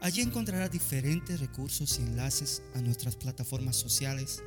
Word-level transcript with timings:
Allí 0.00 0.22
encontrará 0.22 0.68
diferentes 0.68 1.40
recursos 1.40 1.98
y 1.98 2.02
enlaces 2.02 2.62
a 2.74 2.80
nuestras 2.80 3.16
plataformas 3.16 3.76
sociales 3.76 4.42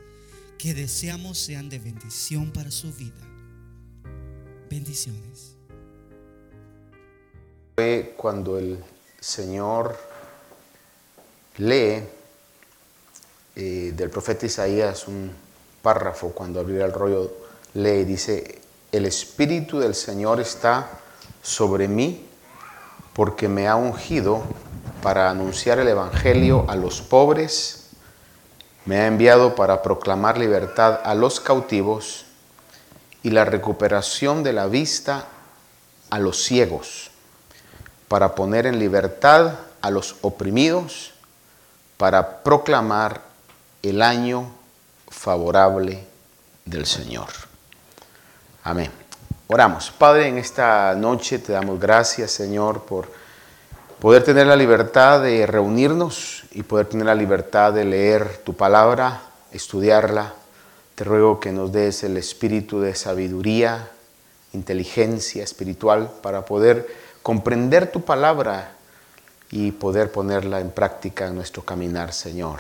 que 0.58 0.74
deseamos 0.74 1.38
sean 1.38 1.70
de 1.70 1.80
bendición 1.80 2.52
para 2.52 2.70
su 2.70 2.94
vida. 2.94 3.22
Bendiciones. 4.70 5.56
Fue 7.76 8.14
cuando 8.16 8.60
el 8.60 8.78
Señor 9.20 9.98
lee 11.58 12.04
eh, 13.56 13.94
del 13.96 14.10
profeta 14.10 14.46
Isaías 14.46 15.08
un 15.08 15.32
párrafo, 15.82 16.30
cuando 16.32 16.60
abrió 16.60 16.86
el 16.86 16.94
rollo, 16.94 17.34
lee 17.74 18.04
dice, 18.04 18.60
el 18.92 19.06
Espíritu 19.06 19.80
del 19.80 19.96
Señor 19.96 20.40
está 20.40 20.90
sobre 21.42 21.88
mí 21.88 22.26
porque 23.14 23.48
me 23.48 23.68
ha 23.68 23.76
ungido 23.76 24.44
para 25.02 25.30
anunciar 25.30 25.80
el 25.80 25.88
Evangelio 25.88 26.66
a 26.68 26.76
los 26.76 27.02
pobres, 27.02 27.90
me 28.86 28.98
ha 28.98 29.08
enviado 29.08 29.56
para 29.56 29.82
proclamar 29.82 30.38
libertad 30.38 31.00
a 31.04 31.14
los 31.14 31.40
cautivos 31.40 32.26
y 33.24 33.32
la 33.32 33.46
recuperación 33.46 34.44
de 34.44 34.54
la 34.54 34.68
vista 34.68 35.26
a 36.10 36.20
los 36.20 36.44
ciegos, 36.44 37.12
para 38.08 38.34
poner 38.36 38.66
en 38.66 38.80
libertad 38.80 39.60
a 39.82 39.92
los 39.92 40.16
oprimidos, 40.22 41.14
para 41.98 42.44
proclamar 42.44 43.22
el 43.84 44.02
año 44.02 44.50
favorable 45.10 46.06
del 46.66 46.86
Señor. 46.86 47.28
Amén. 48.64 48.92
Oramos. 49.48 49.92
Padre, 49.92 50.28
en 50.28 50.38
esta 50.38 50.94
noche 50.96 51.40
te 51.40 51.54
damos 51.54 51.80
gracias, 51.80 52.32
Señor, 52.32 52.84
por 52.84 53.19
poder 54.00 54.24
tener 54.24 54.48
la 54.48 54.56
libertad 54.56 55.22
de 55.22 55.46
reunirnos 55.46 56.44
y 56.52 56.64
poder 56.64 56.88
tener 56.88 57.06
la 57.06 57.16
libertad 57.16 57.74
de 57.74 57.86
leer 57.86 58.38
tu 58.44 58.54
palabra, 58.56 59.22
estudiarla. 59.52 60.34
Te 60.96 61.04
ruego 61.04 61.40
que 61.40 61.52
nos 61.52 61.72
des 61.72 62.04
el 62.04 62.18
espíritu 62.18 62.80
de 62.80 62.96
sabiduría, 62.96 63.90
inteligencia 64.54 65.44
espiritual 65.44 66.12
para 66.22 66.46
poder 66.46 66.88
comprender 67.22 67.92
tu 67.92 68.02
palabra 68.02 68.72
y 69.52 69.72
poder 69.72 70.12
ponerla 70.12 70.60
en 70.60 70.72
práctica 70.72 71.28
en 71.28 71.36
nuestro 71.36 71.64
caminar, 71.64 72.14
Señor. 72.14 72.60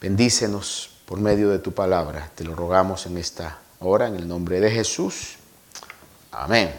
Bendícenos 0.00 0.90
por 1.06 1.18
medio 1.18 1.48
de 1.50 1.58
tu 1.58 1.72
palabra. 1.72 2.30
Te 2.34 2.44
lo 2.44 2.54
rogamos 2.54 3.06
en 3.06 3.16
esta 3.16 3.58
hora, 3.80 4.08
en 4.08 4.16
el 4.16 4.28
nombre 4.28 4.60
de 4.60 4.70
Jesús. 4.70 5.36
Amén. 6.32 6.74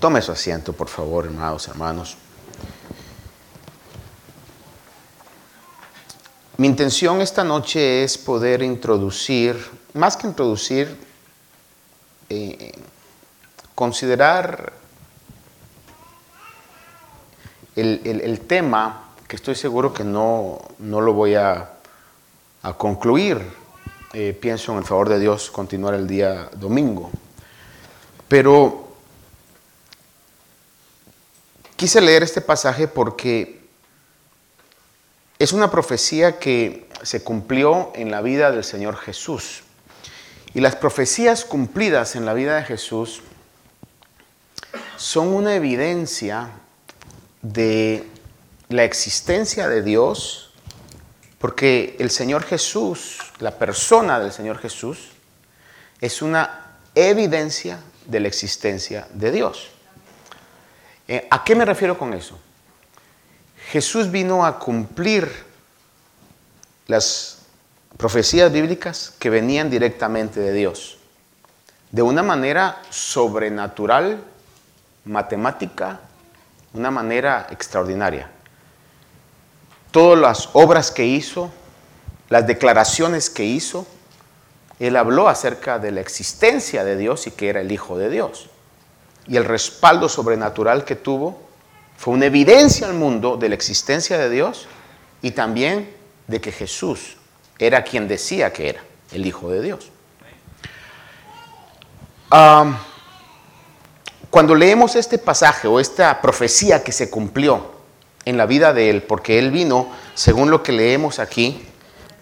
Tome 0.00 0.22
su 0.22 0.32
asiento, 0.32 0.72
por 0.72 0.88
favor, 0.88 1.26
hermanos, 1.26 1.68
hermanos. 1.68 2.16
Mi 6.60 6.66
intención 6.66 7.22
esta 7.22 7.42
noche 7.42 8.04
es 8.04 8.18
poder 8.18 8.60
introducir, 8.62 9.56
más 9.94 10.14
que 10.14 10.26
introducir, 10.26 10.94
eh, 12.28 12.72
considerar 13.74 14.74
el, 17.74 18.40
tema 18.40 19.08
que 19.26 19.36
estoy 19.36 19.54
seguro 19.54 19.94
que 19.94 20.04
no, 20.04 20.60
lo 20.80 21.14
voy 21.14 21.34
a, 21.34 21.78
concluir. 22.76 23.40
Eh, 24.12 24.38
pienso 24.38 24.72
en 24.72 24.78
el 24.80 24.84
favor 24.84 25.08
de 25.08 25.18
Dios 25.18 25.50
continuar 25.50 25.94
el 25.94 26.06
día 26.06 26.50
domingo. 26.56 27.10
Pero 28.28 28.86
quise 31.74 32.02
leer 32.02 32.22
este 32.22 32.42
pasaje 32.42 32.86
porque 32.86 33.59
es 35.40 35.54
una 35.54 35.70
profecía 35.70 36.38
que 36.38 36.86
se 37.02 37.24
cumplió 37.24 37.92
en 37.94 38.10
la 38.10 38.20
vida 38.20 38.52
del 38.52 38.62
Señor 38.62 38.98
Jesús. 38.98 39.62
Y 40.52 40.60
las 40.60 40.76
profecías 40.76 41.46
cumplidas 41.46 42.14
en 42.14 42.26
la 42.26 42.34
vida 42.34 42.56
de 42.56 42.64
Jesús 42.64 43.22
son 44.98 45.28
una 45.28 45.54
evidencia 45.54 46.50
de 47.40 48.06
la 48.68 48.84
existencia 48.84 49.66
de 49.66 49.80
Dios, 49.80 50.52
porque 51.38 51.96
el 51.98 52.10
Señor 52.10 52.44
Jesús, 52.44 53.16
la 53.38 53.52
persona 53.52 54.20
del 54.20 54.32
Señor 54.32 54.58
Jesús, 54.58 55.12
es 56.02 56.20
una 56.20 56.76
evidencia 56.94 57.80
de 58.04 58.20
la 58.20 58.28
existencia 58.28 59.08
de 59.14 59.32
Dios. 59.32 59.70
Eh, 61.08 61.26
¿A 61.30 61.44
qué 61.44 61.54
me 61.54 61.64
refiero 61.64 61.96
con 61.96 62.12
eso? 62.12 62.38
Jesús 63.70 64.10
vino 64.10 64.44
a 64.44 64.58
cumplir 64.58 65.30
las 66.88 67.38
profecías 67.96 68.50
bíblicas 68.50 69.14
que 69.16 69.30
venían 69.30 69.70
directamente 69.70 70.40
de 70.40 70.52
Dios, 70.52 70.98
de 71.92 72.02
una 72.02 72.24
manera 72.24 72.82
sobrenatural, 72.90 74.24
matemática, 75.04 76.00
una 76.74 76.90
manera 76.90 77.46
extraordinaria. 77.50 78.28
Todas 79.92 80.18
las 80.18 80.48
obras 80.52 80.90
que 80.90 81.06
hizo, 81.06 81.52
las 82.28 82.48
declaraciones 82.48 83.30
que 83.30 83.44
hizo, 83.44 83.86
él 84.80 84.96
habló 84.96 85.28
acerca 85.28 85.78
de 85.78 85.92
la 85.92 86.00
existencia 86.00 86.82
de 86.82 86.96
Dios 86.96 87.28
y 87.28 87.30
que 87.30 87.48
era 87.48 87.60
el 87.60 87.70
Hijo 87.70 87.96
de 87.96 88.10
Dios. 88.10 88.50
Y 89.28 89.36
el 89.36 89.44
respaldo 89.44 90.08
sobrenatural 90.08 90.84
que 90.84 90.96
tuvo 90.96 91.49
fue 92.00 92.14
una 92.14 92.24
evidencia 92.24 92.86
al 92.86 92.94
mundo 92.94 93.36
de 93.36 93.50
la 93.50 93.54
existencia 93.54 94.16
de 94.16 94.30
Dios 94.30 94.66
y 95.20 95.32
también 95.32 95.94
de 96.28 96.40
que 96.40 96.50
Jesús 96.50 97.18
era 97.58 97.84
quien 97.84 98.08
decía 98.08 98.54
que 98.54 98.70
era, 98.70 98.80
el 99.12 99.26
Hijo 99.26 99.50
de 99.50 99.60
Dios. 99.60 99.90
cuando 104.30 104.54
leemos 104.54 104.96
este 104.96 105.18
pasaje 105.18 105.68
o 105.68 105.78
esta 105.78 106.22
profecía 106.22 106.82
que 106.82 106.90
se 106.90 107.10
cumplió 107.10 107.70
en 108.24 108.38
la 108.38 108.46
vida 108.46 108.72
de 108.72 108.88
Él, 108.88 109.02
porque 109.02 109.38
Él 109.38 109.50
vino, 109.50 109.90
según 110.14 110.50
lo 110.50 110.62
que 110.62 110.72
leemos 110.72 111.18
aquí, 111.18 111.66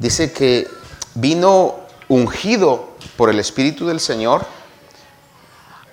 dice 0.01 0.33
que 0.33 0.67
vino 1.15 1.77
ungido 2.09 2.97
por 3.17 3.31
el 3.31 3.39
Espíritu 3.39 3.87
del 3.87 4.01
Señor 4.01 4.45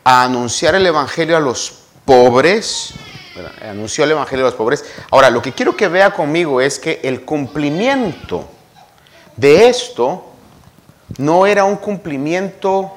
a 0.04 0.24
anunciar 0.24 0.74
el 0.74 0.88
Evangelio 0.88 1.38
a 1.38 1.40
los 1.40 1.82
pobres, 2.04 2.96
Anunció 3.62 4.04
el 4.04 4.12
Evangelio 4.12 4.46
de 4.46 4.52
los 4.52 4.58
pobres. 4.58 4.86
Ahora, 5.12 5.30
lo 5.30 5.42
que 5.42 5.52
quiero 5.52 5.76
que 5.76 5.88
vea 5.88 6.12
conmigo 6.12 6.62
es 6.62 6.80
que 6.80 7.02
el 7.04 7.22
cumplimiento 7.26 8.48
de 9.36 9.68
esto 9.68 10.26
no 11.18 11.46
era 11.46 11.66
un 11.66 11.76
cumplimiento 11.76 12.94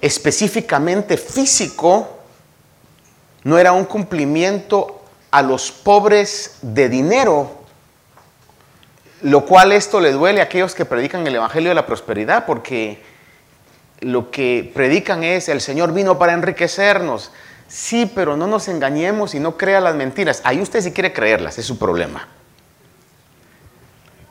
específicamente 0.00 1.16
físico, 1.16 2.08
no 3.44 3.58
era 3.58 3.72
un 3.72 3.84
cumplimiento 3.84 5.02
a 5.30 5.42
los 5.42 5.70
pobres 5.72 6.58
de 6.62 6.88
dinero, 6.88 7.50
lo 9.22 9.44
cual 9.44 9.72
esto 9.72 10.00
le 10.00 10.12
duele 10.12 10.40
a 10.40 10.44
aquellos 10.44 10.74
que 10.74 10.84
predican 10.84 11.26
el 11.26 11.34
Evangelio 11.34 11.70
de 11.70 11.74
la 11.74 11.86
Prosperidad, 11.86 12.46
porque 12.46 13.02
lo 14.00 14.30
que 14.30 14.70
predican 14.74 15.24
es 15.24 15.48
el 15.48 15.60
Señor 15.60 15.92
vino 15.92 16.18
para 16.18 16.32
enriquecernos. 16.32 17.32
Sí, 17.68 18.10
pero 18.12 18.36
no 18.36 18.46
nos 18.46 18.66
engañemos 18.68 19.34
y 19.34 19.40
no 19.40 19.56
crea 19.58 19.80
las 19.80 19.94
mentiras. 19.94 20.40
Ahí 20.42 20.60
usted 20.60 20.80
si 20.80 20.92
quiere 20.92 21.12
creerlas, 21.12 21.58
es 21.58 21.66
su 21.66 21.78
problema. 21.78 22.26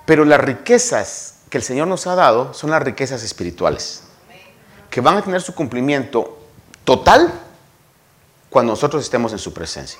Pero 0.05 0.25
las 0.25 0.41
riquezas 0.41 1.35
que 1.49 1.59
el 1.59 1.63
Señor 1.63 1.87
nos 1.87 2.07
ha 2.07 2.15
dado 2.15 2.53
son 2.53 2.71
las 2.71 2.81
riquezas 2.81 3.23
espirituales, 3.23 4.03
que 4.89 5.01
van 5.01 5.17
a 5.17 5.21
tener 5.21 5.41
su 5.41 5.53
cumplimiento 5.53 6.39
total 6.83 7.31
cuando 8.49 8.73
nosotros 8.73 9.03
estemos 9.03 9.31
en 9.33 9.39
su 9.39 9.53
presencia. 9.53 9.99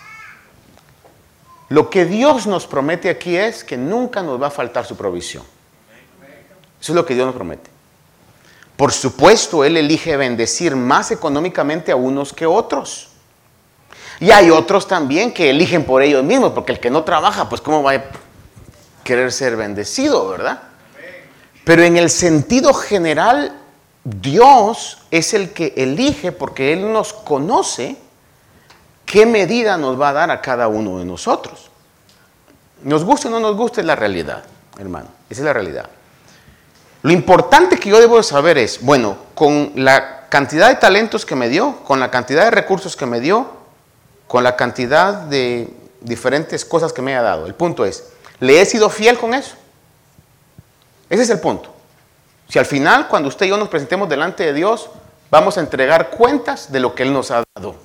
Lo 1.69 1.89
que 1.89 2.06
Dios 2.06 2.48
nos 2.48 2.66
promete 2.66 3.10
aquí 3.10 3.36
es 3.36 3.63
que 3.63 3.78
nunca 3.78 4.24
nos 4.24 4.42
va 4.42 4.48
a 4.48 4.51
faltar 4.51 4.86
su 4.86 4.95
provisión. 4.95 5.44
Eso 6.81 6.92
es 6.92 6.95
lo 6.95 7.06
que 7.06 7.13
Dios 7.13 7.25
nos 7.25 7.36
promete. 7.36 7.69
Por 8.78 8.94
supuesto, 8.94 9.63
Él 9.63 9.75
elige 9.75 10.16
bendecir 10.18 10.75
más 10.75 11.12
económicamente 11.12 11.92
a 11.92 11.95
unos 11.95 12.31
que 12.31 12.45
otros. 12.45 13.10
Y 14.19 14.31
hay 14.31 14.50
otros 14.50 14.88
también 14.88 15.34
que 15.34 15.50
eligen 15.50 15.84
por 15.84 16.02
ellos 16.02 16.24
mismos, 16.24 16.54
porque 16.54 16.72
el 16.72 16.80
que 16.80 16.90
no 16.90 17.04
trabaja, 17.04 17.50
pues 17.50 17.62
cómo 17.62 17.84
va 17.84 17.94
a 17.94 18.04
querer 19.04 19.31
ser 19.31 19.56
bendecido, 19.56 20.28
¿verdad? 20.28 20.62
Pero 21.64 21.84
en 21.84 21.98
el 21.98 22.10
sentido 22.10 22.74
general, 22.74 23.54
Dios 24.04 25.00
es 25.12 25.34
el 25.34 25.52
que 25.52 25.74
elige 25.75 26.31
porque 26.31 26.74
Él 26.74 26.92
nos 26.92 27.14
conoce 27.14 27.98
qué 29.06 29.25
medida 29.25 29.78
nos 29.78 30.00
va 30.00 30.10
a 30.10 30.14
dar 30.14 30.31
a 30.31 30.42
cada 30.42 30.68
uno 30.68 31.00
de 31.00 31.06
nosotros. 31.06 31.70
Nos 32.84 33.04
guste 33.04 33.28
o 33.28 33.31
no 33.31 33.40
nos 33.40 33.56
guste, 33.56 33.81
es 33.81 33.88
la 33.88 33.96
realidad, 33.96 34.44
hermano. 34.80 35.10
Esa 35.30 35.42
es 35.42 35.46
la 35.46 35.54
realidad. 35.54 35.90
Lo 37.04 37.12
importante 37.12 37.78
que 37.78 37.90
yo 37.90 38.00
debo 38.00 38.22
saber 38.24 38.58
es, 38.58 38.81
bueno, 38.81 39.18
con 39.36 39.74
la 39.75 40.28
cantidad 40.30 40.70
de 40.70 40.75
talentos 40.75 41.25
que 41.25 41.36
me 41.36 41.50
dio, 41.50 41.84
con 41.84 42.00
la 42.00 42.10
cantidad 42.10 42.46
de 42.46 42.52
recursos 42.52 42.96
que 42.96 43.06
me 43.06 43.20
dio, 43.20 43.56
con 44.27 44.44
la 44.44 44.56
cantidad 44.56 45.13
de 45.13 45.74
diferentes 46.01 46.65
cosas 46.65 46.94
que 46.94 47.01
me 47.01 47.15
ha 47.15 47.21
dado. 47.21 47.45
El 47.45 47.56
punto 47.56 47.85
es, 47.85 48.09
¿le 48.39 48.62
he 48.62 48.65
sido 48.65 48.89
fiel 48.89 49.18
con 49.18 49.33
eso? 49.33 49.56
Ese 51.09 51.24
es 51.24 51.29
el 51.29 51.39
punto. 51.39 51.74
Si 52.50 52.59
al 52.59 52.65
final, 52.65 53.07
cuando 53.07 53.29
usted 53.29 53.45
y 53.45 53.50
yo 53.50 53.57
nos 53.57 53.69
presentemos 53.69 54.07
delante 54.07 54.45
de 54.45 54.53
Dios, 54.53 54.89
vamos 55.29 55.57
a 55.57 55.62
entregar 55.62 56.09
cuentas 56.12 56.71
de 56.71 56.79
lo 56.79 56.95
que 56.95 57.03
Él 57.03 57.13
nos 57.13 57.31
ha 57.31 57.44
dado. 57.56 57.75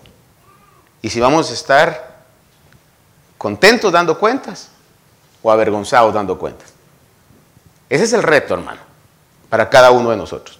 Y 1.00 1.10
si 1.10 1.20
vamos 1.20 1.50
a 1.50 1.54
estar 1.54 2.12
contentos 3.38 3.92
dando 3.92 4.18
cuentas 4.18 4.68
o 5.42 5.50
avergonzados 5.50 6.14
dando 6.14 6.38
cuentas. 6.38 6.72
Ese 7.88 8.04
es 8.04 8.12
el 8.12 8.22
reto, 8.22 8.54
hermano, 8.54 8.80
para 9.48 9.68
cada 9.68 9.90
uno 9.90 10.10
de 10.10 10.16
nosotros. 10.16 10.58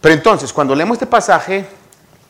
Pero 0.00 0.14
entonces, 0.14 0.52
cuando 0.52 0.74
leemos 0.74 0.94
este 0.94 1.06
pasaje, 1.06 1.68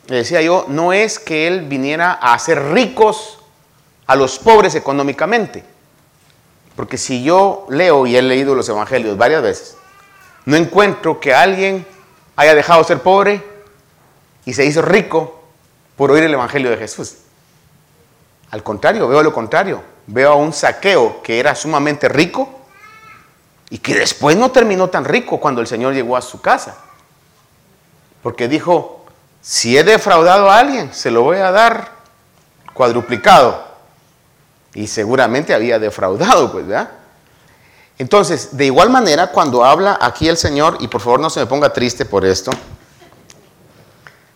le 0.07 0.17
decía 0.17 0.41
yo, 0.41 0.65
no 0.67 0.93
es 0.93 1.19
que 1.19 1.47
Él 1.47 1.61
viniera 1.61 2.11
a 2.13 2.33
hacer 2.33 2.71
ricos 2.71 3.39
a 4.07 4.15
los 4.15 4.39
pobres 4.39 4.75
económicamente. 4.75 5.63
Porque 6.75 6.97
si 6.97 7.23
yo 7.23 7.65
leo 7.69 8.07
y 8.07 8.15
he 8.15 8.21
leído 8.21 8.55
los 8.55 8.67
evangelios 8.69 9.17
varias 9.17 9.41
veces, 9.41 9.77
no 10.45 10.55
encuentro 10.55 11.19
que 11.19 11.33
alguien 11.33 11.85
haya 12.35 12.55
dejado 12.55 12.81
de 12.81 12.87
ser 12.87 13.01
pobre 13.01 13.43
y 14.45 14.53
se 14.53 14.65
hizo 14.65 14.81
rico 14.81 15.43
por 15.95 16.11
oír 16.11 16.23
el 16.23 16.33
evangelio 16.33 16.71
de 16.71 16.77
Jesús. 16.77 17.17
Al 18.49 18.63
contrario, 18.63 19.07
veo 19.07 19.23
lo 19.23 19.33
contrario. 19.33 19.81
Veo 20.07 20.31
a 20.31 20.35
un 20.35 20.51
saqueo 20.51 21.21
que 21.21 21.39
era 21.39 21.55
sumamente 21.55 22.09
rico 22.09 22.49
y 23.69 23.77
que 23.77 23.95
después 23.95 24.35
no 24.35 24.51
terminó 24.51 24.89
tan 24.89 25.05
rico 25.05 25.39
cuando 25.39 25.61
el 25.61 25.67
Señor 25.67 25.93
llegó 25.93 26.17
a 26.17 26.21
su 26.21 26.41
casa. 26.41 26.77
Porque 28.21 28.47
dijo, 28.47 29.00
si 29.41 29.75
he 29.77 29.83
defraudado 29.83 30.49
a 30.49 30.59
alguien, 30.59 30.93
se 30.93 31.09
lo 31.09 31.23
voy 31.23 31.37
a 31.37 31.51
dar 31.51 31.91
cuadruplicado. 32.73 33.69
Y 34.73 34.87
seguramente 34.87 35.53
había 35.53 35.79
defraudado, 35.79 36.51
pues, 36.51 36.67
¿verdad? 36.67 36.91
Entonces, 37.97 38.55
de 38.55 38.65
igual 38.65 38.89
manera, 38.89 39.27
cuando 39.27 39.65
habla 39.65 39.97
aquí 39.99 40.27
el 40.27 40.37
Señor, 40.37 40.77
y 40.79 40.87
por 40.87 41.01
favor 41.01 41.19
no 41.19 41.29
se 41.29 41.39
me 41.39 41.45
ponga 41.45 41.73
triste 41.73 42.05
por 42.05 42.25
esto, 42.25 42.51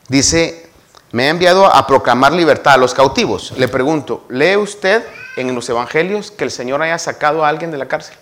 dice, 0.08 0.70
me 1.12 1.28
ha 1.28 1.30
enviado 1.30 1.66
a 1.66 1.88
proclamar 1.88 2.34
libertad 2.34 2.74
a 2.74 2.78
los 2.78 2.94
cautivos. 2.94 3.54
Le 3.58 3.68
pregunto, 3.68 4.26
¿lee 4.30 4.58
usted 4.58 5.06
en 5.38 5.54
los 5.56 5.70
evangelios 5.70 6.32
que 6.32 6.44
el 6.44 6.52
Señor 6.52 6.82
haya 6.82 7.00
sacado 7.00 7.46
a 7.46 7.50
alguien 7.50 7.72
de 7.72 7.78
la 7.78 7.88
cárcel? 7.88 8.18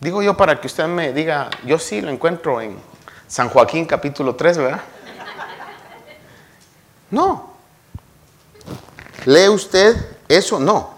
Digo 0.00 0.22
yo 0.22 0.36
para 0.36 0.60
que 0.60 0.66
usted 0.66 0.86
me 0.86 1.12
diga, 1.12 1.50
yo 1.64 1.78
sí 1.78 2.00
lo 2.00 2.10
encuentro 2.10 2.60
en 2.60 2.76
San 3.26 3.48
Joaquín 3.48 3.84
capítulo 3.86 4.34
3, 4.34 4.58
¿verdad? 4.58 4.80
No. 7.10 7.54
¿Lee 9.24 9.48
usted 9.48 9.96
eso? 10.28 10.58
No. 10.58 10.94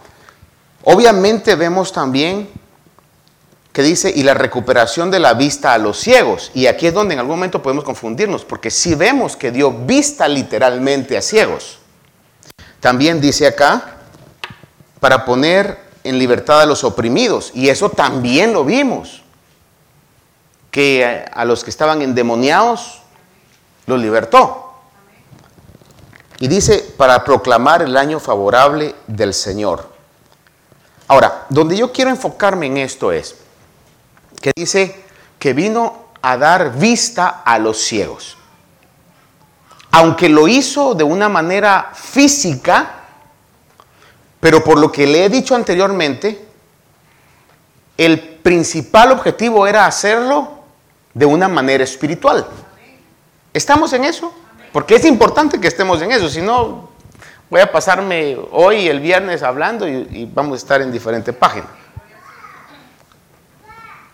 Obviamente 0.84 1.54
vemos 1.54 1.92
también 1.92 2.48
que 3.76 3.82
dice, 3.82 4.10
y 4.14 4.22
la 4.22 4.32
recuperación 4.32 5.10
de 5.10 5.18
la 5.18 5.34
vista 5.34 5.74
a 5.74 5.78
los 5.78 5.98
ciegos. 5.98 6.50
Y 6.54 6.66
aquí 6.66 6.86
es 6.86 6.94
donde 6.94 7.12
en 7.12 7.20
algún 7.20 7.36
momento 7.36 7.60
podemos 7.62 7.84
confundirnos, 7.84 8.42
porque 8.42 8.70
si 8.70 8.94
vemos 8.94 9.36
que 9.36 9.50
dio 9.50 9.70
vista 9.70 10.26
literalmente 10.28 11.14
a 11.14 11.20
ciegos. 11.20 11.78
También 12.80 13.20
dice 13.20 13.46
acá, 13.46 13.98
para 14.98 15.26
poner 15.26 15.78
en 16.04 16.18
libertad 16.18 16.62
a 16.62 16.66
los 16.66 16.84
oprimidos. 16.84 17.50
Y 17.52 17.68
eso 17.68 17.90
también 17.90 18.54
lo 18.54 18.64
vimos. 18.64 19.22
Que 20.76 21.24
a 21.32 21.46
los 21.46 21.64
que 21.64 21.70
estaban 21.70 22.02
endemoniados 22.02 23.00
los 23.86 23.98
libertó. 23.98 24.74
Y 26.38 26.48
dice, 26.48 26.92
para 26.98 27.24
proclamar 27.24 27.80
el 27.80 27.96
año 27.96 28.20
favorable 28.20 28.94
del 29.06 29.32
Señor. 29.32 29.90
Ahora, 31.08 31.46
donde 31.48 31.78
yo 31.78 31.90
quiero 31.94 32.10
enfocarme 32.10 32.66
en 32.66 32.76
esto 32.76 33.10
es 33.10 33.36
que 34.42 34.52
dice 34.54 35.02
que 35.38 35.54
vino 35.54 36.08
a 36.20 36.36
dar 36.36 36.76
vista 36.76 37.40
a 37.42 37.58
los 37.58 37.78
ciegos. 37.78 38.36
Aunque 39.92 40.28
lo 40.28 40.46
hizo 40.46 40.94
de 40.94 41.04
una 41.04 41.30
manera 41.30 41.92
física, 41.94 43.04
pero 44.40 44.62
por 44.62 44.78
lo 44.78 44.92
que 44.92 45.06
le 45.06 45.24
he 45.24 45.30
dicho 45.30 45.54
anteriormente, 45.54 46.46
el 47.96 48.20
principal 48.20 49.12
objetivo 49.12 49.66
era 49.66 49.86
hacerlo 49.86 50.55
de 51.16 51.24
una 51.24 51.48
manera 51.48 51.82
espiritual. 51.82 52.46
¿Estamos 53.54 53.90
en 53.94 54.04
eso? 54.04 54.34
Porque 54.70 54.96
es 54.96 55.06
importante 55.06 55.58
que 55.58 55.66
estemos 55.66 56.02
en 56.02 56.12
eso, 56.12 56.28
si 56.28 56.42
no, 56.42 56.90
voy 57.48 57.62
a 57.62 57.72
pasarme 57.72 58.36
hoy, 58.52 58.86
el 58.86 59.00
viernes, 59.00 59.42
hablando 59.42 59.88
y, 59.88 60.30
vamos 60.34 60.52
a 60.52 60.56
estar 60.58 60.82
en 60.82 60.92
diferentes 60.92 61.34
páginas. 61.34 61.70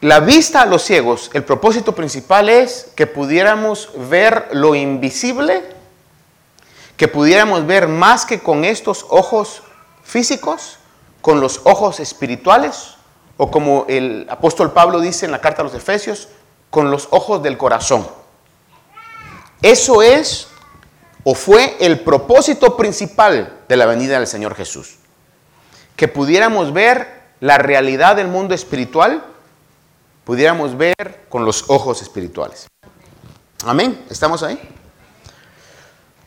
La 0.01 0.21
vista 0.21 0.63
a 0.63 0.67
los 0.67 0.85
ciegos, 0.85 1.29
el 1.33 1.43
propósito 1.43 1.93
principal 1.93 2.49
es 2.49 2.93
que 2.95 3.09
pudiéramos 3.09 3.91
ver 4.09 4.51
lo 4.53 4.77
invisible, 4.77 5.65
que 6.97 7.09
pudiéramos 7.09 7.67
ver 7.67 7.89
más 7.89 8.25
que 8.25 8.39
con 8.39 8.65
estos 8.65 9.07
ojos 9.09 9.65
físicos, 10.05 10.79
con 11.21 11.41
los 11.41 11.63
ojos 11.65 11.99
espirituales, 11.99 12.95
o 13.39 13.51
como 13.51 13.87
el 13.89 14.25
apóstol 14.31 14.71
Pablo 14.73 15.01
dice 15.01 15.27
en 15.27 15.33
la 15.33 15.41
carta 15.41 15.63
a 15.63 15.65
los 15.65 15.75
Efesios, 15.75 16.29
con 16.73 16.91
los 16.91 17.09
ojos 17.11 17.43
del 17.43 17.59
corazón. 17.59 18.09
Eso 19.61 20.01
es 20.01 20.49
o 21.23 21.35
fue 21.35 21.77
el 21.81 22.01
propósito 22.01 22.79
principal 22.79 23.59
de 23.69 23.77
la 23.77 23.85
venida 23.85 24.17
del 24.17 24.27
Señor 24.27 24.55
Jesús. 24.55 24.97
Que 25.97 26.09
pudiéramos 26.09 26.73
ver 26.73 27.25
la 27.41 27.59
realidad 27.59 28.17
del 28.17 28.29
mundo 28.29 28.55
espiritual, 28.55 29.23
pudiéramos 30.25 30.75
ver 30.79 31.27
con 31.29 31.45
los 31.45 31.69
ojos 31.69 32.01
espirituales. 32.01 32.67
Amén. 33.67 34.07
¿Estamos 34.09 34.43
ahí? 34.43 34.59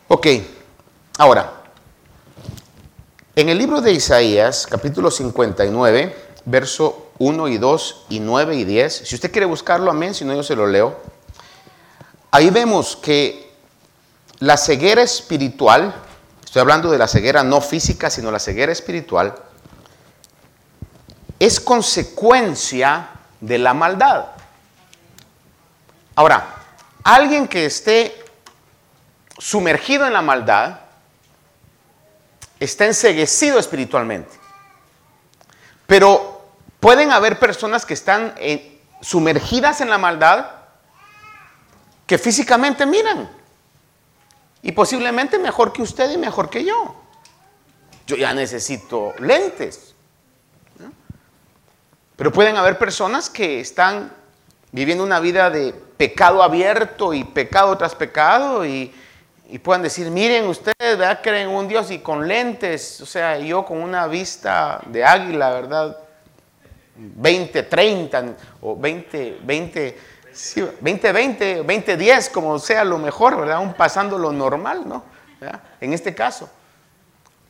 Ok. 0.09 0.27
Ahora, 1.17 1.53
en 3.35 3.49
el 3.49 3.57
libro 3.57 3.81
de 3.81 3.93
Isaías, 3.93 4.67
capítulo 4.69 5.09
59, 5.09 6.24
verso 6.45 7.11
1 7.17 7.47
y 7.47 7.57
2 7.57 8.05
y 8.09 8.19
9 8.19 8.55
y 8.55 8.63
10, 8.63 8.93
si 9.05 9.15
usted 9.15 9.31
quiere 9.31 9.45
buscarlo, 9.45 9.89
amén, 9.89 10.13
si 10.13 10.25
no 10.25 10.33
yo 10.33 10.43
se 10.43 10.55
lo 10.55 10.67
leo. 10.67 10.99
Ahí 12.31 12.49
vemos 12.49 12.95
que 12.95 13.51
la 14.39 14.57
ceguera 14.57 15.01
espiritual, 15.01 15.95
estoy 16.43 16.61
hablando 16.61 16.91
de 16.91 16.97
la 16.97 17.07
ceguera 17.07 17.43
no 17.43 17.61
física, 17.61 18.09
sino 18.09 18.31
la 18.31 18.39
ceguera 18.39 18.71
espiritual, 18.71 19.35
es 21.39 21.59
consecuencia 21.59 23.09
de 23.41 23.57
la 23.57 23.73
maldad. 23.73 24.25
Ahora, 26.15 26.55
alguien 27.03 27.47
que 27.47 27.65
esté 27.65 28.23
sumergido 29.37 30.05
en 30.07 30.13
la 30.13 30.21
maldad 30.21 30.79
está 32.59 32.85
enseguecido 32.85 33.59
espiritualmente. 33.59 34.31
Pero 35.87 36.34
pueden 36.85 37.11
haber 37.11 37.39
personas 37.39 37.83
que 37.83 37.95
están 37.95 38.35
sumergidas 39.01 39.81
en 39.81 39.89
la 39.89 39.97
maldad 39.97 40.45
que 42.05 42.19
físicamente 42.19 42.85
miran. 42.85 43.27
Y 44.61 44.71
posiblemente 44.71 45.39
mejor 45.39 45.73
que 45.73 45.81
usted 45.81 46.11
y 46.11 46.19
mejor 46.19 46.47
que 46.47 46.63
yo. 46.63 46.95
Yo 48.05 48.15
ya 48.15 48.35
necesito 48.35 49.15
lentes. 49.17 49.95
Pero 52.17 52.31
pueden 52.31 52.55
haber 52.55 52.77
personas 52.77 53.31
que 53.31 53.59
están 53.59 54.13
viviendo 54.71 55.03
una 55.03 55.19
vida 55.19 55.49
de 55.49 55.73
pecado 55.73 56.43
abierto 56.43 57.15
y 57.15 57.23
pecado 57.23 57.75
tras 57.79 57.95
pecado 57.95 58.63
y, 58.63 58.93
y 59.49 59.57
puedan 59.57 59.81
decir, 59.81 60.11
miren 60.11 60.45
ustedes, 60.45 60.99
¿verdad? 60.99 61.21
Creen 61.23 61.49
en 61.49 61.55
un 61.55 61.67
Dios 61.67 61.89
y 61.89 61.97
con 61.97 62.27
lentes, 62.27 63.01
o 63.01 63.07
sea, 63.07 63.39
yo 63.39 63.65
con 63.65 63.81
una 63.81 64.05
vista 64.05 64.81
de 64.85 65.03
águila, 65.03 65.49
¿verdad? 65.49 66.04
20, 66.95 67.63
30 67.63 68.35
o 68.61 68.75
20, 68.75 69.39
20 69.43 69.97
2020, 70.81 71.63
2010, 71.63 72.29
como 72.29 72.59
sea 72.59 72.83
lo 72.83 72.97
mejor, 72.97 73.37
¿verdad? 73.37 73.75
Pasando 73.77 74.17
lo 74.17 74.33
normal, 74.33 74.87
¿no? 74.87 75.03
En 75.79 75.93
este 75.93 76.13
caso. 76.13 76.49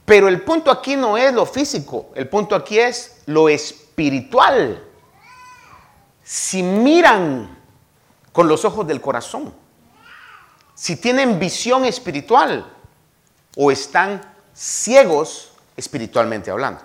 Pero 0.05 0.27
el 0.27 0.41
punto 0.41 0.69
aquí 0.69 0.95
no 0.95 1.17
es 1.17 1.33
lo 1.33 1.47
físico, 1.47 2.11
el 2.13 2.29
punto 2.29 2.55
aquí 2.55 2.77
es 2.77 3.23
lo 3.25 3.49
espiritual. 3.49 4.83
Si 6.23 6.61
miran 6.61 7.57
con 8.31 8.47
los 8.47 8.65
ojos 8.65 8.85
del 8.85 9.01
corazón, 9.01 9.51
si 10.75 10.95
tienen 10.97 11.39
visión 11.39 11.85
espiritual 11.85 12.71
o 13.57 13.71
están 13.71 14.21
ciegos 14.53 15.53
espiritualmente 15.75 16.51
hablando. 16.51 16.81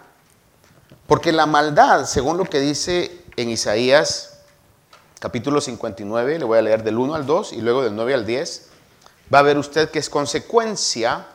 Porque 1.06 1.32
la 1.32 1.46
maldad, 1.46 2.06
según 2.06 2.36
lo 2.36 2.44
que 2.44 2.60
dice 2.60 3.24
en 3.36 3.50
Isaías 3.50 4.30
capítulo 5.20 5.60
59, 5.60 6.38
le 6.38 6.44
voy 6.44 6.58
a 6.58 6.62
leer 6.62 6.82
del 6.82 6.96
1 6.96 7.14
al 7.14 7.26
2 7.26 7.52
y 7.52 7.60
luego 7.60 7.82
del 7.82 7.94
9 7.94 8.14
al 8.14 8.26
10, 8.26 8.68
va 9.32 9.40
a 9.40 9.42
ver 9.42 9.58
usted 9.58 9.90
que 9.90 9.98
es 9.98 10.08
consecuencia 10.08 11.26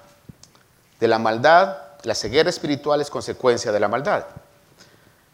de 0.99 1.07
la 1.07 1.19
maldad, 1.19 1.77
la 2.03 2.15
ceguera 2.15 2.49
espiritual 2.49 2.99
es 2.99 3.09
consecuencia 3.09 3.71
de 3.71 3.79
la 3.79 3.87
maldad. 3.87 4.25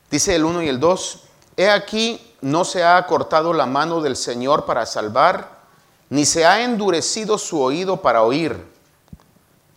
Dice 0.10 0.36
el 0.36 0.44
1 0.44 0.63
y 0.63 0.68
el 0.68 0.80
2, 0.80 1.24
he 1.56 1.70
aquí 1.70 2.36
no 2.42 2.66
se 2.66 2.84
ha 2.84 3.06
cortado 3.08 3.54
la 3.54 3.66
mano 3.66 4.01
del 4.01 4.18
Señor 4.18 4.66
para 4.66 4.86
salvar, 4.86 5.62
ni 6.10 6.25
se 6.25 6.46
ha 6.46 6.62
endurecido 6.62 7.38
su 7.38 7.62
oído 7.62 8.01
para 8.01 8.24
oír, 8.24 8.66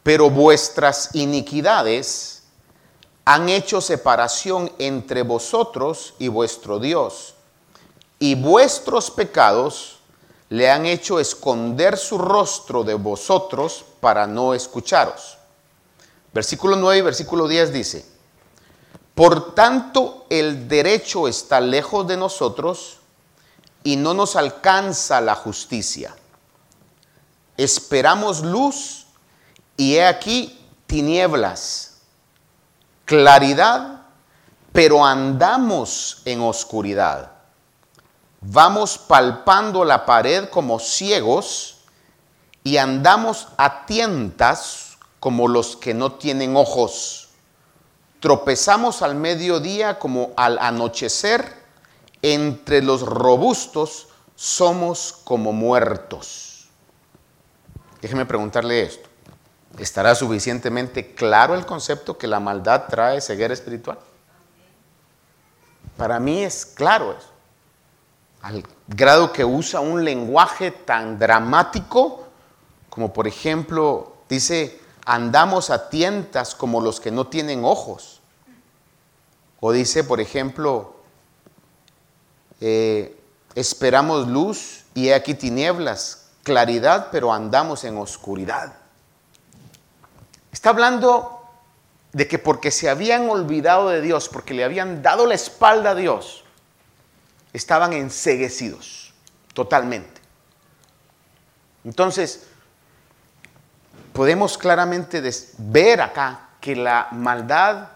pero 0.03 0.31
vuestras 0.31 1.11
iniquidades 1.15 2.34
han 3.25 3.49
hecho 3.49 3.81
separación 3.81 4.71
entre 4.79 5.23
vosotros 5.23 6.15
y 6.19 6.29
vuestro 6.29 6.79
Dios, 6.79 7.35
y 8.19 8.35
vuestros 8.35 9.11
pecados 9.11 9.99
le 10.51 10.71
han 10.71 10.87
hecho 10.87 11.19
esconder 11.19 11.97
su 11.97 12.19
rostro 12.19 12.85
de 12.85 12.95
vosotros 12.95 13.85
para 14.01 14.27
no 14.27 14.55
escucharos. 14.55 15.39
Versículo 16.33 16.77
9 16.77 16.99
y 16.99 17.03
versículo 17.03 17.49
10 17.49 17.73
dice, 17.73 18.07
por 19.15 19.55
tanto 19.55 20.27
el 20.29 20.69
derecho 20.69 21.29
está 21.29 21.61
lejos 21.61 22.07
de 22.07 22.17
nosotros 22.17 22.99
y 23.85 23.97
no 23.97 24.15
nos 24.15 24.35
alcanza 24.35 25.21
la 25.21 25.35
justicia. 25.35 26.15
Esperamos 27.57 28.43
luz 28.43 29.07
y 29.77 29.95
he 29.95 30.07
aquí 30.07 30.59
tinieblas, 30.87 31.94
claridad, 33.05 34.03
pero 34.73 35.05
andamos 35.05 36.23
en 36.25 36.41
oscuridad. 36.41 37.33
Vamos 38.41 38.99
palpando 38.99 39.85
la 39.85 40.05
pared 40.05 40.49
como 40.49 40.79
ciegos 40.79 41.79
y 42.63 42.77
andamos 42.77 43.49
a 43.57 43.87
tientas 43.87 44.99
como 45.21 45.49
los 45.49 45.77
que 45.77 45.95
no 45.95 46.13
tienen 46.13 46.57
ojos. 46.57 47.29
Tropezamos 48.21 49.03
al 49.03 49.15
mediodía 49.15 49.99
como 49.99 50.33
al 50.37 50.59
anochecer, 50.59 51.63
entre 52.23 52.83
los 52.83 53.03
robustos 53.03 54.09
somos 54.35 55.13
como 55.25 55.53
muertos. 55.53 56.69
Déjeme 58.01 58.27
preguntarle 58.27 58.83
esto. 58.83 59.09
¿Estará 59.79 60.15
suficientemente 60.15 61.15
claro 61.15 61.55
el 61.55 61.67
concepto 61.67 62.17
que 62.17 62.27
la 62.27 62.41
maldad 62.41 62.85
trae 62.89 63.21
ceguera 63.21 63.55
espiritual? 63.55 63.99
Para 65.97 66.21
mí 66.21 66.43
es 66.43 66.67
claro 66.67 67.17
eso 67.19 67.35
al 68.45 68.63
grado 68.87 69.33
que 69.33 69.43
usa 69.43 69.81
un 69.81 70.05
lenguaje 70.05 70.71
tan 70.71 71.19
dramático 71.19 72.25
como 72.91 73.11
por 73.13 73.27
ejemplo 73.27 74.19
dice, 74.29 74.81
andamos 75.07 75.71
a 75.71 75.89
tientas 75.89 76.55
como 76.55 76.81
los 76.81 77.01
que 77.01 77.11
no 77.11 77.27
tienen 77.27 77.65
ojos. 77.65 78.21
O 79.61 79.73
dice, 79.73 80.05
por 80.05 80.21
ejemplo, 80.21 80.95
eh, 82.61 83.19
esperamos 83.55 84.29
luz 84.29 84.85
y 84.95 85.09
he 85.09 85.15
aquí 85.15 85.35
tinieblas, 85.35 86.29
claridad, 86.43 87.09
pero 87.11 87.33
andamos 87.33 87.83
en 87.83 87.97
oscuridad. 87.97 88.75
Está 90.55 90.71
hablando 90.71 91.43
de 92.13 92.29
que 92.29 92.39
porque 92.39 92.71
se 92.71 92.89
habían 92.89 93.29
olvidado 93.29 93.89
de 93.89 94.01
Dios, 94.01 94.29
porque 94.29 94.55
le 94.55 94.63
habían 94.63 95.03
dado 95.03 95.27
la 95.27 95.35
espalda 95.35 95.91
a 95.91 95.95
Dios, 95.97 96.45
estaban 97.53 97.93
enseguecidos 97.93 99.13
totalmente. 99.53 100.21
Entonces, 101.83 102.47
podemos 104.13 104.57
claramente 104.57 105.21
ver 105.59 106.01
acá 106.01 106.51
que 106.61 106.77
la 106.77 107.09
maldad 107.11 107.89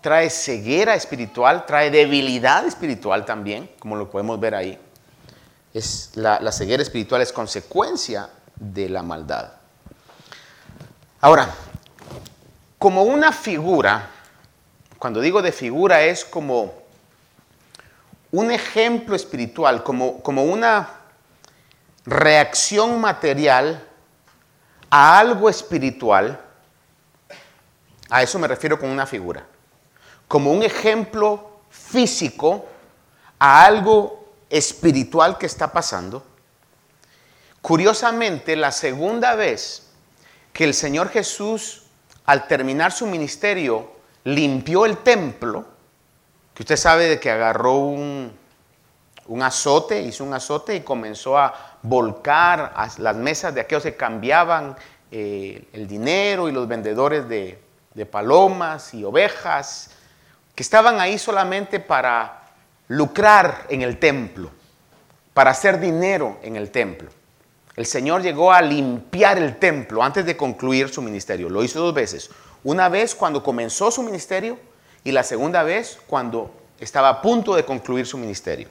trae 0.00 0.30
ceguera 0.30 0.94
espiritual, 0.94 1.66
trae 1.66 1.90
debilidad 1.90 2.64
espiritual 2.64 3.26
también, 3.26 3.70
como 3.78 3.94
lo 3.94 4.10
podemos 4.10 4.40
ver 4.40 4.54
ahí. 4.54 4.80
La, 6.14 6.40
la 6.40 6.50
ceguera 6.50 6.82
espiritual 6.82 7.20
es 7.20 7.30
consecuencia 7.30 8.30
de 8.56 8.88
la 8.88 9.02
maldad. 9.02 9.52
Ahora, 11.20 11.54
como 12.84 13.04
una 13.04 13.32
figura, 13.32 14.10
cuando 14.98 15.22
digo 15.22 15.40
de 15.40 15.52
figura 15.52 16.02
es 16.02 16.22
como 16.22 16.82
un 18.30 18.50
ejemplo 18.50 19.16
espiritual, 19.16 19.82
como, 19.82 20.20
como 20.20 20.44
una 20.44 20.90
reacción 22.04 23.00
material 23.00 23.88
a 24.90 25.18
algo 25.18 25.48
espiritual, 25.48 26.38
a 28.10 28.22
eso 28.22 28.38
me 28.38 28.48
refiero 28.48 28.78
con 28.78 28.90
una 28.90 29.06
figura, 29.06 29.46
como 30.28 30.52
un 30.52 30.62
ejemplo 30.62 31.60
físico 31.70 32.66
a 33.38 33.64
algo 33.64 34.34
espiritual 34.50 35.38
que 35.38 35.46
está 35.46 35.72
pasando. 35.72 36.22
Curiosamente, 37.62 38.56
la 38.56 38.72
segunda 38.72 39.34
vez 39.36 39.86
que 40.52 40.64
el 40.64 40.74
Señor 40.74 41.08
Jesús, 41.08 41.83
al 42.26 42.46
terminar 42.46 42.92
su 42.92 43.06
ministerio, 43.06 43.92
limpió 44.24 44.86
el 44.86 44.98
templo, 44.98 45.64
que 46.54 46.62
usted 46.62 46.76
sabe 46.76 47.06
de 47.06 47.20
que 47.20 47.30
agarró 47.30 47.76
un, 47.76 48.32
azote, 49.42 50.00
hizo 50.00 50.24
un 50.24 50.32
azote 50.32 50.76
y 50.76 50.80
comenzó 50.80 51.36
a 51.36 51.78
volcar 51.82 52.72
las 52.98 53.16
mesas 53.16 53.54
de 53.54 53.60
aquellos 53.60 53.82
que 53.82 53.96
cambiaban 53.96 54.76
eh, 55.10 55.68
el 55.72 55.86
dinero 55.86 56.48
y 56.48 56.52
los 56.52 56.66
vendedores 56.66 57.28
de, 57.28 57.58
de 57.92 58.06
palomas 58.06 58.94
y 58.94 59.04
ovejas, 59.04 59.90
que 60.54 60.62
estaban 60.62 61.00
ahí 61.00 61.18
solamente 61.18 61.80
para 61.80 62.42
lucrar 62.88 63.66
en 63.68 63.82
el 63.82 63.98
templo, 63.98 64.50
para 65.32 65.50
hacer 65.50 65.80
dinero 65.80 66.38
en 66.42 66.56
el 66.56 66.70
templo. 66.70 67.10
El 67.76 67.86
Señor 67.86 68.22
llegó 68.22 68.52
a 68.52 68.62
limpiar 68.62 69.38
el 69.38 69.58
templo 69.58 70.02
antes 70.02 70.24
de 70.24 70.36
concluir 70.36 70.88
su 70.88 71.02
ministerio. 71.02 71.48
Lo 71.48 71.64
hizo 71.64 71.80
dos 71.80 71.94
veces. 71.94 72.30
Una 72.62 72.88
vez 72.88 73.14
cuando 73.14 73.42
comenzó 73.42 73.90
su 73.90 74.02
ministerio 74.02 74.58
y 75.02 75.12
la 75.12 75.22
segunda 75.22 75.62
vez 75.62 75.98
cuando 76.06 76.50
estaba 76.78 77.08
a 77.08 77.22
punto 77.22 77.54
de 77.54 77.64
concluir 77.64 78.06
su 78.06 78.16
ministerio. 78.16 78.68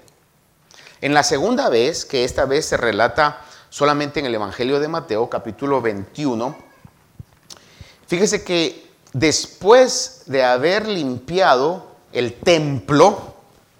En 1.02 1.14
la 1.14 1.24
segunda 1.24 1.70
vez, 1.70 2.06
que 2.06 2.24
esta 2.24 2.46
vez 2.46 2.66
se 2.66 2.78
relata 2.78 3.42
solamente 3.70 4.20
en 4.22 4.26
el 4.26 4.36
Evangelio 4.36 4.80
de 4.80 4.88
Mateo, 4.88 5.30
capítulo 5.30 5.82
21, 5.82 6.56
fíjese 8.08 8.44
que 8.44 8.88
después 9.12 10.24
de 10.28 10.44
haber 10.44 10.88
limpiado 10.88 11.92
el 12.14 12.36
templo, 12.36 13.36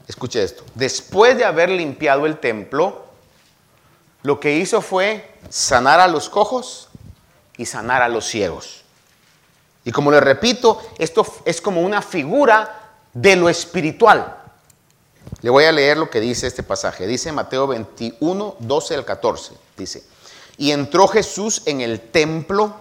escuche 0.08 0.44
esto, 0.44 0.66
después 0.76 1.38
de 1.38 1.46
haber 1.46 1.70
limpiado 1.70 2.26
el 2.26 2.40
templo, 2.40 3.03
lo 4.24 4.40
que 4.40 4.56
hizo 4.58 4.82
fue 4.82 5.38
sanar 5.50 6.00
a 6.00 6.08
los 6.08 6.30
cojos 6.30 6.90
y 7.58 7.66
sanar 7.66 8.02
a 8.02 8.10
los 8.10 8.26
ciegos. 8.26 8.84
Y 9.86 9.92
como 9.92 10.12
le 10.12 10.20
repito, 10.20 10.82
esto 10.98 11.26
es 11.46 11.62
como 11.62 11.82
una 11.82 12.02
figura 12.02 12.96
de 13.14 13.36
lo 13.36 13.50
espiritual. 13.50 14.38
Le 15.42 15.50
voy 15.50 15.66
a 15.66 15.72
leer 15.72 15.98
lo 15.98 16.10
que 16.10 16.22
dice 16.22 16.48
este 16.48 16.64
pasaje. 16.64 17.06
Dice 17.06 17.32
Mateo 17.32 17.68
21, 17.68 18.56
12 18.60 18.96
al 18.96 19.06
14. 19.06 19.54
Dice, 19.78 20.04
y 20.58 20.72
entró 20.72 21.08
Jesús 21.08 21.64
en 21.66 21.82
el 21.82 22.00
templo 22.00 22.74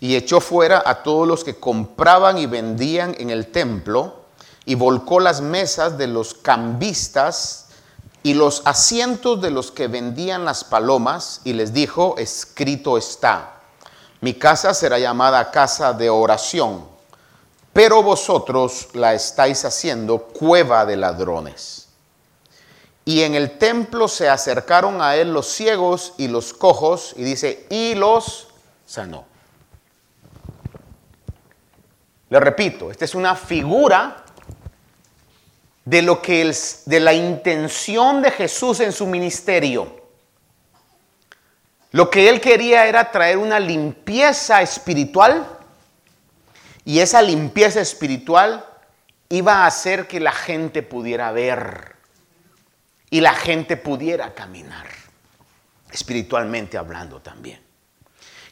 y 0.00 0.16
echó 0.16 0.40
fuera 0.40 0.82
a 0.84 1.02
todos 1.02 1.28
los 1.28 1.44
que 1.44 1.56
compraban 1.56 2.38
y 2.38 2.46
vendían 2.46 3.14
en 3.18 3.30
el 3.30 3.48
templo 3.48 4.16
y 4.64 4.74
volcó 4.74 5.20
las 5.20 5.40
mesas 5.40 5.96
de 5.96 6.08
los 6.08 6.34
cambistas 6.34 7.67
y 8.22 8.34
los 8.34 8.62
asientos 8.64 9.40
de 9.40 9.50
los 9.50 9.70
que 9.70 9.88
vendían 9.88 10.44
las 10.44 10.64
palomas 10.64 11.40
y 11.44 11.52
les 11.52 11.72
dijo, 11.72 12.16
escrito 12.18 12.98
está 12.98 13.58
mi 14.20 14.34
casa 14.34 14.74
será 14.74 14.98
llamada 14.98 15.50
casa 15.52 15.92
de 15.92 16.10
oración, 16.10 16.84
pero 17.72 18.02
vosotros 18.02 18.88
la 18.94 19.14
estáis 19.14 19.64
haciendo 19.64 20.18
cueva 20.18 20.84
de 20.84 20.96
ladrones. 20.96 21.88
Y 23.04 23.22
en 23.22 23.36
el 23.36 23.58
templo 23.58 24.08
se 24.08 24.28
acercaron 24.28 25.00
a 25.00 25.14
él 25.14 25.32
los 25.32 25.46
ciegos 25.46 26.14
y 26.18 26.26
los 26.26 26.52
cojos, 26.52 27.14
y 27.16 27.22
dice, 27.22 27.66
y 27.70 27.94
los 27.94 28.48
sanó. 28.84 29.24
Le 32.28 32.40
repito, 32.40 32.90
esta 32.90 33.04
es 33.04 33.14
una 33.14 33.36
figura 33.36 34.24
de 35.88 36.02
lo 36.02 36.20
que 36.20 36.42
el, 36.42 36.54
de 36.84 37.00
la 37.00 37.14
intención 37.14 38.20
de 38.20 38.30
Jesús 38.30 38.80
en 38.80 38.92
su 38.92 39.06
ministerio. 39.06 40.02
Lo 41.92 42.10
que 42.10 42.28
él 42.28 42.42
quería 42.42 42.86
era 42.86 43.10
traer 43.10 43.38
una 43.38 43.58
limpieza 43.58 44.60
espiritual 44.60 45.48
y 46.84 46.98
esa 47.00 47.22
limpieza 47.22 47.80
espiritual 47.80 48.66
iba 49.30 49.62
a 49.62 49.66
hacer 49.66 50.06
que 50.06 50.20
la 50.20 50.32
gente 50.32 50.82
pudiera 50.82 51.32
ver 51.32 51.96
y 53.08 53.22
la 53.22 53.32
gente 53.32 53.78
pudiera 53.78 54.34
caminar, 54.34 54.88
espiritualmente 55.90 56.76
hablando 56.76 57.22
también. 57.22 57.66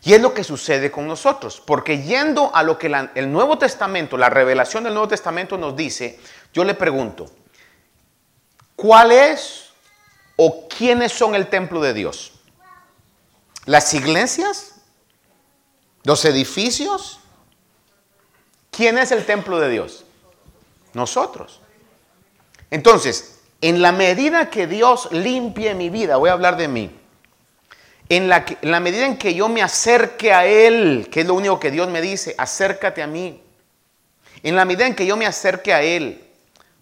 Y 0.07 0.14
es 0.14 0.23
lo 0.23 0.33
que 0.33 0.45
sucede 0.45 0.93
con 0.93 1.09
nosotros, 1.09 1.61
porque 1.66 2.00
yendo 2.00 2.55
a 2.55 2.62
lo 2.62 2.78
que 2.78 2.87
el 3.16 3.33
Nuevo 3.33 3.59
Testamento, 3.59 4.16
la 4.16 4.31
revelación 4.31 4.85
del 4.85 4.95
Nuevo 4.95 5.09
Testamento 5.09 5.59
nos 5.59 5.75
dice, 5.75 6.21
yo 6.57 6.65
le 6.65 6.73
pregunto, 6.73 7.27
¿cuál 8.77 9.13
es 9.13 9.73
o 10.37 10.67
quiénes 10.67 11.13
son 11.13 11.35
el 11.35 11.49
templo 11.49 11.83
de 11.83 11.93
Dios? 11.93 12.33
¿Las 13.67 13.93
iglesias? 13.93 14.77
¿Los 16.03 16.25
edificios? 16.25 17.21
¿Quién 18.71 18.97
es 18.97 19.13
el 19.13 19.27
templo 19.27 19.61
de 19.61 19.69
Dios? 19.69 20.07
Nosotros. 20.95 21.61
Entonces, 22.71 23.41
en 23.61 23.83
la 23.83 23.93
medida 23.93 24.49
que 24.49 24.67
Dios 24.67 25.13
limpie 25.13 25.75
mi 25.75 25.91
vida, 25.91 26.17
voy 26.17 26.31
a 26.31 26.33
hablar 26.33 26.57
de 26.57 26.69
mí, 26.69 26.91
en 28.09 28.31
la, 28.31 28.81
medida 28.81 29.05
en 29.05 29.19
que 29.19 29.35
yo 29.35 29.51
me 29.51 29.61
acerque 29.61 30.33
a 30.33 30.47
Él, 30.47 31.09
que 31.13 31.21
es 31.21 31.27
lo 31.27 31.35
único 31.35 31.61
que 31.61 31.71
Dios 31.71 31.91
me 31.91 32.01
dice, 32.01 32.35
acércate 32.39 33.03
a 33.03 33.07
mí. 33.07 33.43
En 34.43 34.57
la 34.57 34.65
medida 34.65 34.87
en 34.87 34.95
que 34.95 35.05
yo 35.05 35.19
me 35.19 35.27
acerque 35.27 35.75
a 35.75 35.83
Él, 35.83 36.25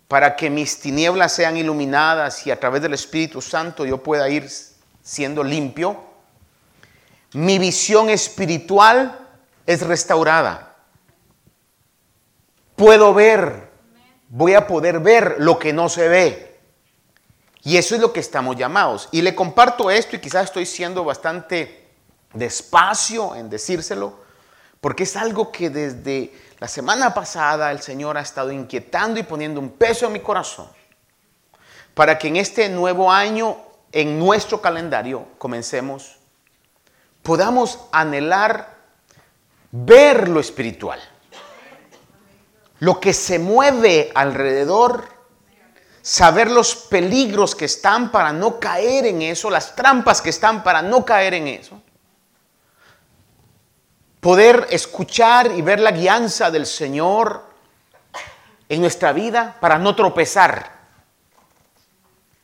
para 0.09 0.37
que 0.37 0.51
mis 0.51 0.81
tinieblas 0.81 1.33
sean 1.33 1.57
iluminadas 1.57 2.47
y 2.47 2.51
a 2.51 2.61
través 2.61 2.83
del 2.83 2.95
Espíritu 2.95 3.41
Santo 3.41 3.87
yo 3.87 4.03
pueda 4.03 4.29
ir 4.29 4.49
siendo 5.03 5.43
limpio, 5.43 6.03
mi 7.33 7.59
visión 7.59 8.11
espiritual 8.11 9.19
es 9.67 9.83
restaurada. 9.83 10.77
Puedo 12.77 13.15
ver, 13.15 13.71
voy 14.29 14.55
a 14.55 14.67
poder 14.67 15.01
ver 15.01 15.37
lo 15.39 15.59
que 15.59 15.73
no 15.73 15.89
se 15.89 16.09
ve. 16.09 16.61
Y 17.63 17.77
eso 17.77 17.95
es 17.95 18.01
lo 18.01 18.13
que 18.13 18.21
estamos 18.21 18.57
llamados. 18.57 19.09
Y 19.11 19.23
le 19.23 19.35
comparto 19.35 19.91
esto 19.91 20.17
y 20.17 20.21
quizás 20.21 20.45
estoy 20.45 20.67
siendo 20.67 21.05
bastante 21.05 21.89
despacio 22.35 23.35
en 23.35 23.49
decírselo, 23.49 24.24
porque 24.85 25.05
es 25.05 25.17
algo 25.17 25.51
que 25.51 25.71
desde 25.71 26.31
la 26.59 26.69
semana 26.69 27.15
pasada 27.15 27.73
el 27.73 27.81
Señor 27.81 28.19
ha 28.19 28.21
estado 28.21 28.53
inquietando 28.53 29.19
y 29.19 29.23
poniendo 29.23 29.59
un 29.59 29.71
peso 29.71 30.05
en 30.05 30.13
mi 30.13 30.21
corazón, 30.21 30.69
para 31.95 32.19
que 32.19 32.29
en 32.29 32.37
este 32.37 32.69
nuevo 32.69 33.11
año, 33.11 33.57
en 33.93 34.19
nuestro 34.19 34.61
calendario, 34.61 35.27
comencemos, 35.39 36.19
podamos 37.23 37.81
anhelar 37.93 38.77
ver 39.71 40.29
lo 40.29 40.39
espiritual, 40.39 41.01
lo 42.81 43.01
que 43.01 43.15
se 43.15 43.39
mueve 43.39 44.13
alrededor 44.15 45.09
saber 46.03 46.51
los 46.51 46.77
peligros 46.77 47.55
que 47.55 47.65
están 47.65 48.13
para 48.13 48.35
no 48.35 48.61
caer 48.61 49.07
en 49.07 49.23
eso, 49.23 49.49
las 49.49 49.75
trampas 49.75 50.21
que 50.21 50.29
están 50.29 50.63
para 50.63 50.83
no 50.83 51.07
caer 51.07 51.33
en 51.33 51.49
eso. 51.49 51.81
Poder 54.25 54.69
escuchar 54.71 55.53
y 55.53 55.61
ver 55.61 55.81
la 55.81 55.91
guianza 55.91 56.51
del 56.51 56.65
Señor 56.65 57.43
en 58.71 58.81
nuestra 58.81 59.13
vida 59.13 59.55
para 59.61 59.77
no 59.77 59.95
tropezar. 59.95 60.73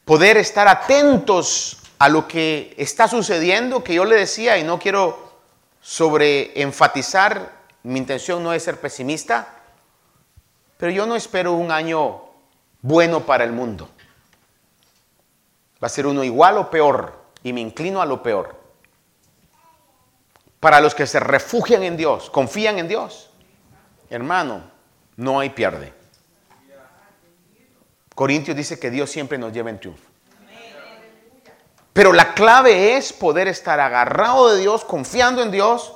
Poder 0.04 0.36
estar 0.36 0.68
atentos 0.68 1.78
a 1.98 2.10
lo 2.10 2.28
que 2.28 2.74
está 2.76 3.08
sucediendo, 3.08 3.82
que 3.82 3.94
yo 3.94 4.04
le 4.04 4.16
decía 4.16 4.58
y 4.58 4.62
no 4.62 4.78
quiero 4.78 5.32
sobreenfatizar, 5.80 7.50
mi 7.84 7.98
intención 7.98 8.44
no 8.44 8.52
es 8.52 8.62
ser 8.62 8.78
pesimista, 8.78 9.48
pero 10.76 10.92
yo 10.92 11.06
no 11.06 11.16
espero 11.16 11.54
un 11.54 11.70
año 11.70 12.24
bueno 12.82 13.20
para 13.20 13.42
el 13.42 13.52
mundo. 13.52 13.88
Va 15.82 15.86
a 15.86 15.88
ser 15.88 16.06
uno 16.06 16.22
igual 16.24 16.58
o 16.58 16.68
peor, 16.68 17.14
y 17.42 17.54
me 17.54 17.62
inclino 17.62 18.02
a 18.02 18.04
lo 18.04 18.22
peor. 18.22 18.59
Para 20.60 20.80
los 20.80 20.94
que 20.94 21.06
se 21.06 21.18
refugian 21.18 21.82
en 21.82 21.96
Dios, 21.96 22.28
confían 22.28 22.78
en 22.78 22.86
Dios, 22.86 23.30
hermano, 24.10 24.70
no 25.16 25.40
hay 25.40 25.50
pierde. 25.50 25.94
Corintios 28.14 28.54
dice 28.54 28.78
que 28.78 28.90
Dios 28.90 29.10
siempre 29.10 29.38
nos 29.38 29.52
lleva 29.52 29.70
en 29.70 29.80
triunfo. 29.80 30.04
Pero 31.94 32.12
la 32.12 32.34
clave 32.34 32.96
es 32.96 33.12
poder 33.12 33.48
estar 33.48 33.80
agarrado 33.80 34.54
de 34.54 34.60
Dios, 34.60 34.84
confiando 34.84 35.42
en 35.42 35.50
Dios 35.50 35.94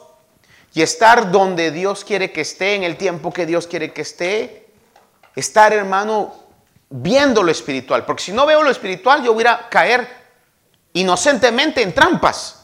y 0.73 0.83
estar 0.83 1.31
donde 1.31 1.71
Dios 1.71 2.05
quiere 2.05 2.33
que 2.33 2.41
esté, 2.41 2.75
en 2.75 2.83
el 2.83 2.97
tiempo 2.97 3.33
que 3.33 3.47
Dios 3.47 3.67
quiere 3.67 3.93
que 3.93 4.03
esté. 4.03 4.67
Estar, 5.37 5.73
hermano, 5.73 6.35
viendo 6.89 7.43
lo 7.43 7.51
espiritual. 7.53 8.05
Porque 8.05 8.23
si 8.23 8.33
no 8.33 8.47
veo 8.47 8.63
lo 8.63 8.71
espiritual, 8.71 9.23
yo 9.23 9.35
voy 9.35 9.45
a 9.45 9.69
caer 9.69 10.09
inocentemente 10.95 11.83
en 11.83 11.95
trampas. 11.95 12.64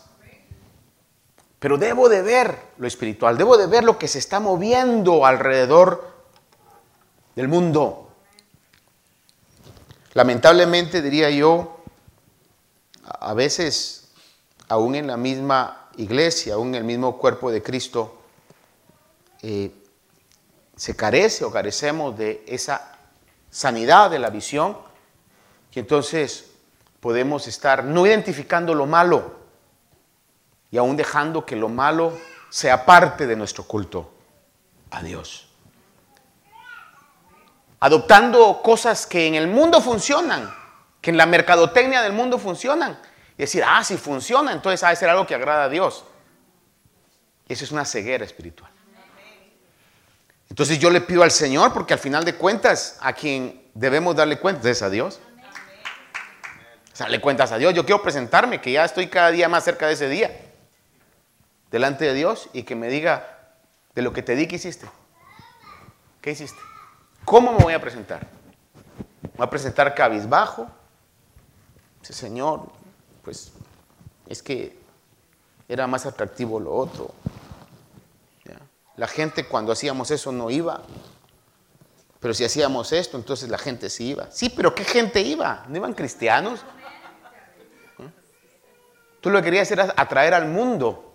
Pero 1.60 1.76
debo 1.76 2.08
de 2.08 2.22
ver 2.22 2.58
lo 2.78 2.86
espiritual, 2.86 3.36
debo 3.36 3.58
de 3.58 3.66
ver 3.66 3.84
lo 3.84 3.98
que 3.98 4.08
se 4.08 4.18
está 4.18 4.40
moviendo 4.40 5.26
alrededor 5.26 6.10
del 7.36 7.48
mundo. 7.48 8.10
Lamentablemente, 10.14 11.02
diría 11.02 11.28
yo, 11.28 11.82
a 13.04 13.34
veces, 13.34 14.08
aún 14.68 14.94
en 14.94 15.06
la 15.06 15.18
misma 15.18 15.90
iglesia, 15.98 16.54
aún 16.54 16.68
en 16.68 16.76
el 16.76 16.84
mismo 16.84 17.18
cuerpo 17.18 17.50
de 17.52 17.62
Cristo, 17.62 18.22
eh, 19.42 19.70
se 20.74 20.96
carece 20.96 21.44
o 21.44 21.52
carecemos 21.52 22.16
de 22.16 22.42
esa 22.48 22.96
sanidad 23.50 24.10
de 24.10 24.18
la 24.18 24.30
visión, 24.30 24.78
y 25.72 25.78
entonces 25.78 26.46
podemos 27.00 27.46
estar 27.46 27.84
no 27.84 28.06
identificando 28.06 28.74
lo 28.74 28.86
malo 28.86 29.39
y 30.70 30.78
aún 30.78 30.96
dejando 30.96 31.44
que 31.44 31.56
lo 31.56 31.68
malo 31.68 32.16
sea 32.48 32.84
parte 32.84 33.26
de 33.26 33.36
nuestro 33.36 33.64
culto 33.64 34.12
a 34.90 35.02
Dios. 35.02 35.48
Adoptando 37.80 38.60
cosas 38.62 39.06
que 39.06 39.26
en 39.26 39.34
el 39.34 39.46
mundo 39.46 39.80
funcionan, 39.80 40.52
que 41.00 41.10
en 41.10 41.16
la 41.16 41.26
mercadotecnia 41.26 42.02
del 42.02 42.12
mundo 42.12 42.38
funcionan. 42.38 43.00
Y 43.38 43.42
decir, 43.42 43.64
ah, 43.66 43.82
si 43.82 43.96
funciona, 43.96 44.52
entonces 44.52 44.82
ha 44.82 44.90
de 44.90 44.96
ser 44.96 45.08
algo 45.08 45.26
que 45.26 45.34
agrada 45.34 45.64
a 45.64 45.68
Dios. 45.68 46.04
Eso 47.48 47.64
es 47.64 47.72
una 47.72 47.86
ceguera 47.86 48.24
espiritual. 48.24 48.70
Entonces 50.50 50.78
yo 50.78 50.90
le 50.90 51.00
pido 51.00 51.22
al 51.22 51.30
Señor, 51.30 51.72
porque 51.72 51.94
al 51.94 52.00
final 52.00 52.24
de 52.24 52.34
cuentas, 52.34 52.98
a 53.00 53.12
quien 53.12 53.70
debemos 53.72 54.14
darle 54.14 54.38
cuentas 54.38 54.66
es 54.66 54.82
a 54.82 54.90
Dios. 54.90 55.20
O 57.02 57.08
le 57.08 57.20
cuentas 57.20 57.50
a 57.52 57.56
Dios. 57.56 57.72
Yo 57.72 57.86
quiero 57.86 58.02
presentarme, 58.02 58.60
que 58.60 58.72
ya 58.72 58.84
estoy 58.84 59.06
cada 59.06 59.30
día 59.30 59.48
más 59.48 59.64
cerca 59.64 59.86
de 59.86 59.94
ese 59.94 60.08
día, 60.08 60.49
delante 61.70 62.04
de 62.04 62.14
Dios, 62.14 62.48
y 62.52 62.64
que 62.64 62.74
me 62.74 62.88
diga 62.88 63.38
de 63.94 64.02
lo 64.02 64.12
que 64.12 64.22
te 64.22 64.34
di 64.34 64.46
que 64.46 64.56
hiciste. 64.56 64.88
¿Qué 66.20 66.32
hiciste? 66.32 66.60
¿Cómo 67.24 67.52
me 67.52 67.64
voy 67.64 67.74
a 67.74 67.80
presentar? 67.80 68.26
¿Me 69.22 69.30
voy 69.36 69.46
a 69.46 69.50
presentar 69.50 69.94
cabizbajo? 69.94 70.68
Dice, 72.00 72.12
Señor, 72.12 72.70
pues 73.22 73.52
es 74.26 74.42
que 74.42 74.78
era 75.68 75.86
más 75.86 76.06
atractivo 76.06 76.58
lo 76.58 76.74
otro. 76.74 77.14
La 78.96 79.06
gente 79.06 79.46
cuando 79.46 79.72
hacíamos 79.72 80.10
eso 80.10 80.30
no 80.30 80.50
iba. 80.50 80.82
Pero 82.20 82.34
si 82.34 82.44
hacíamos 82.44 82.92
esto, 82.92 83.16
entonces 83.16 83.48
la 83.48 83.56
gente 83.56 83.88
sí 83.88 84.08
iba. 84.08 84.30
Sí, 84.30 84.50
pero 84.50 84.74
¿qué 84.74 84.84
gente 84.84 85.22
iba? 85.22 85.64
¿No 85.68 85.76
iban 85.78 85.94
cristianos? 85.94 86.60
¿Eh? 87.98 88.10
Tú 89.22 89.30
lo 89.30 89.38
que 89.38 89.44
querías 89.44 89.70
era 89.70 89.94
atraer 89.96 90.34
al 90.34 90.48
mundo, 90.48 91.09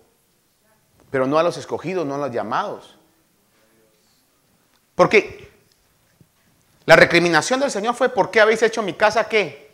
pero 1.10 1.28
no 1.28 1.38
a 1.38 1.44
los 1.44 1.58
escogidos, 1.58 2.06
no 2.06 2.15
a 2.15 2.18
los 2.18 2.32
llamados. 2.32 2.98
Porque 4.96 5.52
la 6.86 6.96
recriminación 6.96 7.60
del 7.60 7.72
Señor 7.72 7.96
fue, 7.96 8.10
¿por 8.10 8.32
qué 8.32 8.41
habéis 8.41 8.62
hecho 8.63 8.82
mi 8.82 8.94
casa 8.94 9.28
qué? 9.28 9.65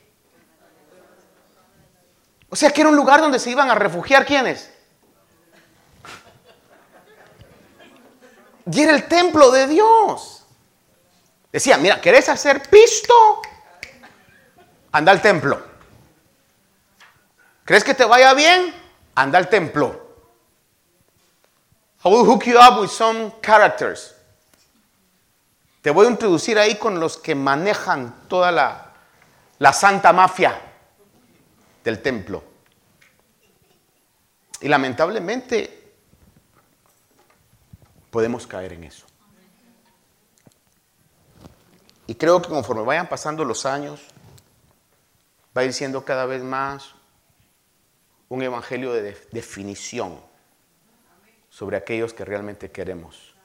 O 2.50 2.56
sea, 2.56 2.70
que 2.72 2.82
era 2.82 2.90
un 2.90 2.96
lugar 2.96 3.22
donde 3.22 3.40
se 3.40 3.50
iban 3.50 3.70
a 3.70 3.76
refugiar 3.76 4.26
quiénes? 4.26 4.72
Y 8.72 8.82
era 8.82 8.94
el 8.94 9.08
templo 9.08 9.52
de 9.52 9.68
Dios. 9.68 10.46
Decía, 11.52 11.78
mira, 11.78 12.00
¿querés 12.00 12.30
hacer 12.30 12.62
pisto? 12.70 13.42
Anda 14.92 15.12
al 15.12 15.22
templo. 15.22 15.62
¿Crees 17.66 17.84
que 17.84 17.94
te 17.94 18.06
vaya 18.06 18.34
bien? 18.34 18.74
Anda 19.16 19.38
al 19.38 19.50
templo. 19.50 20.01
I 22.04 22.10
will 22.10 22.26
hook 22.26 22.48
you 22.48 22.58
up 22.58 22.82
with 22.82 22.90
some 22.90 23.32
characters. 23.44 24.16
Te 25.84 25.92
voy 25.92 26.08
a 26.08 26.10
introducir 26.10 26.58
ahí 26.58 26.76
con 26.78 27.00
los 27.00 27.18
que 27.18 27.36
manejan 27.36 28.28
toda 28.28 28.52
la, 28.52 28.94
la 29.60 29.72
santa 29.72 30.12
mafia 30.12 30.60
del 31.84 32.02
templo. 32.02 32.44
Y 34.62 34.68
lamentablemente 34.68 35.94
podemos 38.10 38.48
caer 38.48 38.74
en 38.74 38.84
eso. 38.86 39.06
Y 42.08 42.16
creo 42.16 42.42
que 42.42 42.50
conforme 42.50 42.82
vayan 42.82 43.08
pasando 43.08 43.46
los 43.46 43.66
años, 43.68 44.02
va 45.56 45.62
a 45.62 45.66
ir 45.66 45.74
siendo 45.74 46.04
cada 46.04 46.26
vez 46.26 46.42
más 46.42 46.96
un 48.28 48.42
evangelio 48.42 48.92
de 48.92 49.16
definición 49.32 50.31
sobre 51.62 51.78
aquellos 51.78 52.12
que 52.12 52.26
realmente 52.26 52.72
queremos 52.72 53.36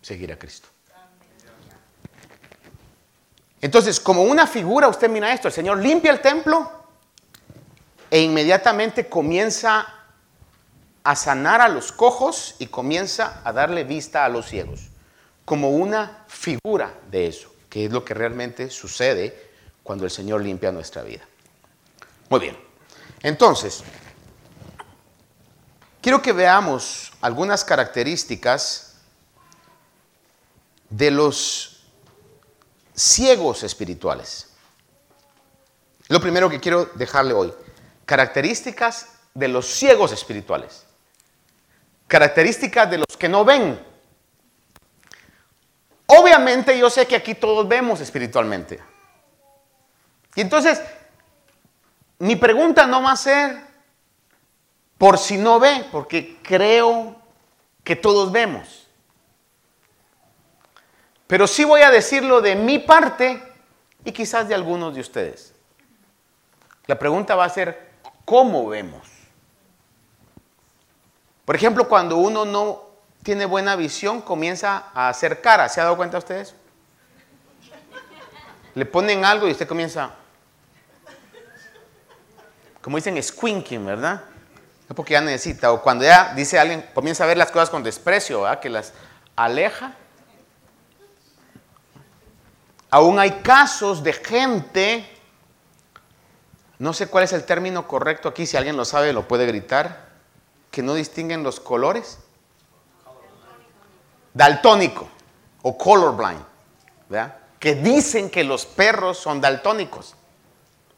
seguir 0.00 0.32
a 0.32 0.38
Cristo. 0.38 0.68
Entonces, 3.60 4.00
como 4.00 4.22
una 4.22 4.46
figura, 4.46 4.88
usted 4.88 5.10
mira 5.10 5.30
esto, 5.30 5.48
el 5.48 5.52
Señor 5.52 5.82
limpia 5.82 6.10
el 6.10 6.22
templo 6.22 6.72
e 8.10 8.22
inmediatamente 8.22 9.06
comienza 9.06 9.86
a 11.02 11.14
sanar 11.14 11.60
a 11.60 11.68
los 11.68 11.92
cojos 11.92 12.56
y 12.58 12.68
comienza 12.68 13.42
a 13.44 13.52
darle 13.52 13.84
vista 13.84 14.24
a 14.24 14.30
los 14.30 14.46
ciegos, 14.46 14.88
como 15.44 15.72
una 15.72 16.24
figura 16.26 16.94
de 17.10 17.26
eso, 17.26 17.54
que 17.68 17.84
es 17.84 17.92
lo 17.92 18.02
que 18.02 18.14
realmente 18.14 18.70
sucede 18.70 19.50
cuando 19.82 20.06
el 20.06 20.10
Señor 20.10 20.42
limpia 20.42 20.72
nuestra 20.72 21.02
vida. 21.02 21.28
Muy 22.30 22.40
bien, 22.40 22.56
entonces, 23.22 23.84
quiero 26.04 26.20
que 26.20 26.34
veamos 26.34 27.10
algunas 27.22 27.64
características 27.64 28.96
de 30.90 31.10
los 31.10 31.86
ciegos 32.94 33.62
espirituales. 33.62 34.50
Lo 36.08 36.20
primero 36.20 36.50
que 36.50 36.60
quiero 36.60 36.84
dejarle 36.94 37.32
hoy, 37.32 37.54
características 38.04 39.14
de 39.32 39.48
los 39.48 39.64
ciegos 39.64 40.12
espirituales. 40.12 40.84
Características 42.06 42.90
de 42.90 42.98
los 42.98 43.16
que 43.18 43.30
no 43.30 43.42
ven. 43.42 43.82
Obviamente 46.04 46.78
yo 46.78 46.90
sé 46.90 47.06
que 47.06 47.16
aquí 47.16 47.34
todos 47.34 47.66
vemos 47.66 48.02
espiritualmente. 48.02 48.78
Y 50.34 50.42
entonces, 50.42 50.82
mi 52.18 52.36
pregunta 52.36 52.86
no 52.86 53.02
va 53.02 53.12
a 53.12 53.16
ser 53.16 53.73
por 55.04 55.18
si 55.18 55.36
no 55.36 55.60
ve, 55.60 55.84
porque 55.92 56.38
creo 56.42 57.14
que 57.84 57.94
todos 57.94 58.32
vemos. 58.32 58.86
Pero 61.26 61.46
sí 61.46 61.62
voy 61.62 61.82
a 61.82 61.90
decirlo 61.90 62.40
de 62.40 62.54
mi 62.56 62.78
parte 62.78 63.42
y 64.02 64.12
quizás 64.12 64.48
de 64.48 64.54
algunos 64.54 64.94
de 64.94 65.02
ustedes. 65.02 65.52
La 66.86 66.98
pregunta 66.98 67.34
va 67.34 67.44
a 67.44 67.50
ser, 67.50 67.90
¿cómo 68.24 68.66
vemos? 68.66 69.06
Por 71.44 71.54
ejemplo, 71.54 71.86
cuando 71.86 72.16
uno 72.16 72.46
no 72.46 72.84
tiene 73.22 73.44
buena 73.44 73.76
visión, 73.76 74.22
comienza 74.22 74.84
a 74.94 75.10
hacer 75.10 75.42
cara. 75.42 75.68
¿Se 75.68 75.82
ha 75.82 75.84
dado 75.84 75.98
cuenta 75.98 76.16
ustedes? 76.16 76.54
Le 78.74 78.86
ponen 78.86 79.22
algo 79.26 79.46
y 79.46 79.50
usted 79.50 79.68
comienza, 79.68 80.14
como 82.80 82.96
dicen, 82.96 83.22
squinking, 83.22 83.84
¿verdad? 83.84 84.30
Porque 84.94 85.12
ya 85.12 85.20
necesita. 85.20 85.72
O 85.72 85.82
cuando 85.82 86.04
ya 86.04 86.34
dice 86.34 86.58
alguien, 86.58 86.84
comienza 86.94 87.24
a 87.24 87.26
ver 87.26 87.36
las 87.36 87.50
cosas 87.50 87.70
con 87.70 87.82
desprecio, 87.82 88.42
¿verdad? 88.42 88.60
Que 88.60 88.68
las 88.68 88.92
aleja. 89.36 89.94
Aún 92.90 93.18
hay 93.18 93.40
casos 93.42 94.02
de 94.02 94.12
gente, 94.12 95.08
no 96.78 96.92
sé 96.92 97.08
cuál 97.08 97.24
es 97.24 97.32
el 97.32 97.44
término 97.44 97.88
correcto 97.88 98.28
aquí, 98.28 98.46
si 98.46 98.56
alguien 98.56 98.76
lo 98.76 98.84
sabe 98.84 99.12
lo 99.12 99.26
puede 99.26 99.46
gritar, 99.46 100.10
que 100.70 100.82
no 100.82 100.94
distinguen 100.94 101.42
los 101.42 101.58
colores. 101.58 102.18
Daltónico 104.32 105.08
o 105.62 105.76
colorblind, 105.78 106.44
¿verdad? 107.08 107.36
que 107.64 107.74
dicen 107.74 108.28
que 108.28 108.44
los 108.44 108.66
perros 108.66 109.16
son 109.16 109.40
daltónicos. 109.40 110.16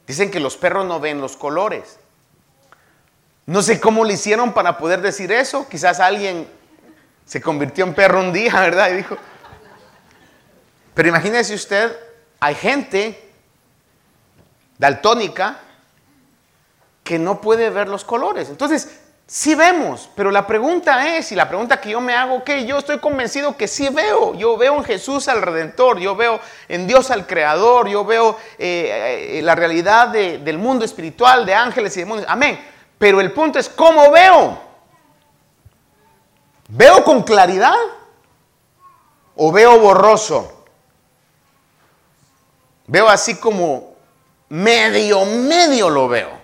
Dicen 0.05 0.29
que 0.29 0.41
los 0.41 0.57
perros 0.57 0.85
no 0.85 0.99
ven 0.99 1.21
los 1.21 1.37
colores. 1.37 1.97
No 3.47 3.61
sé 3.61 3.79
cómo 3.79 4.03
le 4.03 4.13
hicieron 4.13 4.53
para 4.53 4.77
poder 4.77 5.01
decir 5.01 5.31
eso. 5.31 5.67
Quizás 5.69 6.01
alguien 6.01 6.47
se 7.25 7.41
convirtió 7.41 7.85
en 7.85 7.93
perro 7.93 8.19
un 8.19 8.33
día, 8.33 8.53
¿verdad? 8.59 8.89
Y 8.91 8.97
dijo, 8.97 9.17
pero 10.93 11.07
imagínese 11.09 11.55
usted, 11.55 11.95
hay 12.41 12.55
gente 12.55 13.31
daltónica 14.77 15.59
que 17.05 17.17
no 17.17 17.39
puede 17.39 17.69
ver 17.69 17.87
los 17.87 18.03
colores. 18.03 18.49
Entonces, 18.49 18.99
sí 19.25 19.55
vemos, 19.55 20.09
pero 20.13 20.29
la 20.29 20.45
pregunta 20.45 21.15
es, 21.15 21.31
y 21.31 21.35
la 21.35 21.47
pregunta 21.47 21.79
que 21.79 21.91
yo 21.91 22.01
me 22.01 22.13
hago, 22.13 22.43
que 22.43 22.65
yo 22.65 22.79
estoy 22.79 22.99
convencido 22.99 23.55
que 23.55 23.69
sí 23.69 23.87
veo. 23.87 24.35
Yo 24.35 24.57
veo 24.57 24.75
en 24.75 24.83
Jesús 24.83 25.29
al 25.29 25.41
Redentor, 25.41 25.99
yo 25.99 26.17
veo 26.17 26.41
en 26.67 26.85
Dios 26.85 27.11
al 27.11 27.25
Creador, 27.25 27.87
yo 27.87 28.03
veo 28.03 28.37
eh, 28.59 29.37
eh, 29.37 29.41
la 29.41 29.55
realidad 29.55 30.09
del 30.09 30.57
mundo 30.57 30.83
espiritual, 30.83 31.45
de 31.45 31.55
ángeles 31.55 31.95
y 31.95 32.01
demonios. 32.01 32.27
Amén. 32.29 32.59
Pero 32.97 33.21
el 33.21 33.31
punto 33.31 33.59
es, 33.59 33.69
¿cómo 33.69 34.11
veo? 34.11 34.59
¿Veo 36.69 37.03
con 37.03 37.23
claridad 37.23 37.75
o 39.35 39.51
veo 39.51 39.79
borroso? 39.79 40.65
Veo 42.87 43.07
así 43.07 43.35
como 43.35 43.95
medio, 44.49 45.25
medio 45.25 45.89
lo 45.89 46.07
veo. 46.07 46.37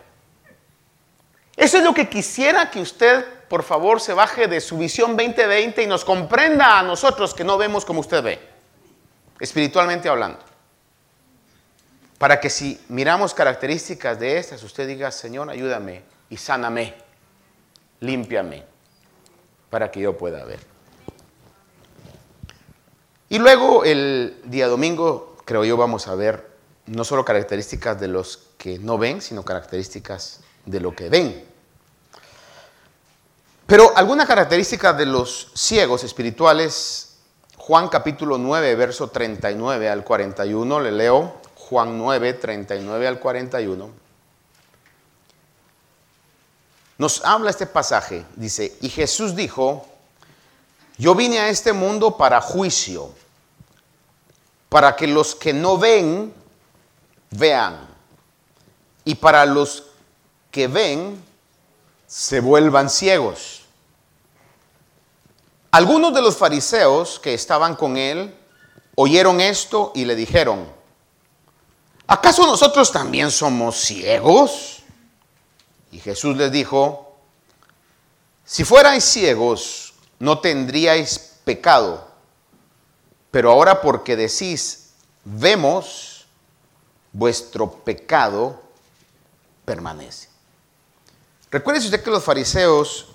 Eso 1.55 1.77
es 1.77 1.83
lo 1.83 1.93
que 1.93 2.09
quisiera 2.09 2.69
que 2.69 2.81
usted, 2.81 3.25
por 3.47 3.63
favor, 3.63 3.99
se 3.99 4.13
baje 4.13 4.47
de 4.47 4.61
su 4.61 4.77
visión 4.77 5.15
2020 5.15 5.83
y 5.83 5.87
nos 5.87 6.05
comprenda 6.05 6.79
a 6.79 6.83
nosotros 6.83 7.33
que 7.33 7.43
no 7.43 7.57
vemos 7.57 7.85
como 7.85 7.99
usted 7.99 8.23
ve, 8.23 8.39
espiritualmente 9.39 10.09
hablando. 10.09 10.39
Para 12.17 12.39
que 12.39 12.49
si 12.49 12.79
miramos 12.89 13.33
características 13.33 14.19
de 14.19 14.37
estas, 14.37 14.63
usted 14.63 14.87
diga, 14.87 15.11
Señor, 15.11 15.49
ayúdame 15.49 16.12
y 16.33 16.37
sáname, 16.37 16.95
límpiame, 17.99 18.63
para 19.69 19.91
que 19.91 19.99
yo 19.99 20.17
pueda 20.17 20.43
ver. 20.45 20.59
Y 23.29 23.37
luego 23.37 23.83
el 23.83 24.41
día 24.45 24.67
domingo 24.67 25.37
creo 25.45 25.63
yo, 25.63 25.77
vamos 25.77 26.07
a 26.07 26.15
ver 26.15 26.49
no 26.87 27.03
solo 27.03 27.23
características 27.23 27.99
de 27.99 28.07
los 28.07 28.49
que 28.57 28.79
no 28.79 28.97
ven, 28.97 29.21
sino 29.21 29.45
características 29.45 30.39
de 30.65 30.79
lo 30.79 30.95
que 30.95 31.09
ven. 31.09 31.45
Pero 33.67 33.95
alguna 33.95 34.25
característica 34.25 34.91
de 34.91 35.05
los 35.05 35.51
ciegos 35.53 36.03
espirituales, 36.03 37.19
Juan 37.57 37.89
capítulo 37.89 38.39
9, 38.39 38.73
verso 38.73 39.11
39 39.11 39.87
al 39.87 40.03
41, 40.03 40.79
le 40.79 40.91
leo 40.91 41.35
Juan 41.55 41.95
9, 41.99 42.33
39 42.33 43.07
al 43.07 43.19
41. 43.19 44.02
Nos 47.03 47.25
habla 47.25 47.49
este 47.49 47.65
pasaje, 47.65 48.25
dice, 48.37 48.77
y 48.79 48.87
Jesús 48.87 49.35
dijo, 49.35 49.85
yo 50.97 51.13
vine 51.13 51.37
a 51.37 51.49
este 51.49 51.73
mundo 51.73 52.15
para 52.15 52.39
juicio 52.39 53.11
para 54.69 54.95
que 54.95 55.05
los 55.05 55.35
que 55.35 55.51
no 55.51 55.77
ven, 55.77 56.33
vean. 57.31 57.89
Y 59.03 59.15
para 59.15 59.45
los 59.45 59.83
que 60.49 60.69
ven, 60.69 61.21
se 62.07 62.39
vuelvan 62.39 62.89
ciegos. 62.89 63.63
Algunos 65.71 66.13
de 66.13 66.21
los 66.21 66.37
fariseos 66.37 67.19
que 67.19 67.33
estaban 67.33 67.75
con 67.75 67.97
él 67.97 68.33
oyeron 68.95 69.41
esto 69.41 69.91
y 69.93 70.05
le 70.05 70.15
dijeron, 70.15 70.71
¿acaso 72.07 72.47
nosotros 72.47 72.93
también 72.93 73.29
somos 73.29 73.75
ciegos? 73.75 74.82
Y 75.93 75.99
Jesús 75.99 76.35
les 76.35 76.51
dijo, 76.51 77.15
si 78.43 78.65
fuerais 78.65 79.03
ciegos, 79.03 79.93
no 80.19 80.39
tendríais 80.39 81.39
pecado 81.45 82.13
pero 83.33 83.49
ahora 83.49 83.81
porque 83.81 84.15
decís, 84.15 84.93
vemos, 85.23 86.27
vuestro 87.11 87.79
pecado 87.83 88.61
permanece. 89.65 90.29
Recuerde 91.49 91.79
usted 91.79 92.03
que 92.03 92.11
los 92.11 92.23
fariseos 92.23 93.07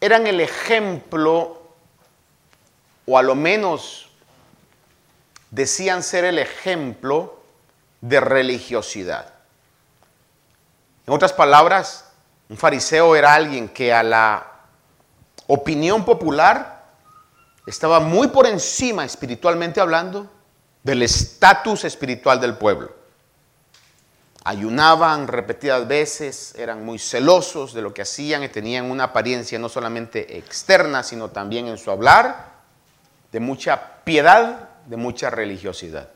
eran 0.00 0.26
el 0.26 0.40
ejemplo, 0.40 1.60
o 3.04 3.18
a 3.18 3.22
lo 3.22 3.34
menos 3.34 4.08
decían 5.50 6.02
ser 6.02 6.24
el 6.24 6.38
ejemplo 6.38 7.42
de 8.00 8.20
religiosidad. 8.20 9.34
En 11.10 11.14
otras 11.14 11.32
palabras, 11.32 12.04
un 12.48 12.56
fariseo 12.56 13.16
era 13.16 13.34
alguien 13.34 13.68
que 13.68 13.92
a 13.92 14.00
la 14.04 14.46
opinión 15.48 16.04
popular 16.04 16.84
estaba 17.66 17.98
muy 17.98 18.28
por 18.28 18.46
encima, 18.46 19.04
espiritualmente 19.04 19.80
hablando, 19.80 20.30
del 20.84 21.02
estatus 21.02 21.82
espiritual 21.82 22.40
del 22.40 22.54
pueblo. 22.54 22.94
Ayunaban 24.44 25.26
repetidas 25.26 25.88
veces, 25.88 26.54
eran 26.56 26.84
muy 26.84 27.00
celosos 27.00 27.74
de 27.74 27.82
lo 27.82 27.92
que 27.92 28.02
hacían 28.02 28.44
y 28.44 28.48
tenían 28.48 28.88
una 28.88 29.02
apariencia 29.02 29.58
no 29.58 29.68
solamente 29.68 30.38
externa, 30.38 31.02
sino 31.02 31.30
también 31.30 31.66
en 31.66 31.76
su 31.76 31.90
hablar, 31.90 32.52
de 33.32 33.40
mucha 33.40 34.04
piedad, 34.04 34.68
de 34.86 34.96
mucha 34.96 35.28
religiosidad. 35.28 36.08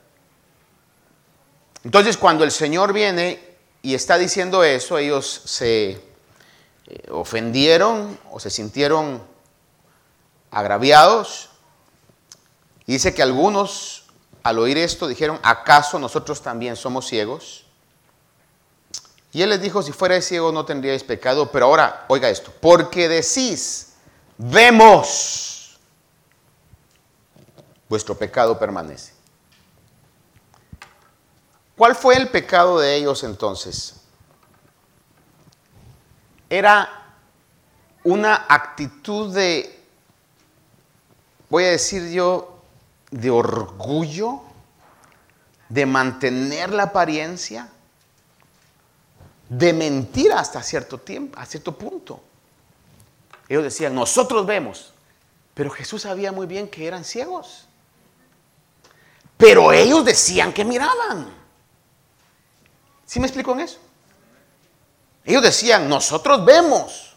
Entonces 1.82 2.16
cuando 2.16 2.44
el 2.44 2.52
Señor 2.52 2.92
viene 2.92 3.53
y 3.84 3.94
está 3.94 4.16
diciendo 4.16 4.64
eso, 4.64 4.96
ellos 4.96 5.42
se 5.44 5.90
eh, 5.90 6.00
ofendieron 7.10 8.18
o 8.32 8.40
se 8.40 8.48
sintieron 8.48 9.22
agraviados. 10.50 11.50
dice 12.86 13.12
que 13.12 13.22
algunos 13.22 14.06
al 14.42 14.58
oír 14.58 14.78
esto 14.78 15.06
dijeron, 15.06 15.38
¿acaso 15.42 15.98
nosotros 15.98 16.40
también 16.40 16.76
somos 16.76 17.06
ciegos? 17.06 17.66
Y 19.32 19.42
él 19.42 19.50
les 19.50 19.60
dijo, 19.60 19.82
si 19.82 19.92
fuera 19.92 20.18
ciego 20.22 20.50
no 20.50 20.64
tendríais 20.64 21.04
pecado, 21.04 21.50
pero 21.52 21.66
ahora, 21.66 22.06
oiga 22.08 22.30
esto, 22.30 22.54
porque 22.60 23.06
decís, 23.06 23.94
vemos, 24.38 25.78
vuestro 27.88 28.16
pecado 28.16 28.58
permanece. 28.58 29.13
¿Cuál 31.76 31.96
fue 31.96 32.16
el 32.16 32.28
pecado 32.28 32.78
de 32.78 32.94
ellos 32.94 33.24
entonces? 33.24 33.96
Era 36.48 36.88
una 38.04 38.46
actitud 38.48 39.34
de, 39.34 39.82
voy 41.50 41.64
a 41.64 41.70
decir 41.70 42.10
yo, 42.10 42.62
de 43.10 43.30
orgullo, 43.30 44.42
de 45.68 45.86
mantener 45.86 46.70
la 46.70 46.84
apariencia, 46.84 47.68
de 49.48 49.72
mentir 49.72 50.32
hasta 50.32 50.62
cierto 50.62 50.98
tiempo, 50.98 51.38
a 51.38 51.46
cierto 51.46 51.76
punto. 51.76 52.20
Ellos 53.48 53.64
decían, 53.64 53.94
nosotros 53.94 54.46
vemos, 54.46 54.92
pero 55.54 55.70
Jesús 55.70 56.02
sabía 56.02 56.30
muy 56.30 56.46
bien 56.46 56.68
que 56.68 56.86
eran 56.86 57.04
ciegos. 57.04 57.66
Pero 59.36 59.72
ellos 59.72 60.04
decían 60.04 60.52
que 60.52 60.64
miraban. 60.64 61.43
¿Sí 63.14 63.20
me 63.20 63.28
explico 63.28 63.52
en 63.52 63.60
eso? 63.60 63.78
Ellos 65.24 65.40
decían, 65.40 65.88
nosotros 65.88 66.44
vemos, 66.44 67.14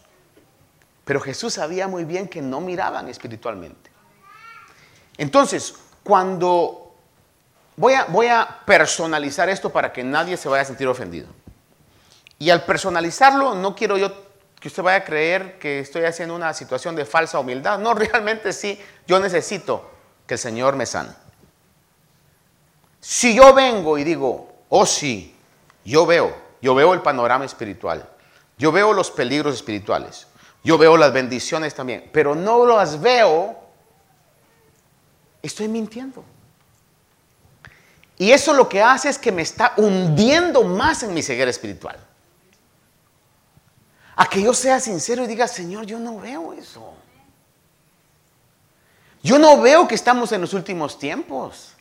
pero 1.04 1.20
Jesús 1.20 1.56
sabía 1.56 1.88
muy 1.88 2.06
bien 2.06 2.28
que 2.28 2.40
no 2.40 2.62
miraban 2.62 3.08
espiritualmente. 3.08 3.90
Entonces, 5.18 5.74
cuando 6.04 6.94
voy 7.76 7.96
a, 7.96 8.04
voy 8.04 8.28
a 8.28 8.60
personalizar 8.64 9.50
esto 9.50 9.72
para 9.72 9.92
que 9.92 10.04
nadie 10.04 10.38
se 10.38 10.48
vaya 10.48 10.62
a 10.62 10.66
sentir 10.66 10.88
ofendido. 10.88 11.30
Y 12.38 12.52
al 12.52 12.64
personalizarlo, 12.64 13.56
no 13.56 13.76
quiero 13.76 13.98
yo 13.98 14.12
que 14.60 14.68
usted 14.68 14.84
vaya 14.84 14.98
a 14.98 15.04
creer 15.04 15.58
que 15.58 15.80
estoy 15.80 16.04
haciendo 16.04 16.36
una 16.36 16.54
situación 16.54 16.96
de 16.96 17.06
falsa 17.06 17.40
humildad. 17.40 17.80
No, 17.80 17.94
realmente 17.96 18.54
sí, 18.54 18.80
yo 19.08 19.20
necesito 19.20 19.90
que 20.28 20.36
el 20.36 20.40
Señor 20.40 20.76
me 20.76 20.86
sane. 20.86 21.10
Si 23.02 23.34
yo 23.34 23.52
vengo 23.56 23.98
y 23.98 24.04
digo, 24.04 24.54
oh 24.70 24.86
sí, 24.86 25.34
yo 25.88 26.06
veo, 26.06 26.36
yo 26.62 26.76
veo 26.76 26.93
el 26.93 27.02
panorama 27.02 27.45
espiritual, 27.45 28.10
yo 28.58 28.71
veo 28.71 28.91
los 28.91 29.10
peligros 29.10 29.56
espirituales, 29.56 30.28
yo 30.63 30.78
veo 30.78 30.97
las 30.97 31.13
bendiciones 31.13 31.73
también, 31.73 32.10
pero 32.12 32.36
no 32.36 32.65
las 32.65 33.00
veo, 33.00 33.58
estoy 35.41 35.69
mintiendo. 35.69 36.26
Y 38.17 38.32
eso 38.32 38.54
lo 38.54 38.67
que 38.67 38.82
hace 38.82 39.10
es 39.10 39.17
que 39.17 39.32
me 39.32 39.43
está 39.43 39.73
hundiendo 39.78 40.63
más 40.63 41.04
en 41.04 41.13
mi 41.13 41.23
ceguera 41.23 41.52
espiritual. 41.52 41.97
A 44.15 44.28
que 44.28 44.41
yo 44.41 44.54
sea 44.54 44.80
sincero 44.80 45.23
y 45.23 45.28
diga, 45.28 45.47
Señor, 45.47 45.86
yo 45.86 46.00
no 46.00 46.19
veo 46.19 46.52
eso. 46.54 46.95
Yo 49.21 49.38
no 49.38 49.62
veo 49.62 49.88
que 49.88 49.95
estamos 49.95 50.32
en 50.32 50.41
los 50.41 50.54
últimos 50.54 50.97
tiempos. 50.97 51.73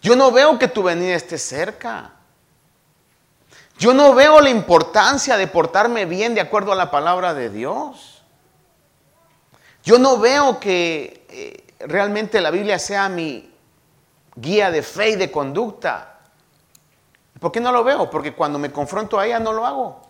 Yo 0.00 0.16
no 0.16 0.32
veo 0.32 0.58
que 0.58 0.68
tu 0.68 0.82
venida 0.82 1.14
esté 1.14 1.38
cerca. 1.38 2.17
Yo 3.78 3.94
no 3.94 4.12
veo 4.12 4.40
la 4.40 4.50
importancia 4.50 5.36
de 5.36 5.46
portarme 5.46 6.04
bien 6.04 6.34
de 6.34 6.40
acuerdo 6.40 6.72
a 6.72 6.76
la 6.76 6.90
palabra 6.90 7.32
de 7.32 7.48
Dios. 7.48 8.22
Yo 9.84 9.98
no 9.98 10.18
veo 10.18 10.58
que 10.58 11.24
eh, 11.30 11.74
realmente 11.86 12.40
la 12.40 12.50
Biblia 12.50 12.78
sea 12.78 13.08
mi 13.08 13.54
guía 14.34 14.70
de 14.72 14.82
fe 14.82 15.10
y 15.10 15.16
de 15.16 15.30
conducta. 15.30 16.18
¿Por 17.38 17.52
qué 17.52 17.60
no 17.60 17.70
lo 17.70 17.84
veo? 17.84 18.10
Porque 18.10 18.34
cuando 18.34 18.58
me 18.58 18.72
confronto 18.72 19.18
a 19.18 19.26
ella 19.26 19.38
no 19.38 19.52
lo 19.52 19.64
hago. 19.64 20.02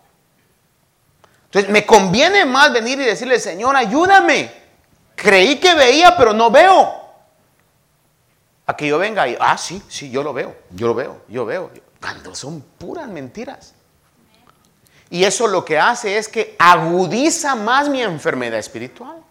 Entonces, 1.45 1.71
me 1.71 1.85
conviene 1.85 2.45
más 2.45 2.73
venir 2.73 2.99
y 2.99 3.05
decirle, 3.05 3.39
Señor, 3.39 3.75
ayúdame. 3.75 4.51
Creí 5.15 5.59
que 5.59 5.75
veía, 5.75 6.15
pero 6.17 6.33
no 6.33 6.49
veo. 6.49 6.95
A 8.65 8.75
que 8.75 8.87
yo 8.87 8.97
venga 8.97 9.27
y, 9.27 9.37
ah, 9.39 9.57
sí, 9.57 9.81
sí, 9.87 10.09
yo 10.09 10.23
lo 10.23 10.33
veo, 10.33 10.55
yo 10.71 10.87
lo 10.87 10.95
veo, 10.95 11.21
yo 11.27 11.45
veo. 11.45 11.71
Cuando 12.01 12.33
son 12.35 12.61
puras 12.61 13.07
mentiras. 13.07 13.73
Y 15.09 15.23
eso 15.23 15.47
lo 15.47 15.65
que 15.65 15.79
hace 15.79 16.17
es 16.17 16.27
que 16.27 16.55
agudiza 16.59 17.55
más 17.55 17.89
mi 17.89 18.01
enfermedad 18.01 18.59
espiritual. 18.59 19.23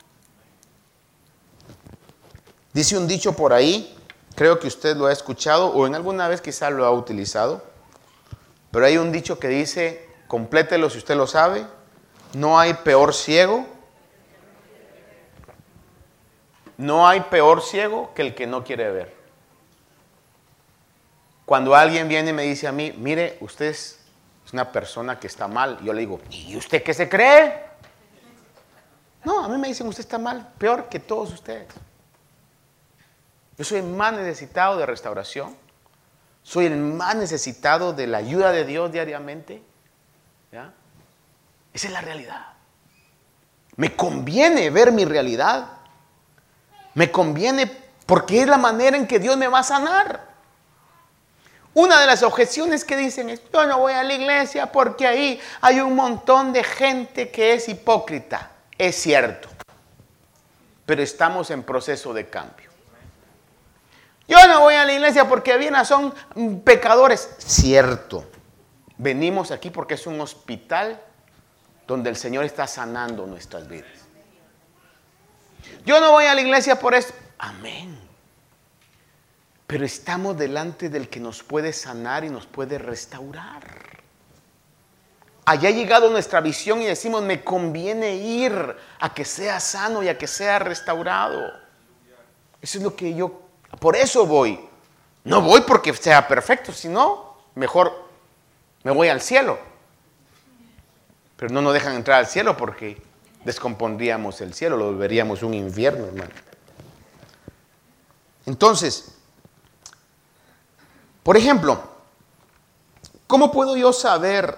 Dice 2.73 2.99
un 2.99 3.07
dicho 3.07 3.33
por 3.33 3.53
ahí, 3.53 3.97
creo 4.35 4.59
que 4.59 4.67
usted 4.67 4.97
lo 4.97 5.07
ha 5.07 5.13
escuchado 5.13 5.69
o 5.69 5.87
en 5.87 5.95
alguna 5.95 6.29
vez 6.29 6.41
quizá 6.41 6.71
lo 6.71 6.85
ha 6.85 6.91
utilizado, 6.91 7.65
pero 8.71 8.87
hay 8.87 8.99
un 8.99 9.13
dicho 9.13 9.39
que 9.39 9.49
dice, 9.49 10.09
complételo 10.27 10.91
si 10.91 10.99
usted 10.99 11.17
lo 11.17 11.27
sabe, 11.27 11.67
no 12.35 12.59
hay 12.59 12.75
peor 12.75 13.15
ciego. 13.15 13.67
No 16.77 17.09
hay 17.09 17.23
peor 17.23 17.61
ciego 17.63 18.13
que 18.15 18.23
el 18.23 18.35
que 18.35 18.47
no 18.47 18.63
quiere 18.63 18.91
ver. 18.93 19.18
Cuando 21.49 21.75
alguien 21.75 22.09
viene 22.09 22.29
y 22.29 22.33
me 22.35 22.43
dice 22.43 22.69
a 22.69 22.73
mí, 22.73 22.93
mire, 22.99 23.39
usted 23.41 23.71
es 23.71 24.01
una 24.53 24.71
persona 24.71 25.19
que 25.19 25.29
está 25.29 25.49
mal, 25.49 25.79
yo 25.83 25.95
le 25.95 26.01
digo, 26.01 26.21
¿y 26.29 26.55
usted 26.55 26.83
qué 26.83 26.93
se 26.93 27.09
cree? 27.09 27.65
No, 29.25 29.43
a 29.43 29.49
mí 29.49 29.57
me 29.57 29.69
dicen, 29.69 29.87
usted 29.87 30.03
está 30.03 30.19
mal, 30.19 30.53
peor 30.59 30.91
que 30.91 31.01
todos 31.01 31.33
ustedes. 31.33 31.69
Yo 33.57 33.65
soy 33.65 33.79
el 33.79 33.87
más 33.87 34.13
necesitado 34.13 34.77
de 34.77 34.85
restauración. 34.85 35.57
Soy 36.43 36.67
el 36.67 36.77
más 36.77 37.17
necesitado 37.17 37.95
de 37.95 38.07
la 38.09 38.19
ayuda 38.19 38.53
de 38.53 38.67
Dios 38.67 38.93
diariamente. 38.93 39.63
Esa 40.53 40.71
es 41.73 41.91
la 41.91 42.03
realidad. 42.03 42.47
Me 43.77 43.97
conviene 43.97 44.69
ver 44.69 44.93
mi 44.93 45.07
realidad. 45.07 45.67
Me 46.93 47.11
conviene 47.11 47.75
porque 48.05 48.43
es 48.43 48.49
la 48.49 48.59
manera 48.59 48.99
en 48.99 49.07
que 49.07 49.19
Dios 49.19 49.39
me 49.39 49.49
va 49.49 49.61
a 49.61 49.65
sanar. 49.65 50.28
Una 51.79 52.01
de 52.01 52.07
las 52.09 52.25
objeciones 52.25 52.85
que 52.85 52.97
dicen 52.97 53.31
es, 53.31 53.41
yo 53.53 53.65
no 53.65 53.79
voy 53.79 53.93
a 53.93 54.03
la 54.03 54.13
iglesia 54.13 54.73
porque 54.73 55.07
ahí 55.07 55.41
hay 55.61 55.79
un 55.79 55.95
montón 55.95 56.53
de 56.53 56.65
gente 56.65 57.31
que 57.31 57.53
es 57.53 57.69
hipócrita. 57.69 58.51
Es 58.77 58.97
cierto, 58.97 59.49
pero 60.85 61.05
estamos 61.05 61.53
en 61.53 61.63
proceso 61.63 62.13
de 62.13 62.29
cambio. 62.29 62.69
Yo 64.27 64.45
no 64.49 64.63
voy 64.63 64.75
a 64.75 64.85
la 64.85 64.93
iglesia 64.93 65.29
porque 65.29 65.57
bien 65.57 65.77
son 65.85 66.13
pecadores. 66.65 67.37
Cierto, 67.39 68.29
venimos 68.97 69.53
aquí 69.53 69.71
porque 69.71 69.95
es 69.95 70.05
un 70.09 70.21
hospital 70.21 71.01
donde 71.87 72.11
el 72.11 72.17
Señor 72.17 72.45
está 72.45 72.67
sanando 72.67 73.25
nuestras 73.25 73.69
vidas. 73.69 74.09
Yo 75.87 76.01
no 76.01 76.11
voy 76.11 76.25
a 76.25 76.35
la 76.35 76.41
iglesia 76.41 76.77
por 76.77 76.97
eso. 76.97 77.15
Amén. 77.39 77.98
Pero 79.69 79.85
estamos 79.85 80.35
delante 80.39 80.89
del 80.89 81.11
que 81.11 81.21
nos 81.21 81.43
puede 81.43 81.75
sanar 81.75 82.25
y 82.25 82.31
nos 82.31 82.47
puede 82.47 82.79
restaurar. 82.79 83.63
Allá 85.45 85.69
ha 85.69 85.73
llegado 85.73 86.09
nuestra 86.09 86.41
visión 86.41 86.81
y 86.81 86.87
decimos, 86.87 87.23
me 87.23 87.45
conviene 87.45 88.17
ir 88.17 88.77
a 88.99 89.13
que 89.13 89.27
sea 89.27 89.61
sano 89.61 90.03
y 90.03 90.09
a 90.09 90.17
que 90.17 90.27
sea 90.27 90.59
restaurado. 90.59 91.53
Eso 92.63 92.79
es 92.79 92.85
lo 92.85 92.97
que 92.97 93.15
yo, 93.15 93.43
por 93.79 93.95
eso 93.95 94.25
voy. 94.25 94.59
No 95.25 95.43
voy 95.43 95.61
porque 95.61 95.93
sea 95.93 96.27
perfecto, 96.27 96.73
sino 96.73 97.37
mejor 97.55 97.93
me 98.85 98.91
voy 98.91 99.09
al 99.09 99.21
cielo. 99.21 99.59
Pero 101.37 101.53
no 101.53 101.61
nos 101.61 101.75
dejan 101.75 101.95
entrar 101.95 102.21
al 102.21 102.27
cielo 102.27 102.57
porque 102.57 103.03
descompondríamos 103.45 104.41
el 104.41 104.55
cielo, 104.55 104.79
lo 104.79 104.87
volveríamos 104.87 105.43
un 105.43 105.53
infierno, 105.53 106.07
hermano. 106.07 106.33
Entonces, 108.47 109.18
por 111.29 111.37
ejemplo, 111.37 111.79
¿cómo 113.27 113.53
puedo 113.53 113.77
yo 113.77 113.93
saber 113.93 114.57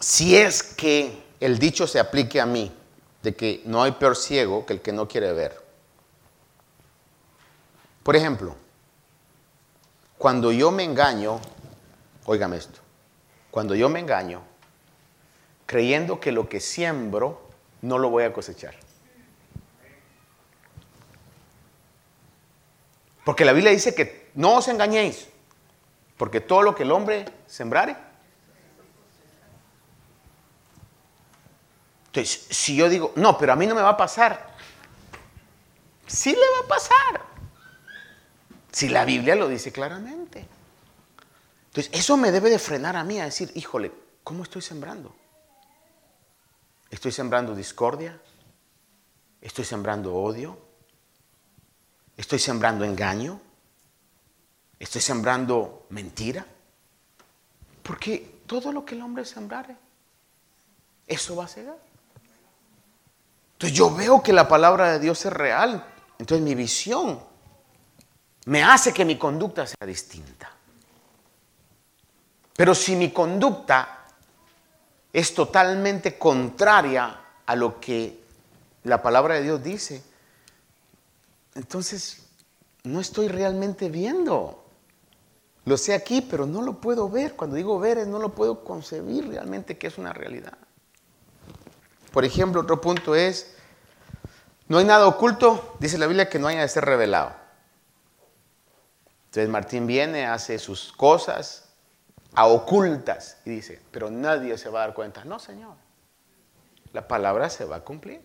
si 0.00 0.36
es 0.36 0.64
que 0.64 1.22
el 1.38 1.60
dicho 1.60 1.86
se 1.86 2.00
aplique 2.00 2.40
a 2.40 2.44
mí, 2.44 2.72
de 3.22 3.36
que 3.36 3.62
no 3.66 3.84
hay 3.84 3.92
peor 3.92 4.16
ciego 4.16 4.66
que 4.66 4.72
el 4.72 4.80
que 4.80 4.90
no 4.90 5.06
quiere 5.06 5.32
ver? 5.32 5.64
Por 8.02 8.16
ejemplo, 8.16 8.56
cuando 10.18 10.50
yo 10.50 10.72
me 10.72 10.82
engaño, 10.82 11.38
óigame 12.24 12.56
esto, 12.56 12.80
cuando 13.52 13.76
yo 13.76 13.88
me 13.88 14.00
engaño, 14.00 14.42
creyendo 15.66 16.18
que 16.18 16.32
lo 16.32 16.48
que 16.48 16.58
siembro 16.58 17.42
no 17.80 17.96
lo 17.96 18.10
voy 18.10 18.24
a 18.24 18.32
cosechar. 18.32 18.74
Porque 23.24 23.44
la 23.44 23.52
Biblia 23.52 23.70
dice 23.70 23.94
que 23.94 24.32
no 24.34 24.56
os 24.56 24.66
engañéis, 24.66 25.29
porque 26.20 26.42
todo 26.42 26.60
lo 26.60 26.74
que 26.74 26.82
el 26.82 26.92
hombre 26.92 27.24
sembrare. 27.46 27.96
Entonces, 32.08 32.46
si 32.50 32.76
yo 32.76 32.90
digo, 32.90 33.14
no, 33.16 33.38
pero 33.38 33.54
a 33.54 33.56
mí 33.56 33.66
no 33.66 33.74
me 33.74 33.80
va 33.80 33.88
a 33.88 33.96
pasar, 33.96 34.54
sí 36.06 36.32
le 36.32 36.36
va 36.36 36.66
a 36.66 36.68
pasar. 36.68 37.22
Si 38.70 38.90
la 38.90 39.06
Biblia 39.06 39.34
lo 39.34 39.48
dice 39.48 39.72
claramente. 39.72 40.46
Entonces, 41.68 41.90
eso 41.94 42.18
me 42.18 42.30
debe 42.30 42.50
de 42.50 42.58
frenar 42.58 42.96
a 42.96 43.04
mí 43.04 43.18
a 43.18 43.24
decir, 43.24 43.50
híjole, 43.54 43.90
¿cómo 44.22 44.42
estoy 44.42 44.60
sembrando? 44.60 45.16
¿Estoy 46.90 47.12
sembrando 47.12 47.54
discordia? 47.54 48.20
¿Estoy 49.40 49.64
sembrando 49.64 50.14
odio? 50.14 50.58
¿Estoy 52.18 52.40
sembrando 52.40 52.84
engaño? 52.84 53.40
¿Estoy 54.80 55.02
sembrando 55.02 55.86
mentira? 55.90 56.44
Porque 57.82 58.40
todo 58.46 58.72
lo 58.72 58.84
que 58.84 58.94
el 58.94 59.02
hombre 59.02 59.26
sembrare, 59.26 59.76
eso 61.06 61.36
va 61.36 61.44
a 61.44 61.48
cegar. 61.48 61.76
Entonces 63.52 63.76
yo 63.76 63.94
veo 63.94 64.22
que 64.22 64.32
la 64.32 64.48
palabra 64.48 64.92
de 64.92 64.98
Dios 64.98 65.24
es 65.26 65.32
real. 65.32 65.86
Entonces 66.18 66.42
mi 66.42 66.54
visión 66.54 67.20
me 68.46 68.64
hace 68.64 68.94
que 68.94 69.04
mi 69.04 69.18
conducta 69.18 69.66
sea 69.66 69.86
distinta. 69.86 70.50
Pero 72.56 72.74
si 72.74 72.96
mi 72.96 73.10
conducta 73.10 74.06
es 75.12 75.34
totalmente 75.34 76.18
contraria 76.18 77.20
a 77.44 77.54
lo 77.54 77.78
que 77.78 78.18
la 78.84 79.02
palabra 79.02 79.34
de 79.34 79.42
Dios 79.42 79.62
dice, 79.62 80.02
entonces 81.54 82.26
no 82.84 83.00
estoy 83.00 83.28
realmente 83.28 83.90
viendo. 83.90 84.59
Lo 85.64 85.76
sé 85.76 85.94
aquí, 85.94 86.22
pero 86.22 86.46
no 86.46 86.62
lo 86.62 86.80
puedo 86.80 87.08
ver. 87.08 87.36
Cuando 87.36 87.56
digo 87.56 87.78
ver 87.78 87.98
es 87.98 88.06
no 88.06 88.18
lo 88.18 88.30
puedo 88.30 88.64
concebir 88.64 89.28
realmente 89.28 89.78
que 89.78 89.86
es 89.86 89.98
una 89.98 90.12
realidad. 90.12 90.56
Por 92.12 92.24
ejemplo, 92.24 92.62
otro 92.62 92.80
punto 92.80 93.14
es, 93.14 93.54
no 94.68 94.78
hay 94.78 94.84
nada 94.84 95.06
oculto, 95.06 95.76
dice 95.78 95.98
la 95.98 96.06
Biblia, 96.06 96.28
que 96.28 96.38
no 96.38 96.48
haya 96.48 96.62
de 96.62 96.68
ser 96.68 96.84
revelado. 96.84 97.32
Entonces 99.26 99.48
Martín 99.48 99.86
viene, 99.86 100.26
hace 100.26 100.58
sus 100.58 100.92
cosas 100.92 101.68
a 102.34 102.46
ocultas 102.46 103.38
y 103.44 103.50
dice, 103.50 103.80
pero 103.90 104.10
nadie 104.10 104.58
se 104.58 104.68
va 104.68 104.82
a 104.82 104.86
dar 104.86 104.94
cuenta. 104.94 105.24
No, 105.24 105.38
Señor, 105.38 105.76
la 106.92 107.06
palabra 107.06 107.48
se 107.48 107.64
va 107.64 107.76
a 107.76 107.80
cumplir. 107.80 108.22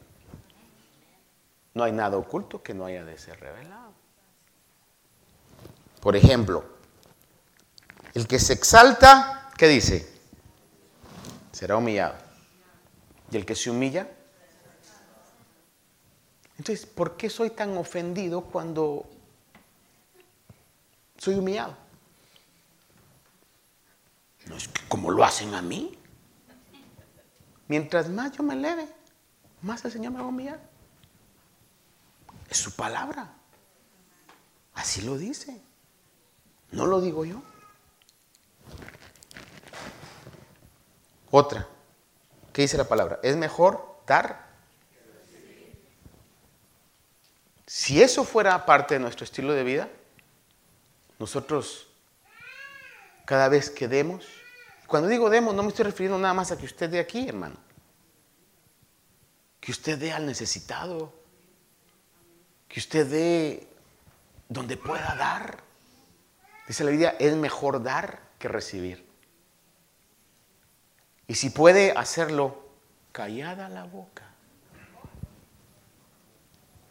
No 1.75 1.83
hay 1.83 1.91
nada 1.91 2.17
oculto 2.17 2.63
que 2.63 2.73
no 2.73 2.85
haya 2.85 3.03
de 3.03 3.17
ser 3.17 3.39
revelado. 3.39 3.91
Por 5.99 6.15
ejemplo, 6.15 6.63
el 8.15 8.27
que 8.27 8.39
se 8.39 8.53
exalta, 8.53 9.51
¿qué 9.57 9.67
dice? 9.67 10.09
Será 11.51 11.75
humillado. 11.75 12.15
¿Y 13.29 13.35
el 13.35 13.45
que 13.45 13.55
se 13.55 13.69
humilla? 13.69 14.09
Entonces, 16.57 16.85
¿por 16.85 17.17
qué 17.17 17.29
soy 17.29 17.49
tan 17.49 17.77
ofendido 17.77 18.41
cuando 18.41 19.05
soy 21.17 21.35
humillado? 21.35 21.75
No 24.47 24.55
es 24.55 24.69
que 24.69 24.87
como 24.87 25.11
lo 25.11 25.23
hacen 25.25 25.53
a 25.53 25.61
mí. 25.61 25.97
Mientras 27.67 28.09
más 28.09 28.31
yo 28.31 28.43
me 28.43 28.53
eleve, 28.53 28.87
más 29.61 29.83
el 29.83 29.91
Señor 29.91 30.13
me 30.13 30.19
va 30.19 30.25
a 30.25 30.29
humillar. 30.29 30.61
Es 32.49 32.57
su 32.57 32.71
palabra. 32.71 33.33
Así 34.73 35.01
lo 35.01 35.17
dice. 35.17 35.61
No 36.71 36.85
lo 36.85 37.01
digo 37.01 37.25
yo. 37.25 37.41
Otra. 41.31 41.67
¿Qué 42.53 42.61
dice 42.61 42.77
la 42.77 42.85
palabra? 42.85 43.19
Es 43.21 43.35
mejor 43.35 43.99
dar. 44.07 44.45
Si 47.65 48.01
eso 48.01 48.23
fuera 48.23 48.65
parte 48.65 48.93
de 48.93 48.99
nuestro 48.99 49.25
estilo 49.25 49.53
de 49.53 49.63
vida, 49.63 49.89
nosotros 51.19 51.87
cada 53.25 53.49
vez 53.49 53.69
que 53.69 53.87
demos, 53.87 54.25
cuando 54.87 55.09
digo 55.09 55.29
demos 55.29 55.55
no 55.55 55.63
me 55.63 55.69
estoy 55.69 55.85
refiriendo 55.85 56.17
nada 56.17 56.33
más 56.33 56.51
a 56.51 56.57
que 56.57 56.65
usted 56.65 56.89
dé 56.89 56.99
aquí, 56.99 57.27
hermano. 57.27 57.57
Que 59.59 59.71
usted 59.71 59.97
dé 59.97 60.13
al 60.13 60.25
necesitado, 60.25 61.11
que 62.67 62.79
usted 62.79 63.07
dé 63.07 63.67
donde 64.47 64.77
pueda 64.77 65.15
dar. 65.15 65.63
Dice 66.67 66.83
la 66.83 66.91
Biblia, 66.91 67.15
es 67.19 67.35
mejor 67.35 67.81
dar 67.81 68.21
que 68.37 68.47
recibir. 68.47 69.04
Y 71.27 71.35
si 71.35 71.49
puede 71.49 71.91
hacerlo, 71.91 72.65
callada 73.11 73.69
la 73.69 73.85
boca. 73.85 74.23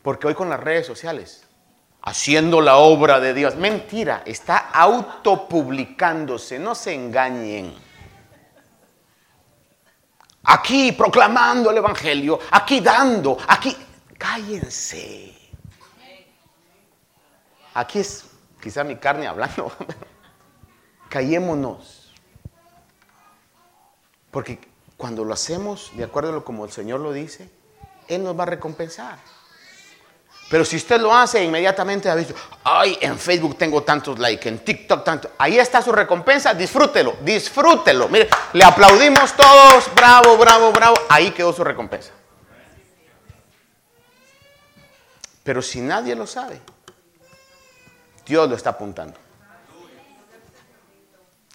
Porque 0.03 0.27
hoy 0.27 0.35
con 0.35 0.49
las 0.51 0.61
redes 0.61 0.87
sociales, 0.87 1.47
haciendo 2.03 2.61
la 2.61 2.77
obra 2.77 3.21
de 3.21 3.33
Dios, 3.33 3.57
mentira, 3.57 4.23
está 4.27 4.71
autopublicándose, 4.71 6.59
no 6.59 6.75
se 6.75 6.95
engañen. 6.95 7.75
Aquí 10.45 10.93
proclamando 10.93 11.71
el 11.71 11.79
Evangelio, 11.79 12.39
aquí 12.51 12.81
dando, 12.81 13.39
aquí, 13.49 13.75
cállense. 14.19 15.33
Aquí 17.73 18.01
es 18.01 18.27
quizá 18.61 18.85
mi 18.85 18.97
carne 18.97 19.27
hablando. 19.27 19.73
Callémonos. 21.09 22.04
Porque 24.35 24.59
cuando 24.97 25.25
lo 25.25 25.33
hacemos 25.33 25.93
de 25.95 26.03
acuerdo 26.03 26.37
a 26.37 26.45
como 26.45 26.65
el 26.65 26.73
Señor 26.73 26.99
lo 26.99 27.13
dice, 27.13 27.49
Él 28.09 28.25
nos 28.25 28.37
va 28.37 28.43
a 28.43 28.47
recompensar. 28.47 29.17
Pero 30.51 30.65
si 30.65 30.75
usted 30.75 31.01
lo 31.01 31.15
hace 31.15 31.45
inmediatamente 31.45 32.11
ha 32.11 32.17
visto, 32.17 32.35
ay, 32.65 32.99
en 33.01 33.17
Facebook 33.17 33.57
tengo 33.57 33.85
tantos 33.85 34.19
likes, 34.19 34.49
en 34.49 34.59
TikTok 34.59 35.05
tanto, 35.05 35.31
ahí 35.39 35.57
está 35.57 35.81
su 35.81 35.93
recompensa, 35.93 36.53
disfrútelo, 36.53 37.15
disfrútelo. 37.23 38.09
Mire, 38.09 38.29
le 38.55 38.65
aplaudimos 38.65 39.37
todos, 39.37 39.95
bravo, 39.95 40.37
bravo, 40.37 40.73
bravo, 40.73 40.97
ahí 41.09 41.31
quedó 41.31 41.53
su 41.53 41.63
recompensa. 41.63 42.11
Pero 45.45 45.63
si 45.63 45.81
nadie 45.81 46.17
lo 46.17 46.27
sabe, 46.27 46.61
Dios 48.27 48.51
lo 48.51 48.57
está 48.57 48.71
apuntando. 48.71 49.17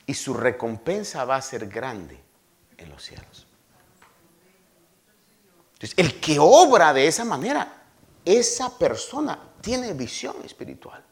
Y 0.06 0.13
su 0.13 0.34
recompensa 0.34 1.26
va 1.26 1.36
a 1.36 1.42
ser 1.42 1.68
grande 1.68 2.29
en 2.80 2.89
los 2.89 3.04
cielos. 3.04 3.48
Entonces, 5.74 5.94
el 5.98 6.20
que 6.20 6.38
obra 6.39 6.94
de 6.94 7.08
esa 7.08 7.24
manera, 7.24 7.84
esa 8.26 8.78
persona 8.78 9.39
tiene 9.62 9.94
visión 9.94 10.36
espiritual. 10.44 11.04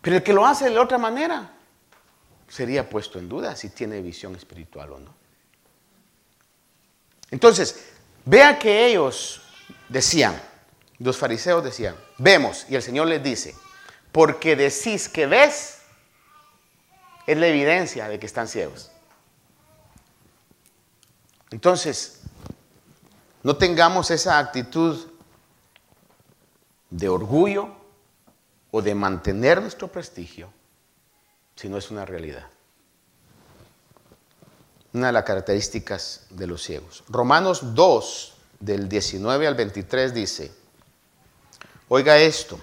Pero 0.00 0.16
el 0.16 0.22
que 0.22 0.32
lo 0.32 0.46
hace 0.46 0.68
de 0.68 0.78
otra 0.78 0.98
manera, 0.98 1.50
sería 2.46 2.88
puesto 2.88 3.18
en 3.18 3.28
duda 3.28 3.56
si 3.56 3.70
tiene 3.70 4.00
visión 4.00 4.36
espiritual 4.36 4.92
o 4.92 5.00
no. 5.00 5.14
Entonces, 7.30 7.86
vea 8.24 8.58
que 8.58 8.86
ellos 8.86 9.42
decían, 9.88 10.40
los 10.98 11.16
fariseos 11.16 11.64
decían, 11.64 11.96
vemos, 12.18 12.66
y 12.68 12.76
el 12.76 12.82
Señor 12.82 13.08
les 13.08 13.22
dice, 13.22 13.56
porque 14.12 14.54
decís 14.54 15.08
que 15.08 15.26
ves, 15.26 15.78
es 17.26 17.36
la 17.36 17.48
evidencia 17.48 18.06
de 18.06 18.20
que 18.20 18.26
están 18.26 18.46
ciegos. 18.46 18.92
Entonces, 21.54 22.18
no 23.44 23.56
tengamos 23.56 24.10
esa 24.10 24.40
actitud 24.40 25.06
de 26.90 27.08
orgullo 27.08 27.68
o 28.72 28.82
de 28.82 28.92
mantener 28.96 29.62
nuestro 29.62 29.86
prestigio, 29.86 30.50
si 31.54 31.68
no 31.68 31.78
es 31.78 31.92
una 31.92 32.04
realidad. 32.04 32.48
Una 34.94 35.06
de 35.06 35.12
las 35.12 35.22
características 35.22 36.26
de 36.30 36.48
los 36.48 36.60
ciegos. 36.60 37.04
Romanos 37.08 37.72
2, 37.72 38.34
del 38.58 38.88
19 38.88 39.46
al 39.46 39.54
23 39.54 40.12
dice, 40.12 40.52
Oiga 41.86 42.18
esto. 42.18 42.58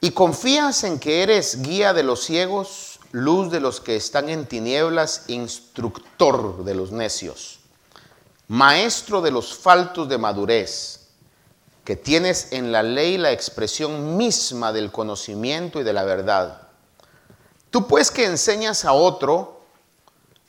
Y 0.00 0.12
confías 0.12 0.84
en 0.84 0.98
que 0.98 1.22
eres 1.22 1.60
guía 1.60 1.92
de 1.92 2.02
los 2.02 2.24
ciegos, 2.24 2.85
luz 3.12 3.50
de 3.50 3.60
los 3.60 3.80
que 3.80 3.96
están 3.96 4.28
en 4.28 4.46
tinieblas, 4.46 5.24
instructor 5.28 6.64
de 6.64 6.74
los 6.74 6.92
necios, 6.92 7.60
maestro 8.48 9.22
de 9.22 9.30
los 9.30 9.56
faltos 9.56 10.08
de 10.08 10.18
madurez, 10.18 11.08
que 11.84 11.96
tienes 11.96 12.52
en 12.52 12.72
la 12.72 12.82
ley 12.82 13.16
la 13.16 13.32
expresión 13.32 14.16
misma 14.16 14.72
del 14.72 14.90
conocimiento 14.90 15.80
y 15.80 15.84
de 15.84 15.92
la 15.92 16.04
verdad. 16.04 16.62
Tú 17.70 17.86
pues 17.86 18.10
que 18.10 18.24
enseñas 18.24 18.84
a 18.84 18.92
otro, 18.92 19.60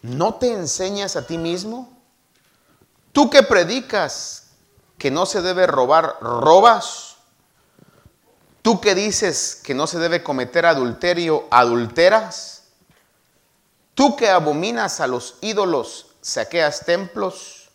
¿no 0.01 0.36
te 0.36 0.51
enseñas 0.51 1.16
a 1.16 1.28
ti 1.28 1.38
mismo? 1.38 1.97
Tú 3.12 3.30
que 3.30 3.43
predicas 3.43 4.47
que 4.97 5.12
no 5.12 5.26
se 5.26 5.41
debe 5.41 5.68
robar, 5.68 6.18
robas. 6.22 7.07
Tú 8.68 8.82
que 8.82 8.95
dices 8.95 9.61
que 9.63 9.74
no 9.74 9.88
se 9.88 9.97
debe 9.97 10.24
cometer 10.24 10.65
adulterio, 10.65 11.47
adulteras. 11.51 12.63
Tú 13.93 14.18
que 14.18 14.28
abominas 14.28 14.99
a 14.99 15.07
los 15.07 15.38
ídolos, 15.39 16.18
saqueas 16.20 16.82
templos. 16.86 17.70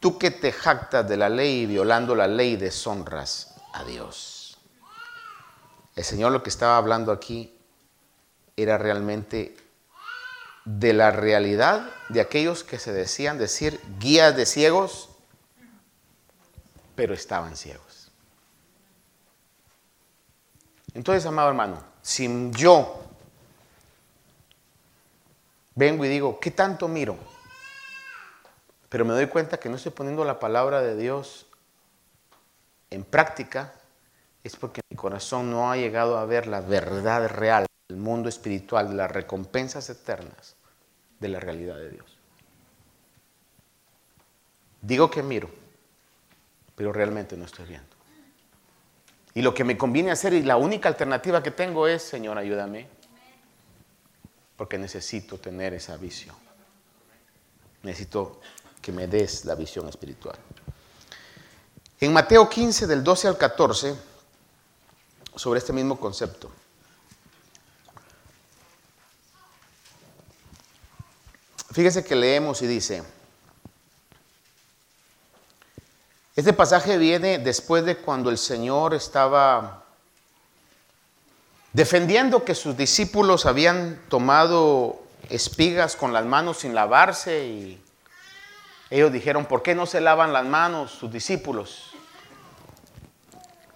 Tú 0.00 0.18
que 0.18 0.32
te 0.32 0.50
jactas 0.50 1.08
de 1.08 1.16
la 1.16 1.28
ley, 1.28 1.66
violando 1.66 2.16
la 2.16 2.26
ley, 2.26 2.56
deshonras 2.56 3.54
a 3.72 3.84
Dios. 3.84 4.58
El 5.94 6.02
Señor 6.02 6.32
lo 6.32 6.42
que 6.42 6.50
estaba 6.50 6.76
hablando 6.76 7.12
aquí 7.12 7.56
era 8.56 8.76
realmente 8.76 9.56
de 10.64 10.92
la 10.92 11.12
realidad 11.12 11.88
de 12.08 12.20
aquellos 12.20 12.64
que 12.64 12.80
se 12.80 12.92
decían 12.92 13.38
decir 13.38 13.80
guías 14.00 14.34
de 14.34 14.46
ciegos, 14.46 15.10
pero 16.96 17.14
estaban 17.14 17.56
ciegos. 17.56 17.89
Entonces, 20.94 21.24
amado 21.26 21.48
hermano, 21.48 21.82
si 22.02 22.50
yo 22.52 23.02
vengo 25.74 26.04
y 26.04 26.08
digo, 26.08 26.40
¿qué 26.40 26.50
tanto 26.50 26.88
miro? 26.88 27.16
Pero 28.88 29.04
me 29.04 29.12
doy 29.12 29.26
cuenta 29.26 29.58
que 29.58 29.68
no 29.68 29.76
estoy 29.76 29.92
poniendo 29.92 30.24
la 30.24 30.40
palabra 30.40 30.82
de 30.82 30.96
Dios 30.96 31.46
en 32.90 33.04
práctica, 33.04 33.72
es 34.42 34.56
porque 34.56 34.80
mi 34.90 34.96
corazón 34.96 35.50
no 35.50 35.70
ha 35.70 35.76
llegado 35.76 36.18
a 36.18 36.24
ver 36.24 36.46
la 36.46 36.60
verdad 36.60 37.28
real 37.28 37.66
el 37.88 37.96
mundo 37.96 38.28
espiritual, 38.28 38.88
de 38.88 38.94
las 38.94 39.10
recompensas 39.10 39.90
eternas 39.90 40.56
de 41.18 41.28
la 41.28 41.40
realidad 41.40 41.76
de 41.76 41.90
Dios. 41.90 42.18
Digo 44.80 45.10
que 45.10 45.22
miro, 45.22 45.50
pero 46.74 46.92
realmente 46.92 47.36
no 47.36 47.44
estoy 47.44 47.66
viendo. 47.66 47.89
Y 49.34 49.42
lo 49.42 49.54
que 49.54 49.64
me 49.64 49.78
conviene 49.78 50.10
hacer 50.10 50.32
y 50.32 50.42
la 50.42 50.56
única 50.56 50.88
alternativa 50.88 51.42
que 51.42 51.50
tengo 51.50 51.86
es, 51.86 52.02
Señor, 52.02 52.36
ayúdame, 52.36 52.88
porque 54.56 54.76
necesito 54.76 55.38
tener 55.38 55.74
esa 55.74 55.96
visión. 55.96 56.36
Necesito 57.82 58.40
que 58.82 58.92
me 58.92 59.06
des 59.06 59.44
la 59.44 59.54
visión 59.54 59.88
espiritual. 59.88 60.36
En 62.00 62.12
Mateo 62.12 62.48
15, 62.48 62.86
del 62.86 63.04
12 63.04 63.28
al 63.28 63.38
14, 63.38 63.94
sobre 65.36 65.58
este 65.58 65.72
mismo 65.72 65.98
concepto. 65.98 66.50
Fíjese 71.72 72.04
que 72.04 72.16
leemos 72.16 72.62
y 72.62 72.66
dice, 72.66 73.02
este 76.36 76.52
pasaje 76.52 76.98
viene 76.98 77.38
después 77.38 77.84
de 77.84 77.96
cuando 77.96 78.30
el 78.30 78.38
Señor 78.38 78.94
estaba 78.94 79.84
defendiendo 81.72 82.44
que 82.44 82.54
sus 82.54 82.76
discípulos 82.76 83.46
habían 83.46 84.00
tomado 84.08 85.00
espigas 85.28 85.96
con 85.96 86.12
las 86.12 86.24
manos 86.24 86.58
sin 86.58 86.74
lavarse 86.74 87.44
y 87.46 87.82
ellos 88.90 89.12
dijeron, 89.12 89.46
¿por 89.46 89.62
qué 89.62 89.74
no 89.74 89.86
se 89.86 90.00
lavan 90.00 90.32
las 90.32 90.44
manos 90.44 90.90
sus 90.90 91.12
discípulos? 91.12 91.92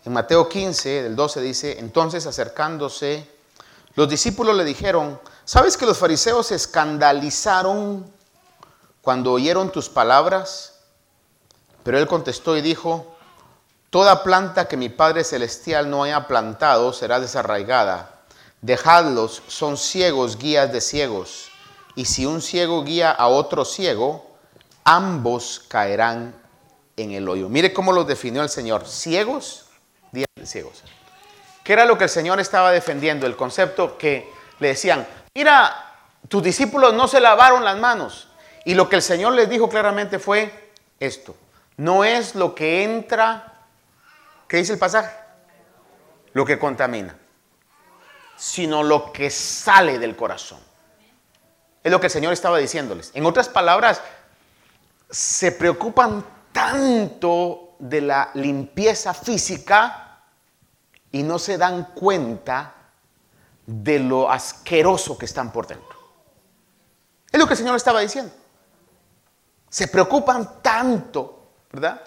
En 0.05 0.12
Mateo 0.12 0.48
15, 0.48 1.02
del 1.05 1.16
12 1.16 1.40
dice, 1.40 1.78
entonces 1.78 2.26
acercándose, 2.26 3.28
los 3.94 4.09
discípulos 4.09 4.57
le 4.57 4.64
dijeron, 4.64 5.20
¿Sabes 5.46 5.76
que 5.76 5.84
los 5.84 5.98
fariseos 5.98 6.46
se 6.46 6.55
escandalizaron 6.55 8.11
cuando 9.02 9.32
oyeron 9.32 9.70
tus 9.70 9.90
palabras? 9.90 10.74
Pero 11.85 11.99
él 11.99 12.09
contestó 12.09 12.57
y 12.57 12.62
dijo, 12.62 13.14
Toda 13.95 14.24
planta 14.24 14.66
que 14.66 14.76
mi 14.76 14.89
Padre 14.89 15.22
Celestial 15.22 15.89
no 15.89 16.03
haya 16.03 16.26
plantado 16.26 16.93
será 16.93 17.20
desarraigada. 17.20 18.11
Dejadlos, 18.61 19.41
son 19.47 19.76
ciegos, 19.76 20.37
guías 20.37 20.72
de 20.72 20.80
ciegos. 20.80 21.53
Y 21.95 22.07
si 22.07 22.26
un 22.26 22.43
ciego 22.43 22.82
guía 22.82 23.12
a 23.12 23.28
otro 23.28 23.64
ciego, 23.64 24.26
ambos 24.82 25.64
caerán 25.68 26.35
en 26.97 27.12
el 27.12 27.28
hoyo. 27.28 27.49
Mire 27.49 27.72
cómo 27.72 27.93
los 27.93 28.05
definió 28.05 28.43
el 28.43 28.49
Señor. 28.49 28.85
Ciegos, 28.85 29.66
guías 30.11 30.26
de 30.35 30.45
ciegos. 30.45 30.82
¿Qué 31.62 31.72
era 31.72 31.85
lo 31.85 31.97
que 31.97 32.03
el 32.03 32.11
Señor 32.11 32.41
estaba 32.41 32.72
defendiendo? 32.72 33.28
El 33.28 33.37
concepto 33.37 33.97
que 33.97 34.28
le 34.59 34.66
decían, 34.66 35.07
mira, 35.37 35.72
tus 36.26 36.43
discípulos 36.43 36.95
no 36.95 37.07
se 37.07 37.20
lavaron 37.20 37.64
las 37.64 37.78
manos. 37.78 38.26
Y 38.64 38.74
lo 38.74 38.89
que 38.89 38.97
el 38.97 39.03
Señor 39.03 39.35
les 39.35 39.49
dijo 39.49 39.68
claramente 39.68 40.18
fue 40.18 40.72
esto. 40.99 41.37
No 41.77 42.05
es 42.05 42.35
lo 42.35 42.55
que 42.55 42.85
entra, 42.85 43.66
¿qué 44.49 44.59
dice 44.59 44.75
el 44.75 44.79
pasaje? 44.79 45.14
Lo 46.33 46.45
que 46.45 46.59
contamina, 46.59 47.16
sino 48.37 48.83
lo 48.83 49.12
que 49.12 49.31
sale 49.31 49.99
del 49.99 50.16
corazón. 50.16 50.61
Es 51.83 51.93
lo 51.93 52.01
que 52.01 52.07
el 52.07 52.12
Señor 52.12 52.33
estaba 52.33 52.59
diciéndoles. 52.59 53.11
En 53.14 53.27
otras 53.27 53.49
palabras, 53.49 54.01
se 55.11 55.53
preocupan 55.53 56.25
tanto 56.53 57.77
de 57.79 58.01
la 58.01 58.31
limpieza 58.35 59.12
física 59.12 60.22
y 61.12 61.22
no 61.22 61.39
se 61.39 61.59
dan 61.59 61.93
cuenta 61.95 62.75
de 63.66 63.99
lo 63.99 64.31
asqueroso 64.31 65.18
que 65.18 65.27
están 65.27 65.53
por 65.53 65.66
dentro. 65.66 65.99
Es 67.31 67.39
lo 67.39 67.47
que 67.47 67.55
el 67.55 67.59
Señor 67.59 67.77
estaba 67.77 68.01
diciendo. 68.01 68.33
Se 69.68 69.89
preocupan 69.89 70.62
tanto, 70.62 71.34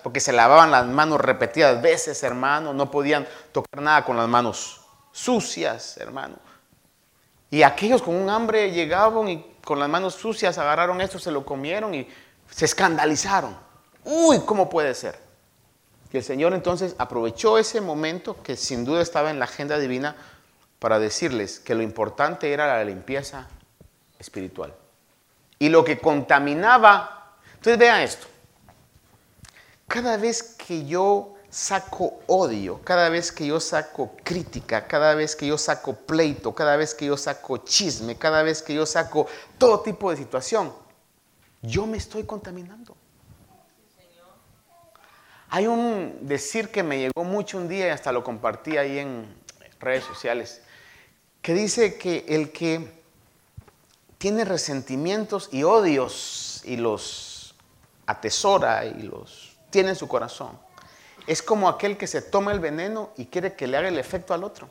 Porque 0.04 0.20
se 0.20 0.32
lavaban 0.32 0.72
las 0.72 0.86
manos 0.86 1.20
repetidas 1.20 1.82
veces, 1.82 2.22
hermano, 2.24 2.74
no 2.74 2.90
podían 2.90 3.28
tocar 3.52 3.82
nada 3.82 4.06
con 4.06 4.18
las 4.18 4.28
manos 4.28 4.82
sucias, 5.12 5.98
hermano. 5.98 6.36
Y 7.50 7.64
aquellos 7.64 8.02
con 8.02 8.16
un 8.16 8.30
hambre 8.30 8.72
llegaban 8.72 9.28
y 9.30 9.56
con 9.64 9.80
las 9.80 9.90
manos 9.90 10.16
sucias 10.16 10.58
agarraron 10.58 11.02
esto, 11.02 11.20
se 11.20 11.32
lo 11.32 11.46
comieron 11.46 11.94
y 11.94 12.08
se 12.50 12.66
escandalizaron. 12.66 13.56
Uy, 14.04 14.40
¿cómo 14.46 14.70
puede 14.70 14.94
ser? 14.94 15.20
Y 16.12 16.18
el 16.18 16.24
Señor 16.24 16.54
entonces 16.54 16.96
aprovechó 16.98 17.58
ese 17.58 17.82
momento 17.82 18.42
que 18.42 18.56
sin 18.56 18.86
duda 18.86 19.02
estaba 19.02 19.30
en 19.30 19.40
la 19.40 19.46
agenda 19.46 19.78
divina 19.78 20.16
para 20.80 21.00
decirles 21.00 21.60
que 21.60 21.76
lo 21.76 21.82
importante 21.82 22.54
era 22.54 22.68
la 22.68 22.84
limpieza 22.84 23.48
espiritual. 24.20 24.74
Y 25.60 25.70
lo 25.70 25.84
que 25.84 26.00
contaminaba, 26.00 27.34
entonces 27.56 27.78
vean 27.78 28.02
esto, 28.02 28.28
cada 29.88 30.18
vez 30.18 30.44
que 30.44 30.86
yo 30.86 31.36
saco 31.50 32.20
odio, 32.28 32.82
cada 32.84 33.10
vez 33.10 33.32
que 33.32 33.48
yo 33.48 33.60
saco 33.60 34.16
crítica, 34.24 34.88
cada 34.88 35.16
vez 35.16 35.36
que 35.36 35.48
yo 35.48 35.58
saco 35.58 35.94
pleito, 35.94 36.54
cada 36.54 36.76
vez 36.76 36.94
que 36.94 37.06
yo 37.06 37.18
saco 37.18 37.58
chisme, 37.60 38.18
cada 38.18 38.44
vez 38.44 38.62
que 38.62 38.74
yo 38.74 38.86
saco 38.86 39.28
todo 39.58 39.82
tipo 39.82 40.12
de 40.12 40.18
situación, 40.18 40.74
yo 41.62 41.88
me 41.88 41.98
estoy 41.98 42.24
contaminando. 42.24 42.96
Hay 45.50 45.66
un 45.66 46.28
decir 46.28 46.70
que 46.70 46.84
me 46.84 47.00
llegó 47.00 47.24
mucho 47.24 47.58
un 47.58 47.70
día 47.70 47.88
y 47.88 47.90
hasta 47.90 48.12
lo 48.12 48.24
compartí 48.24 48.76
ahí 48.76 49.00
en 49.00 49.26
redes 49.80 50.04
sociales 50.04 50.62
que 51.42 51.54
dice 51.54 51.98
que 51.98 52.26
el 52.28 52.52
que 52.52 52.92
tiene 54.18 54.44
resentimientos 54.44 55.48
y 55.54 55.64
odios 55.64 56.62
y 56.66 56.76
los 56.76 57.56
atesora 58.06 58.84
y 58.84 59.04
los 59.04 59.47
tiene 59.70 59.90
en 59.90 59.96
su 59.96 60.08
corazón, 60.08 60.58
es 61.28 61.42
como 61.42 61.68
aquel 61.68 61.98
que 61.98 62.08
se 62.08 62.22
toma 62.22 62.52
el 62.52 62.60
veneno 62.60 63.12
y 63.18 63.26
quiere 63.26 63.54
que 63.54 63.68
le 63.68 63.78
haga 63.78 63.90
el 63.90 64.00
efecto 64.00 64.34
al 64.34 64.44
otro. 64.44 64.70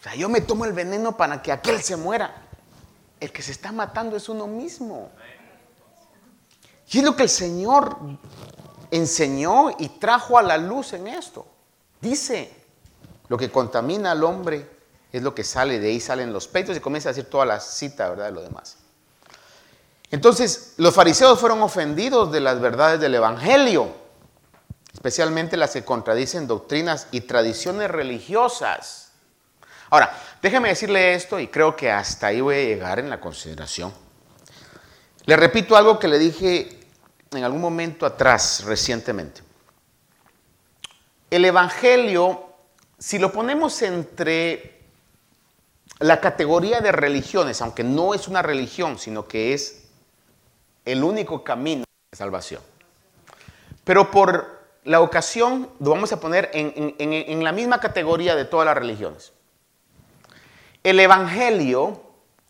O 0.00 0.02
sea, 0.02 0.14
yo 0.14 0.28
me 0.28 0.40
tomo 0.40 0.64
el 0.64 0.72
veneno 0.72 1.16
para 1.16 1.42
que 1.42 1.52
aquel 1.52 1.80
se 1.82 1.96
muera. 1.96 2.42
El 3.18 3.32
que 3.32 3.42
se 3.42 3.52
está 3.52 3.72
matando 3.72 4.16
es 4.16 4.28
uno 4.28 4.46
mismo. 4.46 5.10
Y 6.90 6.98
es 6.98 7.04
lo 7.04 7.16
que 7.16 7.22
el 7.22 7.28
Señor 7.28 7.96
enseñó 8.90 9.70
y 9.78 9.88
trajo 9.88 10.38
a 10.38 10.42
la 10.42 10.58
luz 10.58 10.92
en 10.92 11.06
esto. 11.06 11.46
Dice, 12.00 12.52
lo 13.28 13.36
que 13.36 13.50
contamina 13.50 14.12
al 14.12 14.22
hombre 14.22 14.68
es 15.12 15.22
lo 15.22 15.34
que 15.34 15.44
sale, 15.44 15.80
de 15.80 15.88
ahí 15.88 16.00
salen 16.00 16.32
los 16.32 16.46
peitos 16.46 16.76
y 16.76 16.80
comienza 16.80 17.08
a 17.08 17.12
decir 17.12 17.30
toda 17.30 17.46
la 17.46 17.58
cita, 17.60 18.10
¿verdad? 18.10 18.26
De 18.26 18.32
lo 18.32 18.42
demás. 18.42 18.78
Entonces, 20.10 20.74
los 20.76 20.94
fariseos 20.94 21.40
fueron 21.40 21.62
ofendidos 21.62 22.30
de 22.30 22.40
las 22.40 22.60
verdades 22.60 23.00
del 23.00 23.14
Evangelio, 23.14 23.88
especialmente 24.92 25.56
las 25.56 25.72
que 25.72 25.84
contradicen 25.84 26.46
doctrinas 26.46 27.08
y 27.10 27.22
tradiciones 27.22 27.90
religiosas. 27.90 29.12
Ahora, 29.90 30.16
déjeme 30.42 30.68
decirle 30.68 31.14
esto 31.14 31.38
y 31.38 31.48
creo 31.48 31.76
que 31.76 31.90
hasta 31.90 32.28
ahí 32.28 32.40
voy 32.40 32.56
a 32.56 32.64
llegar 32.64 32.98
en 32.98 33.10
la 33.10 33.20
consideración. 33.20 33.92
Le 35.24 35.36
repito 35.36 35.76
algo 35.76 35.98
que 35.98 36.08
le 36.08 36.18
dije 36.18 36.80
en 37.32 37.44
algún 37.44 37.60
momento 37.60 38.06
atrás, 38.06 38.62
recientemente. 38.64 39.42
El 41.30 41.44
Evangelio, 41.44 42.44
si 42.98 43.18
lo 43.18 43.32
ponemos 43.32 43.82
entre 43.82 44.84
la 45.98 46.20
categoría 46.20 46.80
de 46.80 46.92
religiones, 46.92 47.60
aunque 47.60 47.82
no 47.82 48.14
es 48.14 48.28
una 48.28 48.42
religión, 48.42 48.98
sino 48.98 49.26
que 49.26 49.52
es 49.52 49.85
el 50.86 51.04
único 51.04 51.44
camino 51.44 51.84
de 52.10 52.16
salvación. 52.16 52.62
Pero 53.84 54.10
por 54.10 54.56
la 54.84 55.02
ocasión 55.02 55.68
lo 55.80 55.90
vamos 55.90 56.12
a 56.12 56.20
poner 56.20 56.50
en, 56.54 56.94
en 56.98 57.44
la 57.44 57.52
misma 57.52 57.80
categoría 57.80 58.34
de 58.34 58.46
todas 58.46 58.64
las 58.64 58.76
religiones. 58.76 59.32
El 60.82 60.98
Evangelio 60.98 62.00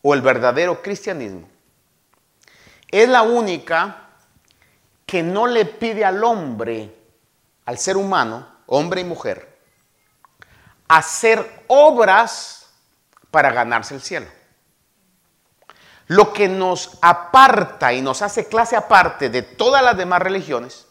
o 0.01 0.13
el 0.13 0.21
verdadero 0.21 0.81
cristianismo 0.81 1.49
es 2.91 3.09
la 3.09 3.23
única 3.23 4.07
que 5.05 5.23
no 5.23 5.47
le 5.47 5.65
pide 5.65 6.05
al 6.05 6.23
hombre, 6.23 6.93
al 7.65 7.77
ser 7.77 7.97
humano, 7.97 8.47
hombre 8.67 9.01
y 9.01 9.03
mujer, 9.05 9.57
hacer 10.87 11.63
obras 11.67 12.69
para 13.31 13.51
ganarse 13.51 13.95
el 13.95 14.01
cielo. 14.01 14.27
Lo 16.07 16.31
que 16.31 16.47
nos 16.47 16.97
aparta 17.01 17.91
y 17.93 18.01
nos 18.01 18.21
hace 18.21 18.47
clase 18.47 18.75
aparte 18.75 19.29
de 19.29 19.41
todas 19.41 19.83
las 19.83 19.97
demás 19.97 20.21
religiones 20.21 20.87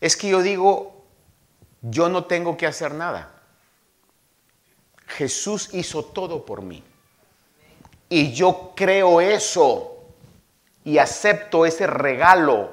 es 0.00 0.16
que 0.16 0.28
yo 0.28 0.40
digo, 0.40 1.04
yo 1.82 2.08
no 2.08 2.24
tengo 2.24 2.56
que 2.56 2.66
hacer 2.66 2.94
nada. 2.94 3.30
Jesús 5.06 5.70
hizo 5.72 6.04
todo 6.04 6.44
por 6.44 6.62
mí. 6.62 6.82
Y 8.08 8.32
yo 8.32 8.72
creo 8.74 9.20
eso 9.20 9.98
y 10.84 10.96
acepto 10.96 11.66
ese 11.66 11.86
regalo 11.86 12.70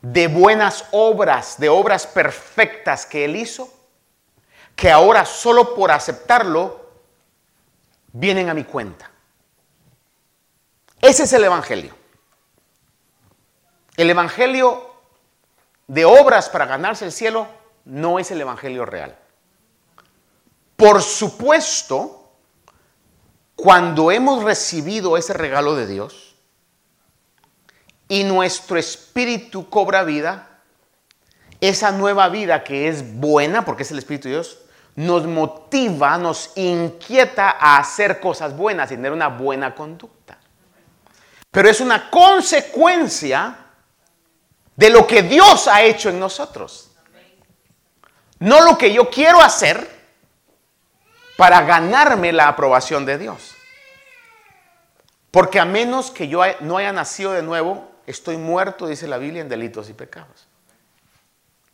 de 0.00 0.26
buenas 0.26 0.86
obras, 0.90 1.58
de 1.60 1.68
obras 1.68 2.08
perfectas 2.08 3.06
que 3.06 3.24
Él 3.24 3.36
hizo, 3.36 3.72
que 4.74 4.90
ahora 4.90 5.24
solo 5.24 5.76
por 5.76 5.92
aceptarlo 5.92 6.88
vienen 8.12 8.48
a 8.48 8.54
mi 8.54 8.64
cuenta. 8.64 9.11
Ese 11.12 11.24
es 11.24 11.32
el 11.34 11.44
Evangelio. 11.44 11.94
El 13.98 14.08
Evangelio 14.08 14.94
de 15.86 16.06
obras 16.06 16.48
para 16.48 16.64
ganarse 16.64 17.04
el 17.04 17.12
cielo 17.12 17.48
no 17.84 18.18
es 18.18 18.30
el 18.30 18.40
Evangelio 18.40 18.86
real. 18.86 19.14
Por 20.74 21.02
supuesto, 21.02 22.32
cuando 23.54 24.10
hemos 24.10 24.42
recibido 24.42 25.18
ese 25.18 25.34
regalo 25.34 25.74
de 25.74 25.86
Dios 25.86 26.34
y 28.08 28.24
nuestro 28.24 28.78
espíritu 28.78 29.68
cobra 29.68 30.04
vida, 30.04 30.62
esa 31.60 31.92
nueva 31.92 32.30
vida 32.30 32.64
que 32.64 32.88
es 32.88 33.18
buena, 33.18 33.66
porque 33.66 33.82
es 33.82 33.90
el 33.90 33.98
Espíritu 33.98 34.28
de 34.28 34.36
Dios, 34.36 34.60
nos 34.96 35.26
motiva, 35.26 36.16
nos 36.16 36.56
inquieta 36.56 37.50
a 37.50 37.76
hacer 37.76 38.18
cosas 38.18 38.56
buenas 38.56 38.90
y 38.90 38.94
tener 38.94 39.12
una 39.12 39.28
buena 39.28 39.74
conducta. 39.74 40.38
Pero 41.52 41.68
es 41.68 41.80
una 41.80 42.10
consecuencia 42.10 43.56
de 44.74 44.90
lo 44.90 45.06
que 45.06 45.22
Dios 45.22 45.68
ha 45.68 45.82
hecho 45.82 46.08
en 46.08 46.18
nosotros. 46.18 46.90
No 48.40 48.62
lo 48.62 48.76
que 48.76 48.92
yo 48.92 49.08
quiero 49.08 49.40
hacer, 49.40 49.92
para 51.36 51.62
ganarme 51.62 52.32
la 52.32 52.48
aprobación 52.48 53.04
de 53.04 53.18
Dios. 53.18 53.54
Porque 55.30 55.58
a 55.58 55.64
menos 55.64 56.10
que 56.10 56.28
yo 56.28 56.42
no 56.60 56.76
haya 56.76 56.92
nacido 56.92 57.32
de 57.32 57.42
nuevo, 57.42 57.90
estoy 58.06 58.36
muerto, 58.36 58.86
dice 58.86 59.08
la 59.08 59.18
Biblia, 59.18 59.42
en 59.42 59.48
delitos 59.48 59.88
y 59.88 59.92
pecados. 59.92 60.46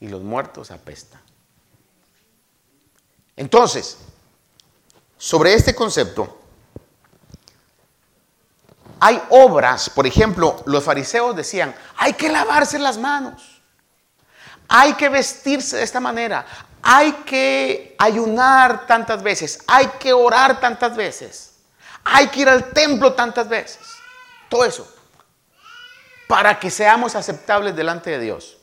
Y 0.00 0.08
los 0.08 0.22
muertos 0.22 0.70
apestan. 0.70 1.20
Entonces, 3.36 3.98
sobre 5.16 5.54
este 5.54 5.74
concepto, 5.74 6.40
hay 9.00 9.22
obras, 9.30 9.90
por 9.90 10.06
ejemplo, 10.06 10.62
los 10.66 10.84
fariseos 10.84 11.36
decían, 11.36 11.74
hay 11.96 12.14
que 12.14 12.28
lavarse 12.28 12.78
las 12.78 12.98
manos, 12.98 13.62
hay 14.68 14.94
que 14.94 15.08
vestirse 15.08 15.76
de 15.76 15.82
esta 15.82 16.00
manera, 16.00 16.44
hay 16.82 17.12
que 17.24 17.94
ayunar 17.98 18.86
tantas 18.86 19.22
veces, 19.22 19.60
hay 19.66 19.86
que 19.98 20.12
orar 20.12 20.60
tantas 20.60 20.96
veces, 20.96 21.54
hay 22.04 22.28
que 22.28 22.40
ir 22.40 22.48
al 22.48 22.70
templo 22.70 23.12
tantas 23.12 23.48
veces. 23.48 23.80
Todo 24.48 24.64
eso. 24.64 24.88
Para 26.26 26.58
que 26.58 26.70
seamos 26.70 27.14
aceptables 27.14 27.76
delante 27.76 28.10
de 28.10 28.18
Dios. 28.18 28.58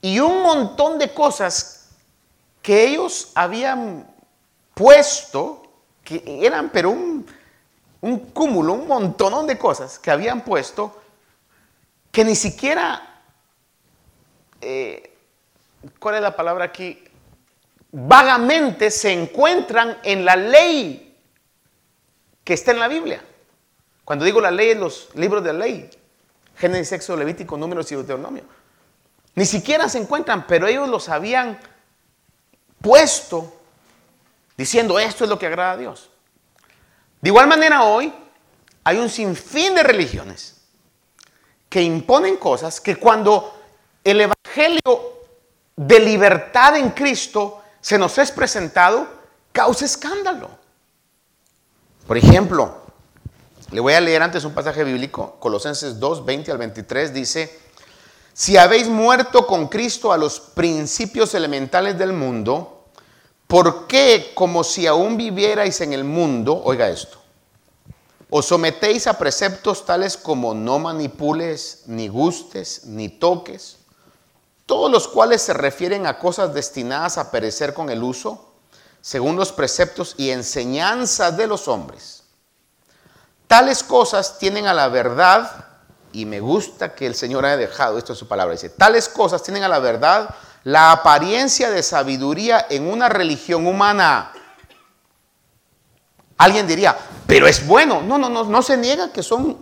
Y 0.00 0.20
un 0.20 0.42
montón 0.42 0.98
de 0.98 1.12
cosas 1.12 1.88
que 2.62 2.84
ellos 2.84 3.30
habían 3.34 4.06
puesto, 4.74 5.62
que 6.04 6.40
eran 6.42 6.70
pero 6.70 6.90
un, 6.90 7.26
un 8.06 8.18
cúmulo, 8.30 8.72
un 8.72 8.86
montón 8.86 9.46
de 9.46 9.58
cosas 9.58 9.98
que 9.98 10.10
habían 10.10 10.42
puesto, 10.42 11.00
que 12.10 12.24
ni 12.24 12.34
siquiera 12.34 13.16
eh, 14.60 15.16
¿cuál 15.98 16.16
es 16.16 16.22
la 16.22 16.34
palabra 16.34 16.64
aquí? 16.64 17.02
Vagamente 17.92 18.90
se 18.90 19.12
encuentran 19.12 19.98
en 20.02 20.24
la 20.24 20.36
ley 20.36 21.16
que 22.44 22.54
está 22.54 22.72
en 22.72 22.80
la 22.80 22.88
Biblia. 22.88 23.22
Cuando 24.04 24.24
digo 24.24 24.40
la 24.40 24.50
ley, 24.50 24.74
los 24.74 25.08
libros 25.14 25.42
de 25.42 25.52
la 25.52 25.60
ley, 25.60 25.90
Génesis, 26.56 26.88
Sexo, 26.88 27.16
Levítico, 27.16 27.56
Números 27.56 27.90
y 27.92 27.96
Deuteronomio. 27.96 28.44
Ni 29.34 29.44
siquiera 29.44 29.88
se 29.88 29.98
encuentran, 29.98 30.46
pero 30.46 30.66
ellos 30.66 30.88
los 30.88 31.08
habían 31.08 31.58
puesto 32.80 33.52
diciendo 34.56 34.98
esto 34.98 35.24
es 35.24 35.30
lo 35.30 35.38
que 35.38 35.46
agrada 35.46 35.72
a 35.72 35.76
Dios. 35.76 36.10
De 37.20 37.28
igual 37.30 37.46
manera 37.46 37.84
hoy 37.84 38.12
hay 38.84 38.98
un 38.98 39.08
sinfín 39.08 39.74
de 39.74 39.82
religiones 39.82 40.56
que 41.68 41.82
imponen 41.82 42.36
cosas 42.36 42.80
que 42.80 42.96
cuando 42.96 43.52
el 44.04 44.20
Evangelio 44.20 45.16
de 45.74 46.00
libertad 46.00 46.76
en 46.76 46.90
Cristo 46.90 47.62
se 47.80 47.98
nos 47.98 48.16
es 48.18 48.30
presentado, 48.32 49.06
causa 49.52 49.84
escándalo. 49.84 50.50
Por 52.06 52.16
ejemplo, 52.16 52.82
le 53.72 53.80
voy 53.80 53.94
a 53.94 54.00
leer 54.00 54.22
antes 54.22 54.44
un 54.44 54.54
pasaje 54.54 54.84
bíblico, 54.84 55.36
Colosenses 55.40 55.98
2, 55.98 56.24
20 56.24 56.52
al 56.52 56.58
23, 56.58 57.12
dice, 57.12 57.58
si 58.32 58.56
habéis 58.56 58.88
muerto 58.88 59.46
con 59.46 59.66
Cristo 59.68 60.12
a 60.12 60.18
los 60.18 60.38
principios 60.38 61.34
elementales 61.34 61.98
del 61.98 62.12
mundo, 62.12 62.75
¿por 63.46 63.86
qué 63.86 64.32
como 64.34 64.64
si 64.64 64.86
aún 64.86 65.16
vivierais 65.16 65.80
en 65.80 65.92
el 65.92 66.04
mundo, 66.04 66.60
oiga 66.64 66.88
esto, 66.88 67.18
os 68.30 68.46
sometéis 68.46 69.06
a 69.06 69.18
preceptos 69.18 69.84
tales 69.86 70.16
como 70.16 70.54
no 70.54 70.78
manipules, 70.78 71.84
ni 71.86 72.08
gustes, 72.08 72.84
ni 72.86 73.08
toques? 73.08 73.78
todos 74.66 74.90
los 74.90 75.06
cuales 75.06 75.42
se 75.42 75.54
refieren 75.54 76.06
a 76.06 76.18
cosas 76.18 76.52
destinadas 76.52 77.18
a 77.18 77.30
perecer 77.30 77.72
con 77.72 77.88
el 77.88 78.02
uso, 78.02 78.52
según 79.00 79.36
los 79.36 79.52
preceptos 79.52 80.14
y 80.18 80.30
enseñanzas 80.30 81.36
de 81.36 81.46
los 81.46 81.68
hombres. 81.68 82.24
Tales 83.46 83.84
cosas 83.84 84.38
tienen 84.38 84.66
a 84.66 84.74
la 84.74 84.88
verdad, 84.88 85.66
y 86.12 86.26
me 86.26 86.40
gusta 86.40 86.94
que 86.94 87.06
el 87.06 87.14
Señor 87.14 87.46
haya 87.46 87.56
dejado 87.56 87.96
esto 87.96 88.12
en 88.12 88.18
su 88.18 88.26
palabra, 88.26 88.54
dice, 88.54 88.70
tales 88.70 89.08
cosas 89.08 89.42
tienen 89.44 89.62
a 89.62 89.68
la 89.68 89.78
verdad 89.78 90.34
la 90.66 90.90
apariencia 90.90 91.70
de 91.70 91.80
sabiduría 91.80 92.66
en 92.68 92.90
una 92.90 93.08
religión 93.08 93.68
humana. 93.68 94.32
Alguien 96.38 96.66
diría, 96.66 96.98
pero 97.24 97.46
es 97.46 97.64
bueno. 97.64 98.02
No, 98.02 98.18
no, 98.18 98.28
no, 98.28 98.42
no 98.42 98.62
se 98.62 98.76
niega 98.76 99.12
que 99.12 99.22
son 99.22 99.56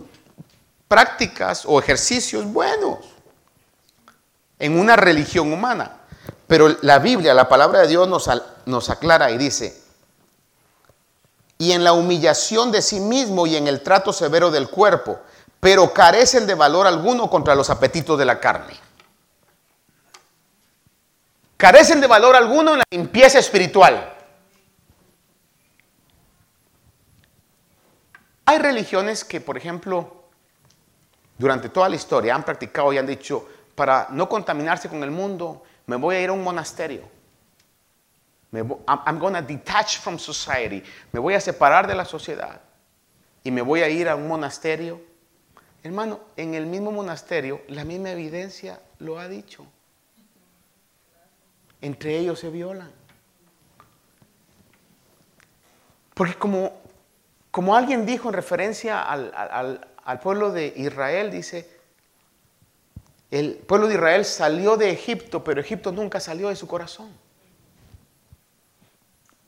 prácticas 0.87 1.63
o 1.67 1.79
ejercicios 1.79 2.51
buenos 2.51 2.97
en 4.57 4.79
una 4.79 4.95
religión 4.95 5.53
humana. 5.53 5.91
Pero 6.47 6.75
la 6.81 6.97
Biblia, 6.97 7.35
la 7.35 7.47
palabra 7.47 7.81
de 7.81 7.87
Dios 7.87 8.07
nos, 8.07 8.27
nos 8.65 8.89
aclara 8.89 9.29
y 9.29 9.37
dice, 9.37 9.79
y 11.59 11.73
en 11.73 11.83
la 11.83 11.93
humillación 11.93 12.71
de 12.71 12.81
sí 12.81 12.99
mismo 12.99 13.45
y 13.45 13.55
en 13.57 13.67
el 13.67 13.81
trato 13.81 14.11
severo 14.11 14.49
del 14.49 14.69
cuerpo, 14.69 15.19
pero 15.59 15.93
carecen 15.93 16.47
de 16.47 16.55
valor 16.55 16.87
alguno 16.87 17.29
contra 17.29 17.53
los 17.53 17.69
apetitos 17.69 18.17
de 18.17 18.25
la 18.25 18.39
carne. 18.39 18.84
Carecen 21.57 22.01
de 22.01 22.07
valor 22.07 22.35
alguno 22.35 22.73
en 22.73 22.79
la 22.79 22.83
limpieza 22.91 23.39
espiritual. 23.39 24.13
Hay 28.45 28.59
religiones 28.59 29.23
que, 29.23 29.41
por 29.41 29.57
ejemplo, 29.57 30.25
durante 31.37 31.69
toda 31.69 31.89
la 31.89 31.95
historia 31.95 32.35
han 32.35 32.43
practicado 32.43 32.93
y 32.93 32.97
han 32.97 33.07
dicho, 33.07 33.47
para 33.73 34.07
no 34.11 34.29
contaminarse 34.29 34.89
con 34.89 35.01
el 35.03 35.11
mundo, 35.11 35.63
me 35.87 35.95
voy 35.95 36.15
a 36.15 36.21
ir 36.21 36.29
a 36.29 36.33
un 36.33 36.43
monasterio. 36.43 37.01
Me 38.51 38.61
I'm 38.87 39.19
going 39.19 39.33
to 39.33 39.41
detach 39.41 39.99
from 39.99 40.17
society. 40.17 40.83
Me 41.11 41.19
voy 41.19 41.33
a 41.33 41.41
separar 41.41 41.87
de 41.87 41.95
la 41.95 42.05
sociedad. 42.05 42.61
Y 43.43 43.51
me 43.51 43.61
voy 43.61 43.81
a 43.81 43.89
ir 43.89 44.07
a 44.07 44.15
un 44.15 44.27
monasterio 44.27 45.01
Hermano, 45.85 46.19
en 46.35 46.55
el 46.55 46.65
mismo 46.65 46.91
monasterio, 46.91 47.61
la 47.67 47.83
misma 47.85 48.09
evidencia 48.09 48.79
lo 48.97 49.19
ha 49.19 49.27
dicho. 49.27 49.67
Entre 51.81 52.17
ellos 52.17 52.39
se 52.39 52.49
violan. 52.49 52.91
Porque 56.13 56.35
como, 56.35 56.73
como 57.51 57.75
alguien 57.75 58.05
dijo 58.05 58.29
en 58.29 58.33
referencia 58.33 59.01
al, 59.01 59.31
al 60.03 60.19
pueblo 60.19 60.51
de 60.51 60.73
Israel, 60.77 61.31
dice, 61.31 61.69
el 63.31 63.55
pueblo 63.55 63.87
de 63.87 63.95
Israel 63.95 64.23
salió 64.23 64.77
de 64.77 64.91
Egipto, 64.91 65.43
pero 65.43 65.59
Egipto 65.59 65.91
nunca 65.91 66.19
salió 66.19 66.49
de 66.49 66.55
su 66.55 66.67
corazón. 66.67 67.09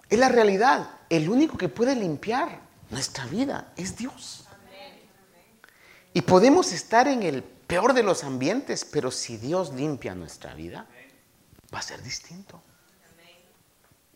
Es 0.10 0.20
la 0.20 0.30
realidad. 0.30 0.90
El 1.10 1.30
único 1.30 1.58
que 1.58 1.70
puede 1.70 1.96
limpiar 1.96 2.60
nuestra 2.90 3.26
vida 3.26 3.72
es 3.76 3.98
Dios. 3.98 4.46
Y 6.14 6.22
podemos 6.22 6.72
estar 6.72 7.08
en 7.08 7.22
el 7.22 7.44
peor 7.44 7.94
de 7.94 8.04
los 8.04 8.24
ambientes, 8.24 8.86
pero 8.86 9.12
si 9.12 9.38
Dios 9.38 9.74
limpia 9.74 10.16
nuestra 10.16 10.56
vida, 10.56 10.88
va 11.74 11.80
a 11.80 11.82
ser 11.82 12.02
distinto. 12.02 12.62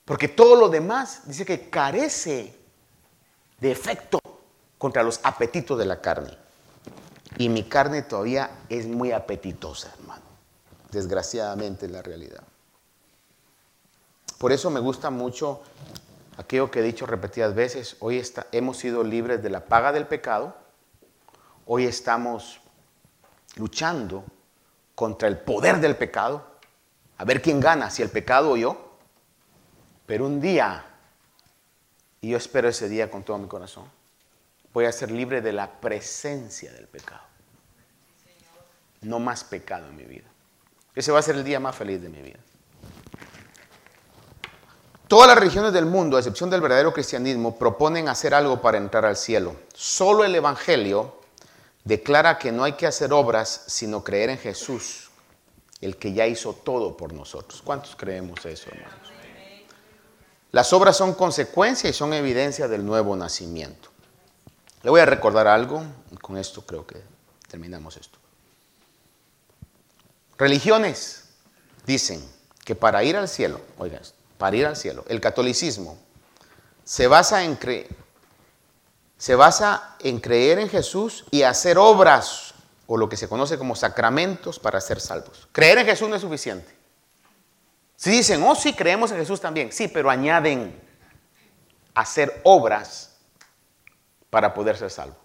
Porque 0.06 0.28
todo 0.28 0.56
lo 0.56 0.70
demás 0.70 1.22
dice 1.26 1.46
que 1.46 1.70
carece 1.70 2.58
de 3.60 3.72
efecto 3.72 4.20
contra 4.78 5.04
los 5.04 5.20
apetitos 5.24 5.78
de 5.78 5.86
la 5.86 6.02
carne. 6.02 6.38
Y 7.38 7.50
mi 7.50 7.64
carne 7.64 8.02
todavía 8.02 8.50
es 8.68 8.88
muy 8.88 9.12
apetitosa, 9.12 9.94
hermano. 9.98 10.24
Desgraciadamente 10.92 11.86
es 11.86 11.92
la 11.92 12.02
realidad. 12.02 12.44
Por 14.38 14.52
eso 14.52 14.70
me 14.70 14.80
gusta 14.80 15.12
mucho 15.12 15.62
aquello 16.38 16.72
que 16.72 16.80
he 16.80 16.84
dicho 16.84 17.06
repetidas 17.06 17.54
veces. 17.56 17.96
Hoy 18.00 18.22
hemos 18.52 18.78
sido 18.78 19.04
libres 19.04 19.42
de 19.44 19.50
la 19.50 19.66
paga 19.66 19.92
del 19.92 20.08
pecado. 20.08 20.56
Hoy 21.68 21.86
estamos 21.86 22.60
luchando 23.56 24.26
contra 24.96 25.28
el 25.28 25.38
poder 25.38 25.80
del 25.80 25.96
pecado. 25.96 26.51
A 27.22 27.24
ver 27.24 27.40
quién 27.40 27.60
gana, 27.60 27.92
si 27.92 28.02
el 28.02 28.10
pecado 28.10 28.50
o 28.50 28.58
yo. 28.58 28.98
Pero 30.08 30.26
un 30.26 30.42
día, 30.42 30.84
y 32.20 32.32
yo 32.32 32.38
espero 32.38 32.68
ese 32.68 32.90
día 32.90 33.12
con 33.12 33.22
todo 33.22 33.38
mi 33.38 33.48
corazón, 33.48 33.86
voy 34.74 34.86
a 34.86 34.92
ser 34.92 35.12
libre 35.12 35.40
de 35.40 35.54
la 35.54 35.70
presencia 35.70 36.72
del 36.74 36.88
pecado. 36.88 37.22
No 39.02 39.20
más 39.20 39.44
pecado 39.44 39.88
en 39.90 39.98
mi 39.98 40.04
vida. 40.06 40.26
Ese 40.96 41.12
va 41.12 41.20
a 41.20 41.22
ser 41.22 41.36
el 41.36 41.44
día 41.44 41.60
más 41.60 41.76
feliz 41.76 42.02
de 42.02 42.10
mi 42.10 42.24
vida. 42.24 42.40
Todas 45.08 45.28
las 45.28 45.38
religiones 45.38 45.74
del 45.74 45.86
mundo, 45.86 46.18
a 46.18 46.22
excepción 46.22 46.50
del 46.50 46.62
verdadero 46.62 46.92
cristianismo, 46.92 47.56
proponen 47.56 48.10
hacer 48.10 48.34
algo 48.34 48.64
para 48.64 48.80
entrar 48.80 49.06
al 49.06 49.16
cielo. 49.16 49.58
Solo 49.76 50.24
el 50.24 50.34
Evangelio 50.34 51.22
declara 51.84 52.40
que 52.40 52.52
no 52.52 52.64
hay 52.64 52.74
que 52.74 52.88
hacer 52.88 53.14
obras, 53.14 53.66
sino 53.68 54.04
creer 54.04 54.32
en 54.32 54.40
Jesús, 54.40 55.11
el 55.82 55.98
que 55.98 56.14
ya 56.14 56.28
hizo 56.28 56.54
todo 56.54 56.96
por 56.96 57.14
nosotros. 57.14 57.62
¿Cuántos 57.64 57.96
creemos 57.96 58.46
eso, 58.46 58.70
hermanos? 58.70 59.12
Las 60.52 60.74
obras 60.74 60.98
son 60.98 61.14
consecuencia 61.14 61.90
y 61.90 61.94
son 61.94 62.14
evidencia 62.14 62.68
del 62.68 62.86
nuevo 62.86 63.16
nacimiento. 63.16 63.90
Le 64.84 64.90
voy 64.90 65.02
a 65.02 65.06
recordar 65.06 65.48
algo, 65.48 65.84
y 66.12 66.18
con 66.18 66.38
esto 66.38 66.66
creo 66.66 66.86
que 66.86 67.02
terminamos 67.48 67.98
esto. 67.98 68.20
Religiones 70.38 71.26
dicen 71.86 72.24
que 72.66 72.76
para 72.76 73.04
ir 73.04 73.16
al 73.16 73.28
cielo, 73.28 73.62
oiga 73.78 74.02
para 74.38 74.56
ir 74.56 74.66
al 74.66 74.76
cielo, 74.76 75.06
el 75.08 75.22
catolicismo 75.22 76.00
se 76.84 77.08
basa 77.08 77.44
en 77.44 77.60
se 79.18 79.36
basa 79.36 79.96
en 80.00 80.20
creer 80.20 80.58
en 80.58 80.68
Jesús 80.68 81.26
y 81.30 81.44
hacer 81.44 81.78
obras 81.78 82.51
o 82.94 82.98
lo 82.98 83.08
que 83.08 83.16
se 83.16 83.30
conoce 83.30 83.58
como 83.58 83.74
sacramentos 83.74 84.60
para 84.60 84.82
ser 84.82 85.00
salvos. 85.00 85.48
Creer 85.54 85.78
en 85.78 85.86
Jesús 85.86 86.10
no 86.10 86.16
es 86.18 86.22
suficiente. 86.22 86.76
Si 87.96 88.12
dicen, 88.12 88.44
oh 88.44 88.54
sí, 88.54 88.74
creemos 88.74 89.12
en 89.12 89.18
Jesús 89.18 89.40
también, 89.40 89.72
sí, 89.72 89.88
pero 89.88 90.10
añaden 90.10 90.78
hacer 91.94 92.42
obras 92.44 93.16
para 94.30 94.54
poder 94.54 94.76
ser 94.76 94.92
salvo. 94.92 95.16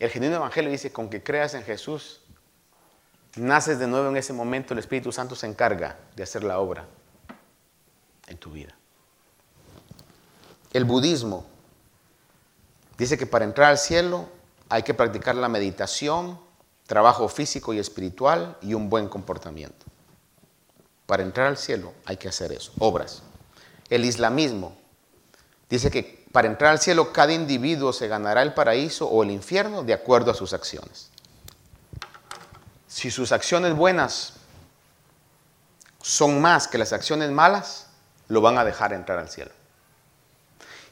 El 0.00 0.10
genuino 0.10 0.34
evangelio 0.34 0.68
dice, 0.68 0.90
con 0.90 1.08
que 1.08 1.22
creas 1.22 1.54
en 1.54 1.62
Jesús, 1.62 2.22
naces 3.36 3.78
de 3.78 3.86
nuevo 3.86 4.08
en 4.08 4.16
ese 4.16 4.32
momento, 4.32 4.74
el 4.74 4.80
Espíritu 4.80 5.12
Santo 5.12 5.36
se 5.36 5.46
encarga 5.46 5.96
de 6.16 6.24
hacer 6.24 6.42
la 6.42 6.58
obra 6.58 6.86
en 8.26 8.36
tu 8.36 8.50
vida. 8.50 8.74
El 10.72 10.84
budismo 10.84 11.46
dice 12.98 13.16
que 13.16 13.26
para 13.26 13.44
entrar 13.44 13.70
al 13.70 13.78
cielo 13.78 14.41
hay 14.72 14.84
que 14.84 14.94
practicar 14.94 15.34
la 15.34 15.50
meditación, 15.50 16.40
trabajo 16.86 17.28
físico 17.28 17.74
y 17.74 17.78
espiritual 17.78 18.56
y 18.62 18.72
un 18.72 18.88
buen 18.88 19.06
comportamiento. 19.06 19.84
Para 21.04 21.22
entrar 21.22 21.48
al 21.48 21.58
cielo 21.58 21.92
hay 22.06 22.16
que 22.16 22.28
hacer 22.28 22.52
eso, 22.52 22.72
obras. 22.78 23.22
El 23.90 24.06
islamismo 24.06 24.74
dice 25.68 25.90
que 25.90 26.24
para 26.32 26.48
entrar 26.48 26.70
al 26.70 26.80
cielo, 26.80 27.12
cada 27.12 27.34
individuo 27.34 27.92
se 27.92 28.08
ganará 28.08 28.40
el 28.40 28.54
paraíso 28.54 29.06
o 29.06 29.22
el 29.22 29.30
infierno 29.30 29.82
de 29.82 29.92
acuerdo 29.92 30.30
a 30.30 30.34
sus 30.34 30.54
acciones. 30.54 31.10
Si 32.88 33.10
sus 33.10 33.30
acciones 33.30 33.76
buenas 33.76 34.36
son 36.00 36.40
más 36.40 36.66
que 36.66 36.78
las 36.78 36.94
acciones 36.94 37.30
malas, 37.30 37.88
lo 38.28 38.40
van 38.40 38.56
a 38.56 38.64
dejar 38.64 38.94
entrar 38.94 39.18
al 39.18 39.28
cielo. 39.28 39.50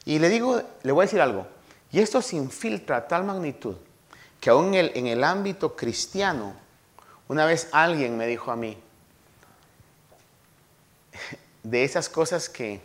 Y 0.05 0.19
le 0.19 0.29
digo, 0.29 0.61
le 0.83 0.91
voy 0.91 1.01
a 1.01 1.07
decir 1.07 1.19
algo, 1.19 1.47
y 1.91 1.99
esto 1.99 2.21
se 2.21 2.35
infiltra 2.35 2.97
a 2.97 3.07
tal 3.07 3.23
magnitud 3.23 3.75
que 4.39 4.49
aún 4.49 4.73
en 4.73 4.75
el, 4.75 4.91
en 4.95 5.07
el 5.07 5.23
ámbito 5.23 5.75
cristiano, 5.75 6.53
una 7.27 7.45
vez 7.45 7.69
alguien 7.71 8.17
me 8.17 8.25
dijo 8.25 8.51
a 8.51 8.55
mí, 8.55 8.77
de 11.63 11.83
esas 11.83 12.09
cosas 12.09 12.49
que 12.49 12.81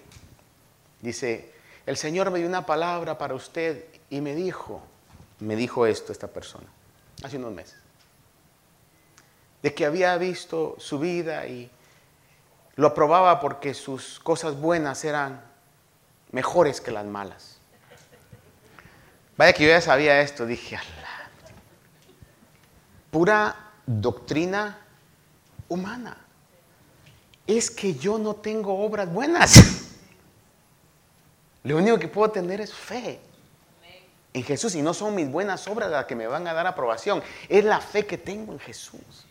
dice, 1.00 1.52
el 1.86 1.96
Señor 1.96 2.30
me 2.30 2.38
dio 2.38 2.48
una 2.48 2.66
palabra 2.66 3.16
para 3.16 3.34
usted 3.34 3.86
y 4.10 4.20
me 4.20 4.34
dijo, 4.34 4.82
me 5.40 5.56
dijo 5.56 5.86
esto 5.86 6.12
esta 6.12 6.28
persona, 6.28 6.66
hace 7.22 7.38
unos 7.38 7.52
meses, 7.52 7.76
de 9.62 9.74
que 9.74 9.86
había 9.86 10.16
visto 10.18 10.76
su 10.78 10.98
vida 10.98 11.46
y 11.46 11.70
lo 12.74 12.88
aprobaba 12.88 13.40
porque 13.40 13.72
sus 13.72 14.20
cosas 14.20 14.60
buenas 14.60 15.04
eran 15.04 15.42
mejores 16.30 16.80
que 16.80 16.90
las 16.90 17.06
malas. 17.06 17.55
Vaya 19.36 19.52
que 19.52 19.64
yo 19.64 19.70
ya 19.70 19.80
sabía 19.80 20.20
esto, 20.20 20.46
dije, 20.46 20.76
Allah, 20.76 21.30
pura 23.10 23.54
doctrina 23.86 24.78
humana. 25.68 26.16
Es 27.46 27.70
que 27.70 27.94
yo 27.94 28.18
no 28.18 28.34
tengo 28.34 28.84
obras 28.84 29.12
buenas. 29.12 29.98
Lo 31.62 31.76
único 31.76 31.98
que 31.98 32.08
puedo 32.08 32.30
tener 32.30 32.60
es 32.60 32.72
fe 32.72 33.20
en 34.32 34.44
Jesús 34.44 34.74
y 34.74 34.82
no 34.82 34.92
son 34.92 35.14
mis 35.14 35.30
buenas 35.30 35.66
obras 35.66 35.90
las 35.90 36.04
que 36.04 36.14
me 36.14 36.26
van 36.26 36.46
a 36.46 36.52
dar 36.52 36.66
aprobación, 36.66 37.22
es 37.48 37.64
la 37.64 37.80
fe 37.80 38.04
que 38.04 38.18
tengo 38.18 38.52
en 38.52 38.58
Jesús. 38.58 39.26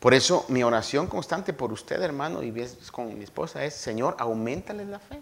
Por 0.00 0.14
eso 0.14 0.46
mi 0.48 0.62
oración 0.62 1.06
constante 1.06 1.52
por 1.52 1.70
usted, 1.70 2.00
hermano, 2.00 2.42
y 2.42 2.52
con 2.90 3.16
mi 3.16 3.22
esposa 3.22 3.64
es, 3.64 3.74
Señor, 3.74 4.16
aumentale 4.18 4.84
la 4.84 4.98
fe. 4.98 5.20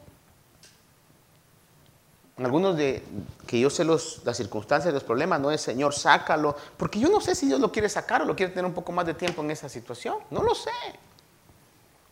Algunos 2.43 2.77
de 2.77 3.03
que 3.47 3.61
yo 3.61 3.69
sé 3.69 3.85
los, 3.85 4.23
las 4.25 4.37
circunstancias, 4.37 4.95
los 4.95 5.05
problemas, 5.05 5.41
no 5.41 5.51
es 5.51 5.61
Señor, 5.61 5.93
sácalo, 5.95 6.57
porque 6.79 6.99
yo 6.99 7.11
no 7.11 7.21
sé 7.21 7.35
si 7.35 7.47
Dios 7.47 7.61
lo 7.61 7.71
quiere 7.71 7.89
sacar 7.89 8.23
o 8.23 8.25
lo 8.25 8.35
quiere 8.35 8.53
tener 8.53 8.65
un 8.65 8.73
poco 8.73 8.93
más 8.93 9.05
de 9.05 9.13
tiempo 9.13 9.43
en 9.43 9.51
esa 9.51 9.69
situación, 9.69 10.17
no 10.31 10.43
lo 10.43 10.55
sé. 10.55 10.71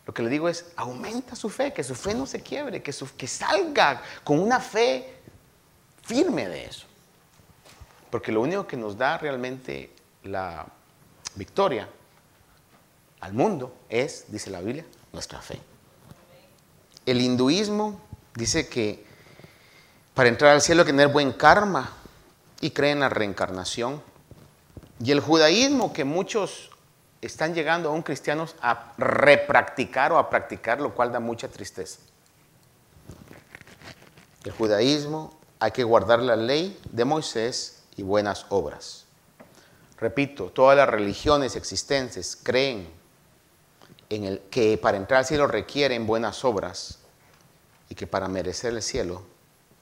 Lo 0.05 0.13
que 0.13 0.23
le 0.23 0.29
digo 0.29 0.49
es, 0.49 0.73
aumenta 0.77 1.35
su 1.35 1.49
fe, 1.49 1.73
que 1.73 1.83
su 1.83 1.95
fe 1.95 2.15
no 2.15 2.27
se 2.27 2.43
quiebre, 2.43 2.83
que, 2.83 2.95
que 3.17 3.27
salga 3.27 4.03
con 4.23 4.39
una 4.39 4.61
fe 4.61 5.17
firme 6.03 6.49
de 6.49 6.67
eso. 6.67 6.87
Porque 8.11 8.31
lo 8.31 8.43
único 8.43 8.67
que 8.67 8.77
nos 8.77 8.97
da 8.99 9.17
realmente 9.19 9.91
la 10.25 10.67
victoria 11.37 11.89
al 13.21 13.33
mundo 13.33 13.75
es, 13.89 14.27
dice 14.29 14.51
la 14.51 14.61
Biblia, 14.61 14.85
nuestra 15.13 15.41
fe. 15.41 15.59
El 17.07 17.21
hinduismo 17.21 18.01
dice 18.35 18.69
que 18.69 19.08
para 20.19 20.31
entrar 20.31 20.51
al 20.51 20.61
cielo 20.61 20.83
hay 20.83 20.87
que 20.87 20.93
tener 20.93 21.07
buen 21.07 21.31
karma 21.31 21.93
y 22.61 22.73
cree 22.73 22.91
en 22.91 22.99
la 22.99 23.09
reencarnación. 23.09 24.03
Y 24.99 25.13
el 25.13 25.21
judaísmo, 25.21 25.93
que 25.93 26.03
muchos 26.03 26.71
están 27.21 27.55
llegando 27.55 27.91
aún 27.91 28.03
cristianos 28.03 28.57
a 28.61 28.95
repracticar 28.99 30.11
o 30.11 30.19
a 30.19 30.29
practicar, 30.29 30.81
lo 30.81 30.93
cual 30.93 31.13
da 31.13 31.21
mucha 31.21 31.47
tristeza. 31.47 32.01
El 34.43 34.51
judaísmo 34.51 35.39
hay 35.61 35.71
que 35.71 35.85
guardar 35.85 36.19
la 36.19 36.35
ley 36.35 36.77
de 36.91 37.05
Moisés 37.05 37.85
y 37.97 38.03
buenas 38.03 38.45
obras. 38.49 39.05
Repito, 39.99 40.47
todas 40.47 40.77
las 40.77 40.89
religiones 40.89 41.55
existentes 41.55 42.35
creen 42.35 42.91
en 44.11 44.25
el 44.25 44.41
que 44.51 44.79
para 44.79 44.97
entrar 44.97 45.19
al 45.19 45.27
cielo 45.27 45.47
requieren 45.47 46.09
buenas 46.09 46.45
obras 46.45 46.99
y 47.89 47.95
que 47.95 48.09
para 48.09 48.27
merecer 48.27 48.75
el 48.75 48.83
cielo 48.83 49.38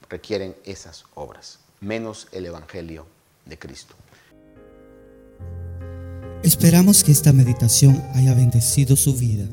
requieren 0.09 0.55
esas 0.65 1.05
obras. 1.13 1.59
menos 1.79 2.27
el 2.31 2.45
Evangelio 2.45 3.05
de 3.45 3.57
Cristo. 3.57 3.95
Esperamos 6.43 7.03
que 7.03 7.11
esta 7.11 7.33
meditación 7.33 8.03
haya 8.13 8.33
bendecido 8.33 8.95
su 8.95 9.15
vida. 9.15 9.45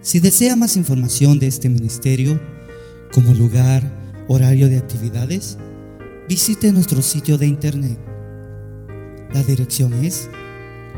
Si 0.00 0.20
desea 0.20 0.56
más 0.56 0.76
información 0.76 1.38
de 1.38 1.46
este 1.46 1.68
ministerio, 1.68 2.40
como 3.12 3.34
lugar, 3.34 3.82
horario 4.28 4.68
de 4.68 4.78
actividades, 4.78 5.58
visite 6.28 6.72
nuestro 6.72 7.02
sitio 7.02 7.36
de 7.36 7.46
internet. 7.46 7.98
La 9.32 9.42
dirección 9.42 9.92
es 10.04 10.28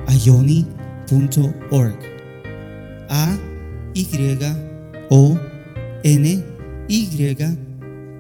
ayoni.org. 0.07 1.99
A 3.09 3.39
Y 3.95 4.09
O 5.11 5.39
N 6.03 6.45